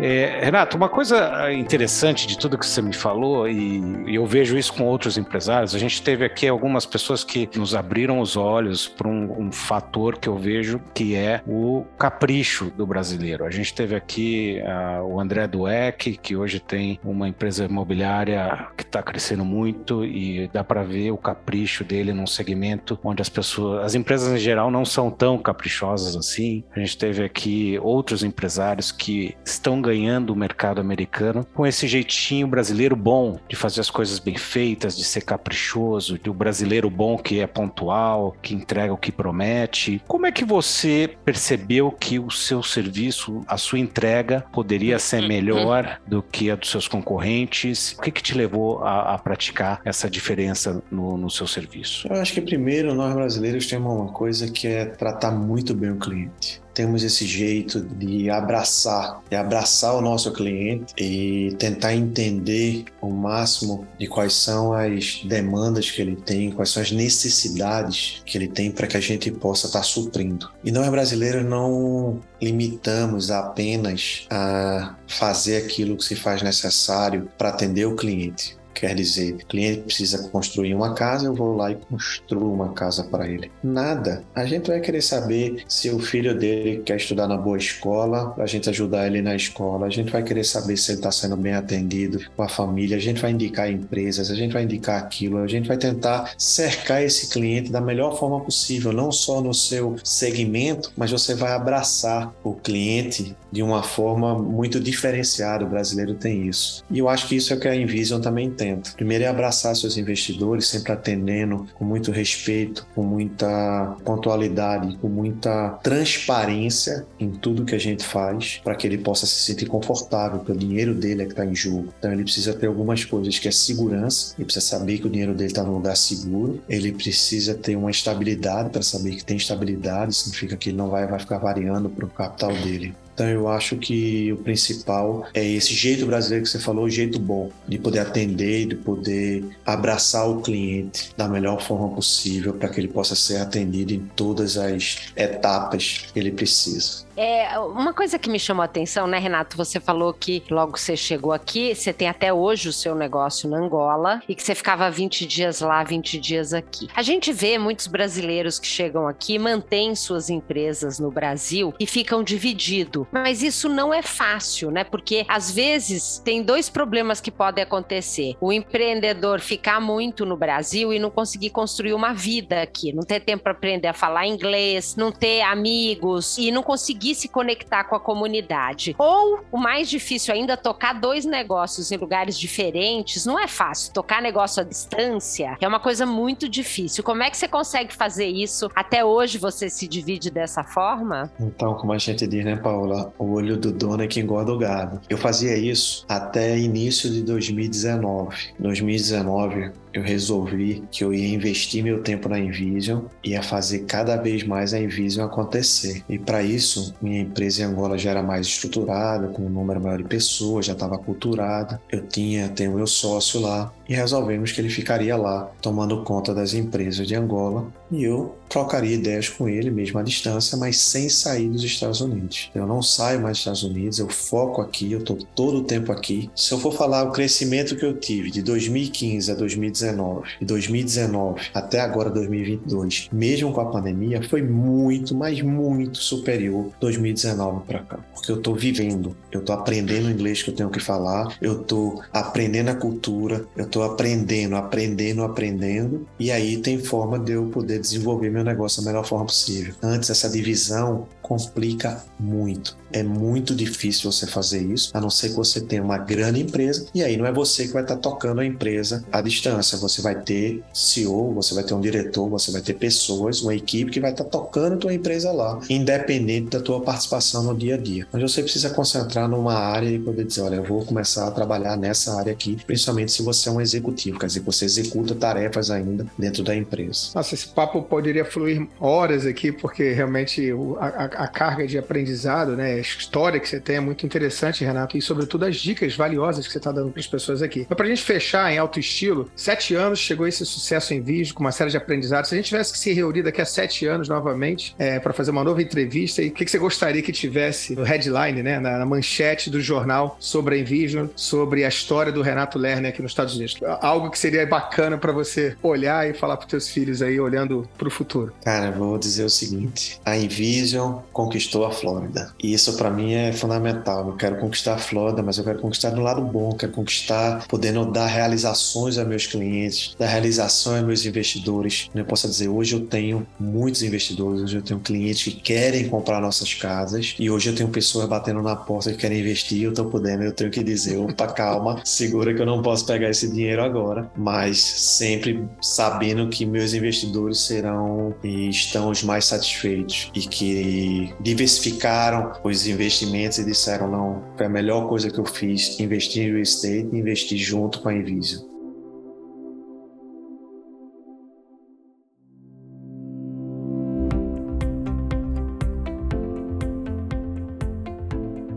É, 0.04 0.40
Renato, 0.42 0.76
uma 0.76 0.88
coisa 0.88 1.52
interessante 1.52 2.26
de 2.26 2.36
tudo 2.36 2.58
que 2.58 2.66
você 2.66 2.82
me 2.82 2.92
falou, 2.92 3.48
e, 3.48 3.80
e, 4.08 4.16
eu 4.16 4.26
vejo 4.26 4.58
isso 4.58 4.72
com 4.72 4.82
outros 4.82 5.16
empresários, 5.16 5.76
a 5.76 5.78
gente 5.78 6.02
teve 6.02 6.24
aqui 6.24 6.48
algumas 6.48 6.84
pessoas 6.84 7.22
que 7.22 7.48
nos 7.54 7.72
abriram 7.72 8.18
os 8.18 8.36
olhos 8.36 8.88
para 8.88 9.06
um, 9.06 9.44
um, 9.46 9.52
fator 9.52 10.18
que 10.18 10.28
eu 10.28 10.36
vejo 10.36 10.80
que 10.92 11.14
é 11.14 11.40
o 11.46 11.84
capricho 11.96 12.72
do 12.76 12.84
brasileiro. 12.84 13.44
A 13.44 13.50
gente 13.50 13.72
teve 13.72 13.94
aqui 13.94 14.60
uh, 14.64 15.04
o 15.04 15.20
André 15.20 15.46
Dueck, 15.46 16.16
que 16.16 16.34
hoje 16.34 16.58
tem 16.58 16.98
uma 17.04 17.28
empresa 17.28 17.66
imobiliária 17.66 18.70
que 18.76 18.82
está 18.82 19.04
crescendo 19.04 19.44
muito 19.44 20.04
e 20.04 20.50
dá 20.52 20.64
para 20.64 20.82
ver 20.82 21.12
o 21.12 21.16
capricho 21.16 21.84
dele 21.84 22.12
num 22.12 22.26
segmento 22.26 22.98
onde 23.04 23.22
as 23.22 23.28
pessoas, 23.28 23.84
as 23.84 23.94
empresas 23.94 24.32
em 24.32 24.38
geral 24.38 24.68
não 24.68 24.84
são 24.84 25.12
tão 25.12 25.38
caprichosas 25.38 26.16
assim. 26.16 26.64
A 26.74 26.80
gente 26.80 26.98
teve 26.98 27.22
aqui 27.22 27.78
outros 27.80 28.24
empresários 28.24 28.90
que 28.90 29.36
estão 29.44 29.80
ganhando 29.80 29.91
ganhando 29.92 30.30
o 30.30 30.36
mercado 30.36 30.80
americano 30.80 31.46
com 31.52 31.66
esse 31.66 31.86
jeitinho 31.86 32.46
brasileiro 32.46 32.96
bom 32.96 33.38
de 33.46 33.54
fazer 33.54 33.82
as 33.82 33.90
coisas 33.90 34.18
bem 34.18 34.36
feitas, 34.36 34.96
de 34.96 35.04
ser 35.04 35.20
caprichoso, 35.20 36.18
de 36.18 36.30
o 36.30 36.32
um 36.32 36.36
brasileiro 36.36 36.88
bom 36.88 37.18
que 37.18 37.40
é 37.40 37.46
pontual, 37.46 38.34
que 38.40 38.54
entrega 38.54 38.92
o 38.92 38.96
que 38.96 39.12
promete. 39.12 40.02
Como 40.08 40.24
é 40.24 40.32
que 40.32 40.44
você 40.44 41.14
percebeu 41.24 41.90
que 41.90 42.18
o 42.18 42.30
seu 42.30 42.62
serviço, 42.62 43.42
a 43.46 43.58
sua 43.58 43.78
entrega 43.78 44.44
poderia 44.50 44.98
ser 44.98 45.28
melhor 45.28 46.00
do 46.06 46.22
que 46.22 46.50
a 46.50 46.56
dos 46.56 46.70
seus 46.70 46.88
concorrentes? 46.88 47.94
O 47.98 48.00
que, 48.00 48.10
que 48.10 48.22
te 48.22 48.34
levou 48.34 48.82
a, 48.82 49.14
a 49.14 49.18
praticar 49.18 49.80
essa 49.84 50.08
diferença 50.08 50.82
no, 50.90 51.18
no 51.18 51.28
seu 51.28 51.46
serviço? 51.46 52.08
Eu 52.08 52.16
acho 52.16 52.32
que 52.32 52.40
primeiro 52.40 52.94
nós 52.94 53.14
brasileiros 53.14 53.66
temos 53.66 53.92
uma 53.92 54.08
coisa 54.08 54.50
que 54.50 54.66
é 54.66 54.86
tratar 54.86 55.32
muito 55.32 55.74
bem 55.74 55.90
o 55.90 55.96
cliente 55.96 56.61
temos 56.74 57.02
esse 57.02 57.26
jeito 57.26 57.80
de 57.80 58.30
abraçar, 58.30 59.22
de 59.28 59.36
abraçar 59.36 59.94
o 59.94 60.00
nosso 60.00 60.32
cliente 60.32 60.92
e 60.98 61.54
tentar 61.58 61.94
entender 61.94 62.84
o 63.00 63.10
máximo 63.10 63.86
de 63.98 64.06
quais 64.06 64.34
são 64.34 64.72
as 64.72 65.22
demandas 65.24 65.90
que 65.90 66.00
ele 66.00 66.16
tem, 66.16 66.50
quais 66.50 66.70
são 66.70 66.82
as 66.82 66.90
necessidades 66.90 68.22
que 68.24 68.36
ele 68.36 68.48
tem 68.48 68.70
para 68.70 68.86
que 68.86 68.96
a 68.96 69.00
gente 69.00 69.30
possa 69.30 69.66
estar 69.66 69.80
tá 69.80 69.84
suprindo. 69.84 70.50
E 70.64 70.70
nós 70.70 70.88
brasileiros 70.88 71.44
não 71.44 72.20
limitamos 72.40 73.30
apenas 73.30 74.26
a 74.30 74.96
fazer 75.06 75.56
aquilo 75.56 75.96
que 75.96 76.04
se 76.04 76.16
faz 76.16 76.42
necessário 76.42 77.28
para 77.36 77.50
atender 77.50 77.86
o 77.86 77.96
cliente. 77.96 78.56
Quer 78.82 78.96
dizer, 78.96 79.34
o 79.34 79.46
cliente 79.46 79.82
precisa 79.82 80.28
construir 80.30 80.74
uma 80.74 80.92
casa, 80.92 81.26
eu 81.26 81.32
vou 81.32 81.54
lá 81.54 81.70
e 81.70 81.76
construo 81.76 82.52
uma 82.52 82.70
casa 82.70 83.04
para 83.04 83.28
ele. 83.28 83.48
Nada. 83.62 84.24
A 84.34 84.44
gente 84.44 84.66
vai 84.66 84.80
querer 84.80 85.00
saber 85.00 85.62
se 85.68 85.88
o 85.88 86.00
filho 86.00 86.36
dele 86.36 86.82
quer 86.84 86.96
estudar 86.96 87.28
na 87.28 87.36
boa 87.36 87.56
escola, 87.56 88.34
a 88.36 88.44
gente 88.44 88.68
ajudar 88.68 89.06
ele 89.06 89.22
na 89.22 89.36
escola. 89.36 89.86
A 89.86 89.88
gente 89.88 90.10
vai 90.10 90.24
querer 90.24 90.42
saber 90.42 90.76
se 90.76 90.90
ele 90.90 90.98
está 90.98 91.12
sendo 91.12 91.36
bem 91.36 91.54
atendido 91.54 92.18
com 92.34 92.42
a 92.42 92.48
família. 92.48 92.96
A 92.96 93.00
gente 93.00 93.22
vai 93.22 93.30
indicar 93.30 93.70
empresas, 93.70 94.32
a 94.32 94.34
gente 94.34 94.52
vai 94.52 94.64
indicar 94.64 95.00
aquilo. 95.00 95.38
A 95.38 95.46
gente 95.46 95.68
vai 95.68 95.76
tentar 95.76 96.34
cercar 96.36 97.04
esse 97.04 97.30
cliente 97.30 97.70
da 97.70 97.80
melhor 97.80 98.18
forma 98.18 98.40
possível, 98.40 98.92
não 98.92 99.12
só 99.12 99.40
no 99.40 99.54
seu 99.54 99.94
segmento, 100.02 100.92
mas 100.96 101.12
você 101.12 101.36
vai 101.36 101.52
abraçar 101.52 102.34
o 102.42 102.52
cliente 102.52 103.36
de 103.52 103.62
uma 103.62 103.84
forma 103.84 104.36
muito 104.36 104.80
diferenciada. 104.80 105.64
O 105.64 105.68
brasileiro 105.68 106.14
tem 106.14 106.48
isso. 106.48 106.82
E 106.90 106.98
eu 106.98 107.08
acho 107.08 107.28
que 107.28 107.36
isso 107.36 107.52
é 107.52 107.56
o 107.56 107.60
que 107.60 107.68
a 107.68 107.76
Invision 107.76 108.20
também 108.20 108.50
tem 108.50 108.71
Primeiro 108.96 109.24
é 109.24 109.26
abraçar 109.26 109.74
seus 109.76 109.96
investidores, 109.96 110.66
sempre 110.66 110.92
atendendo 110.92 111.66
com 111.74 111.84
muito 111.84 112.10
respeito, 112.10 112.86
com 112.94 113.02
muita 113.02 113.96
pontualidade, 114.04 114.96
com 114.98 115.08
muita 115.08 115.78
transparência 115.82 117.06
em 117.18 117.30
tudo 117.30 117.64
que 117.64 117.74
a 117.74 117.78
gente 117.78 118.04
faz, 118.04 118.60
para 118.62 118.74
que 118.74 118.86
ele 118.86 118.98
possa 118.98 119.26
se 119.26 119.34
sentir 119.34 119.66
confortável, 119.66 120.38
porque 120.38 120.52
o 120.52 120.56
dinheiro 120.56 120.94
dele 120.94 121.22
é 121.22 121.24
que 121.24 121.32
está 121.32 121.44
em 121.44 121.54
jogo. 121.54 121.92
Então 121.98 122.12
ele 122.12 122.24
precisa 122.24 122.54
ter 122.54 122.66
algumas 122.66 123.04
coisas 123.04 123.38
que 123.38 123.48
é 123.48 123.50
segurança, 123.50 124.34
ele 124.38 124.44
precisa 124.44 124.64
saber 124.64 124.98
que 124.98 125.06
o 125.06 125.10
dinheiro 125.10 125.34
dele 125.34 125.50
está 125.50 125.62
num 125.62 125.74
lugar 125.74 125.96
seguro, 125.96 126.62
ele 126.68 126.92
precisa 126.92 127.54
ter 127.54 127.76
uma 127.76 127.90
estabilidade 127.90 128.70
para 128.70 128.82
saber 128.82 129.16
que 129.16 129.24
tem 129.24 129.36
estabilidade, 129.36 130.14
significa 130.14 130.56
que 130.56 130.70
ele 130.70 130.76
não 130.76 130.88
vai, 130.88 131.06
vai 131.06 131.18
ficar 131.18 131.38
variando 131.38 131.88
para 131.88 132.04
o 132.04 132.08
capital 132.08 132.52
dele. 132.52 132.94
Então 133.22 133.30
eu 133.30 133.46
acho 133.46 133.76
que 133.76 134.32
o 134.32 134.36
principal 134.38 135.28
é 135.32 135.46
esse 135.46 135.72
jeito 135.72 136.04
brasileiro 136.06 136.44
que 136.44 136.50
você 136.50 136.58
falou, 136.58 136.86
o 136.86 136.90
jeito 136.90 137.20
bom 137.20 137.52
de 137.68 137.78
poder 137.78 138.00
atender, 138.00 138.66
de 138.66 138.74
poder 138.74 139.44
abraçar 139.64 140.28
o 140.28 140.42
cliente 140.42 141.10
da 141.16 141.28
melhor 141.28 141.62
forma 141.62 141.88
possível 141.94 142.52
para 142.52 142.68
que 142.68 142.80
ele 142.80 142.88
possa 142.88 143.14
ser 143.14 143.36
atendido 143.36 143.94
em 143.94 144.00
todas 144.16 144.56
as 144.56 145.12
etapas 145.14 146.06
que 146.12 146.18
ele 146.18 146.32
precisa. 146.32 147.04
É, 147.16 147.58
uma 147.58 147.92
coisa 147.92 148.18
que 148.18 148.30
me 148.30 148.38
chamou 148.38 148.62
a 148.62 148.64
atenção, 148.64 149.06
né, 149.06 149.18
Renato? 149.18 149.56
Você 149.56 149.78
falou 149.78 150.14
que 150.14 150.42
logo 150.50 150.78
você 150.78 150.96
chegou 150.96 151.32
aqui, 151.32 151.74
você 151.74 151.92
tem 151.92 152.08
até 152.08 152.32
hoje 152.32 152.68
o 152.68 152.72
seu 152.72 152.94
negócio 152.94 153.48
na 153.48 153.58
Angola 153.58 154.22
e 154.28 154.34
que 154.34 154.42
você 154.42 154.54
ficava 154.54 154.90
20 154.90 155.26
dias 155.26 155.60
lá, 155.60 155.84
20 155.84 156.18
dias 156.18 156.54
aqui. 156.54 156.88
A 156.94 157.02
gente 157.02 157.32
vê 157.32 157.58
muitos 157.58 157.86
brasileiros 157.86 158.58
que 158.58 158.66
chegam 158.66 159.06
aqui, 159.06 159.38
mantêm 159.38 159.94
suas 159.94 160.30
empresas 160.30 160.98
no 160.98 161.10
Brasil 161.10 161.74
e 161.78 161.86
ficam 161.86 162.22
divididos. 162.22 163.06
Mas 163.12 163.42
isso 163.42 163.68
não 163.68 163.92
é 163.92 164.00
fácil, 164.00 164.70
né? 164.70 164.82
Porque 164.82 165.26
às 165.28 165.50
vezes 165.50 166.18
tem 166.24 166.42
dois 166.42 166.70
problemas 166.70 167.20
que 167.20 167.30
podem 167.30 167.62
acontecer. 167.62 168.36
O 168.40 168.52
empreendedor 168.52 169.40
ficar 169.40 169.80
muito 169.80 170.24
no 170.24 170.36
Brasil 170.36 170.92
e 170.92 170.98
não 170.98 171.10
conseguir 171.10 171.50
construir 171.50 171.92
uma 171.92 172.14
vida 172.14 172.62
aqui, 172.62 172.92
não 172.92 173.02
ter 173.02 173.20
tempo 173.20 173.42
para 173.42 173.52
aprender 173.52 173.88
a 173.88 173.92
falar 173.92 174.26
inglês, 174.26 174.96
não 174.96 175.12
ter 175.12 175.42
amigos 175.42 176.38
e 176.38 176.50
não 176.50 176.62
conseguir 176.62 177.01
conseguir 177.02 177.14
se 177.16 177.28
conectar 177.28 177.84
com 177.84 177.96
a 177.96 178.00
comunidade. 178.00 178.94
Ou, 178.96 179.40
o 179.50 179.58
mais 179.58 179.90
difícil 179.90 180.32
ainda, 180.32 180.56
tocar 180.56 180.92
dois 180.94 181.24
negócios 181.24 181.90
em 181.90 181.96
lugares 181.96 182.38
diferentes. 182.38 183.26
Não 183.26 183.38
é 183.38 183.48
fácil. 183.48 183.92
Tocar 183.92 184.22
negócio 184.22 184.62
à 184.62 184.64
distância 184.64 185.56
é 185.60 185.66
uma 185.66 185.80
coisa 185.80 186.06
muito 186.06 186.48
difícil. 186.48 187.02
Como 187.02 187.22
é 187.22 187.30
que 187.30 187.36
você 187.36 187.48
consegue 187.48 187.92
fazer 187.92 188.26
isso? 188.26 188.70
Até 188.74 189.04
hoje 189.04 189.38
você 189.38 189.68
se 189.68 189.88
divide 189.88 190.30
dessa 190.30 190.62
forma? 190.62 191.30
Então, 191.40 191.74
como 191.74 191.92
a 191.92 191.98
gente 191.98 192.26
diz, 192.26 192.44
né, 192.44 192.56
Paula? 192.56 193.12
O 193.18 193.32
olho 193.32 193.56
do 193.56 193.72
dono 193.72 194.02
é 194.02 194.06
que 194.06 194.20
engorda 194.20 194.52
o 194.52 194.58
gado. 194.58 195.00
Eu 195.10 195.18
fazia 195.18 195.56
isso 195.56 196.06
até 196.08 196.56
início 196.56 197.10
de 197.10 197.22
2019. 197.22 198.52
2019, 198.58 199.72
eu 199.92 200.02
resolvi 200.02 200.82
que 200.90 201.04
eu 201.04 201.12
ia 201.12 201.34
investir 201.34 201.82
meu 201.82 202.02
tempo 202.02 202.28
na 202.28 202.38
Envision, 202.38 203.02
ia 203.22 203.42
fazer 203.42 203.80
cada 203.80 204.16
vez 204.16 204.44
mais 204.44 204.72
a 204.72 204.80
Envision 204.80 205.24
acontecer. 205.24 206.02
E 206.08 206.18
para 206.18 206.42
isso, 206.42 206.94
minha 207.00 207.20
empresa 207.20 207.62
em 207.62 207.64
Angola 207.66 207.98
já 207.98 208.10
era 208.10 208.22
mais 208.22 208.46
estruturada, 208.46 209.28
com 209.28 209.42
um 209.42 209.50
número 209.50 209.80
maior 209.80 209.98
de 209.98 210.04
pessoas, 210.04 210.66
já 210.66 210.72
estava 210.72 210.98
culturada. 210.98 211.80
Eu 211.90 212.06
tinha, 212.06 212.48
tenho 212.48 212.74
meu 212.74 212.86
sócio 212.86 213.40
lá 213.40 213.72
e 213.92 213.94
resolvemos 213.94 214.52
que 214.52 214.60
ele 214.60 214.70
ficaria 214.70 215.14
lá 215.16 215.52
tomando 215.60 216.02
conta 216.02 216.34
das 216.34 216.54
empresas 216.54 217.06
de 217.06 217.14
Angola 217.14 217.66
e 217.90 218.02
eu 218.02 218.34
trocaria 218.48 218.94
ideias 218.94 219.28
com 219.28 219.48
ele 219.48 219.70
mesmo 219.70 219.98
à 219.98 220.02
distância, 220.02 220.56
mas 220.56 220.78
sem 220.78 221.08
sair 221.08 221.48
dos 221.48 221.62
Estados 221.62 222.00
Unidos. 222.00 222.50
Eu 222.54 222.66
não 222.66 222.82
saio 222.82 223.20
mais 223.20 223.32
dos 223.32 223.40
Estados 223.40 223.62
Unidos, 223.62 223.98
eu 223.98 224.08
foco 224.08 224.60
aqui, 224.60 224.92
eu 224.92 224.98
estou 224.98 225.18
todo 225.34 225.58
o 225.58 225.64
tempo 225.64 225.92
aqui. 225.92 226.30
Se 226.34 226.52
eu 226.52 226.58
for 226.58 226.74
falar 226.74 227.04
o 227.04 227.12
crescimento 227.12 227.76
que 227.76 227.84
eu 227.84 227.98
tive 227.98 228.30
de 228.30 228.42
2015 228.42 229.30
a 229.30 229.34
2019 229.34 230.28
e 230.40 230.44
2019 230.44 231.40
até 231.54 231.80
agora 231.80 232.08
2022, 232.10 233.08
mesmo 233.12 233.52
com 233.52 233.60
a 233.60 233.70
pandemia, 233.70 234.22
foi 234.22 234.42
muito, 234.42 235.14
mas 235.14 235.40
muito 235.42 235.98
superior 235.98 236.70
2019 236.80 237.66
para 237.66 237.80
cá, 237.80 237.98
porque 238.14 238.30
eu 238.30 238.36
estou 238.36 238.54
vivendo, 238.54 239.16
eu 239.30 239.40
estou 239.40 239.54
aprendendo 239.54 240.08
o 240.08 240.10
inglês 240.10 240.42
que 240.42 240.50
eu 240.50 240.54
tenho 240.54 240.70
que 240.70 240.80
falar, 240.80 241.36
eu 241.40 241.60
estou 241.60 242.02
aprendendo 242.12 242.68
a 242.68 242.74
cultura, 242.74 243.44
eu 243.56 243.64
estou 243.64 243.81
aprendendo, 243.82 244.56
aprendendo, 244.56 245.22
aprendendo, 245.22 246.06
e 246.18 246.30
aí 246.30 246.58
tem 246.58 246.78
forma 246.78 247.18
de 247.18 247.32
eu 247.32 247.46
poder 247.46 247.80
desenvolver 247.80 248.30
meu 248.30 248.44
negócio 248.44 248.82
da 248.82 248.90
melhor 248.90 249.04
forma 249.04 249.26
possível. 249.26 249.74
Antes, 249.82 250.10
essa 250.10 250.28
divisão 250.28 251.06
complica 251.20 252.04
muito. 252.18 252.76
É 252.92 253.02
muito 253.02 253.54
difícil 253.54 254.12
você 254.12 254.26
fazer 254.26 254.60
isso, 254.60 254.90
a 254.92 255.00
não 255.00 255.08
ser 255.08 255.30
que 255.30 255.36
você 255.36 255.60
tenha 255.60 255.82
uma 255.82 255.96
grande 255.96 256.40
empresa, 256.40 256.86
e 256.94 257.02
aí 257.02 257.16
não 257.16 257.24
é 257.24 257.32
você 257.32 257.66
que 257.66 257.72
vai 257.72 257.82
estar 257.82 257.96
tocando 257.96 258.40
a 258.40 258.44
empresa 258.44 259.04
à 259.10 259.20
distância. 259.22 259.78
Você 259.78 260.02
vai 260.02 260.20
ter 260.20 260.62
CEO, 260.74 261.32
você 261.32 261.54
vai 261.54 261.64
ter 261.64 261.72
um 261.72 261.80
diretor, 261.80 262.28
você 262.28 262.50
vai 262.50 262.60
ter 262.60 262.74
pessoas, 262.74 263.40
uma 263.40 263.54
equipe 263.54 263.90
que 263.90 264.00
vai 264.00 264.10
estar 264.10 264.24
tocando 264.24 264.74
a 264.74 264.76
tua 264.76 264.92
empresa 264.92 265.32
lá, 265.32 265.58
independente 265.70 266.50
da 266.50 266.60
tua 266.60 266.80
participação 266.82 267.42
no 267.42 267.56
dia 267.56 267.76
a 267.76 267.78
dia. 267.78 268.06
Mas 268.12 268.20
você 268.20 268.42
precisa 268.42 268.68
concentrar 268.70 269.28
numa 269.28 269.54
área 269.54 269.88
e 269.88 269.98
poder 269.98 270.24
dizer, 270.24 270.42
olha, 270.42 270.56
eu 270.56 270.64
vou 270.64 270.84
começar 270.84 271.26
a 271.26 271.30
trabalhar 271.30 271.76
nessa 271.76 272.18
área 272.18 272.32
aqui, 272.32 272.58
principalmente 272.66 273.12
se 273.12 273.22
você 273.22 273.48
é 273.48 273.52
um 273.52 273.60
executivo, 273.72 274.18
quer 274.18 274.26
dizer, 274.26 274.40
você 274.40 274.64
executa 274.64 275.14
tarefas 275.14 275.70
ainda 275.70 276.06
dentro 276.18 276.42
da 276.42 276.54
empresa. 276.54 277.10
Nossa, 277.14 277.34
esse 277.34 277.48
papo 277.48 277.82
poderia 277.82 278.24
fluir 278.24 278.66
horas 278.78 279.26
aqui, 279.26 279.50
porque 279.52 279.92
realmente 279.92 280.52
a, 280.78 281.04
a 281.04 281.28
carga 281.28 281.66
de 281.66 281.78
aprendizado, 281.78 282.56
né, 282.56 282.74
a 282.74 282.78
história 282.78 283.40
que 283.40 283.48
você 283.48 283.60
tem 283.60 283.76
é 283.76 283.80
muito 283.80 284.04
interessante, 284.04 284.64
Renato, 284.64 284.96
e 284.96 285.02
sobretudo 285.02 285.44
as 285.44 285.56
dicas 285.56 285.96
valiosas 285.96 286.46
que 286.46 286.52
você 286.52 286.58
está 286.58 286.72
dando 286.72 286.90
para 286.90 287.00
as 287.00 287.06
pessoas 287.06 287.42
aqui. 287.42 287.66
Mas 287.68 287.76
para 287.76 287.86
a 287.86 287.88
gente 287.88 288.02
fechar 288.02 288.52
em 288.52 288.58
alto 288.58 288.78
estilo, 288.78 289.30
sete 289.34 289.74
anos 289.74 289.98
chegou 289.98 290.26
esse 290.26 290.44
sucesso 290.44 290.94
em 290.94 291.00
vídeo, 291.00 291.34
com 291.34 291.40
uma 291.40 291.52
série 291.52 291.70
de 291.70 291.76
aprendizados. 291.76 292.28
Se 292.28 292.34
a 292.34 292.38
gente 292.38 292.46
tivesse 292.46 292.72
que 292.72 292.78
se 292.78 292.92
reunir 292.92 293.22
daqui 293.22 293.40
a 293.40 293.44
sete 293.44 293.86
anos 293.86 294.08
novamente 294.08 294.74
é, 294.78 294.98
para 294.98 295.12
fazer 295.12 295.30
uma 295.30 295.44
nova 295.44 295.62
entrevista, 295.62 296.22
e 296.22 296.28
o 296.28 296.32
que, 296.32 296.44
que, 296.44 296.50
você 296.50 296.58
gostaria 296.58 297.02
que 297.02 297.12
tivesse 297.12 297.74
no 297.74 297.82
headline, 297.82 298.42
né, 298.42 298.58
na, 298.58 298.78
na 298.78 298.86
manchete 298.86 299.50
do 299.50 299.60
jornal 299.60 300.16
sobre 300.18 300.56
a 300.56 300.58
Envision, 300.58 301.06
sobre 301.16 301.64
a 301.64 301.68
história 301.68 302.12
do 302.12 302.22
Renato 302.22 302.58
Lerner 302.58 302.90
aqui 302.90 303.02
nos 303.02 303.12
Estados 303.12 303.34
Unidos? 303.34 303.51
Algo 303.80 304.10
que 304.10 304.18
seria 304.18 304.46
bacana 304.46 304.98
para 304.98 305.12
você 305.12 305.56
olhar 305.62 306.08
e 306.08 306.14
falar 306.14 306.36
para 306.36 306.46
teus 306.46 306.68
filhos 306.68 307.02
aí, 307.02 307.20
olhando 307.20 307.68
para 307.76 307.88
o 307.88 307.90
futuro. 307.90 308.32
Cara, 308.44 308.70
vou 308.70 308.98
dizer 308.98 309.24
o 309.24 309.30
seguinte: 309.30 310.00
a 310.04 310.16
Invision 310.16 310.98
conquistou 311.12 311.64
a 311.64 311.70
Flórida. 311.70 312.32
E 312.42 312.52
isso 312.52 312.76
para 312.76 312.90
mim 312.90 313.14
é 313.14 313.32
fundamental. 313.32 314.08
Eu 314.08 314.16
quero 314.16 314.36
conquistar 314.36 314.74
a 314.74 314.78
Flórida, 314.78 315.22
mas 315.22 315.38
eu 315.38 315.44
quero 315.44 315.58
conquistar 315.58 315.90
do 315.90 316.00
lado 316.00 316.22
bom, 316.22 316.52
quero 316.52 316.72
conquistar 316.72 317.46
podendo 317.48 317.84
dar 317.84 318.06
realizações 318.06 318.98
a 318.98 319.04
meus 319.04 319.26
clientes, 319.26 319.94
dar 319.98 320.06
realização 320.06 320.74
a 320.74 320.82
meus 320.82 321.04
investidores. 321.04 321.90
Eu 321.94 322.04
posso 322.04 322.28
dizer, 322.28 322.48
hoje 322.48 322.74
eu 322.74 322.80
tenho 322.86 323.26
muitos 323.38 323.82
investidores, 323.82 324.42
hoje 324.42 324.56
eu 324.56 324.62
tenho 324.62 324.80
clientes 324.80 325.24
que 325.24 325.40
querem 325.40 325.88
comprar 325.88 326.20
nossas 326.20 326.54
casas 326.54 327.14
e 327.18 327.30
hoje 327.30 327.50
eu 327.50 327.54
tenho 327.54 327.68
pessoas 327.68 328.08
batendo 328.08 328.42
na 328.42 328.56
porta 328.56 328.90
que 328.90 328.98
querem 328.98 329.20
investir, 329.20 329.62
eu 329.62 329.74
tô 329.74 329.84
podendo, 329.84 330.22
eu 330.22 330.32
tenho 330.32 330.50
que 330.50 330.62
dizer, 330.62 330.96
opa, 330.96 331.26
calma, 331.26 331.80
segura 331.84 332.34
que 332.34 332.40
eu 332.40 332.46
não 332.46 332.62
posso 332.62 332.86
pegar 332.86 333.10
esse 333.10 333.28
dinheiro 333.28 333.41
agora, 333.64 334.10
mas 334.16 334.58
sempre 334.58 335.48
sabendo 335.60 336.28
que 336.28 336.44
meus 336.46 336.74
investidores 336.74 337.40
serão 337.40 338.14
e 338.22 338.48
estão 338.48 338.90
os 338.90 339.02
mais 339.02 339.24
satisfeitos 339.24 340.10
e 340.14 340.20
que 340.20 341.12
diversificaram 341.20 342.32
os 342.44 342.66
investimentos 342.66 343.38
e 343.38 343.44
disseram 343.44 343.90
não, 343.90 344.22
foi 344.36 344.46
a 344.46 344.48
melhor 344.48 344.88
coisa 344.88 345.10
que 345.10 345.18
eu 345.18 345.26
fiz, 345.26 345.78
investir 345.80 346.22
em 346.22 346.30
real 346.30 346.42
estate 346.42 346.88
investir 346.92 347.38
junto 347.38 347.80
com 347.80 347.88
a 347.88 347.94
Invisio. 347.94 348.51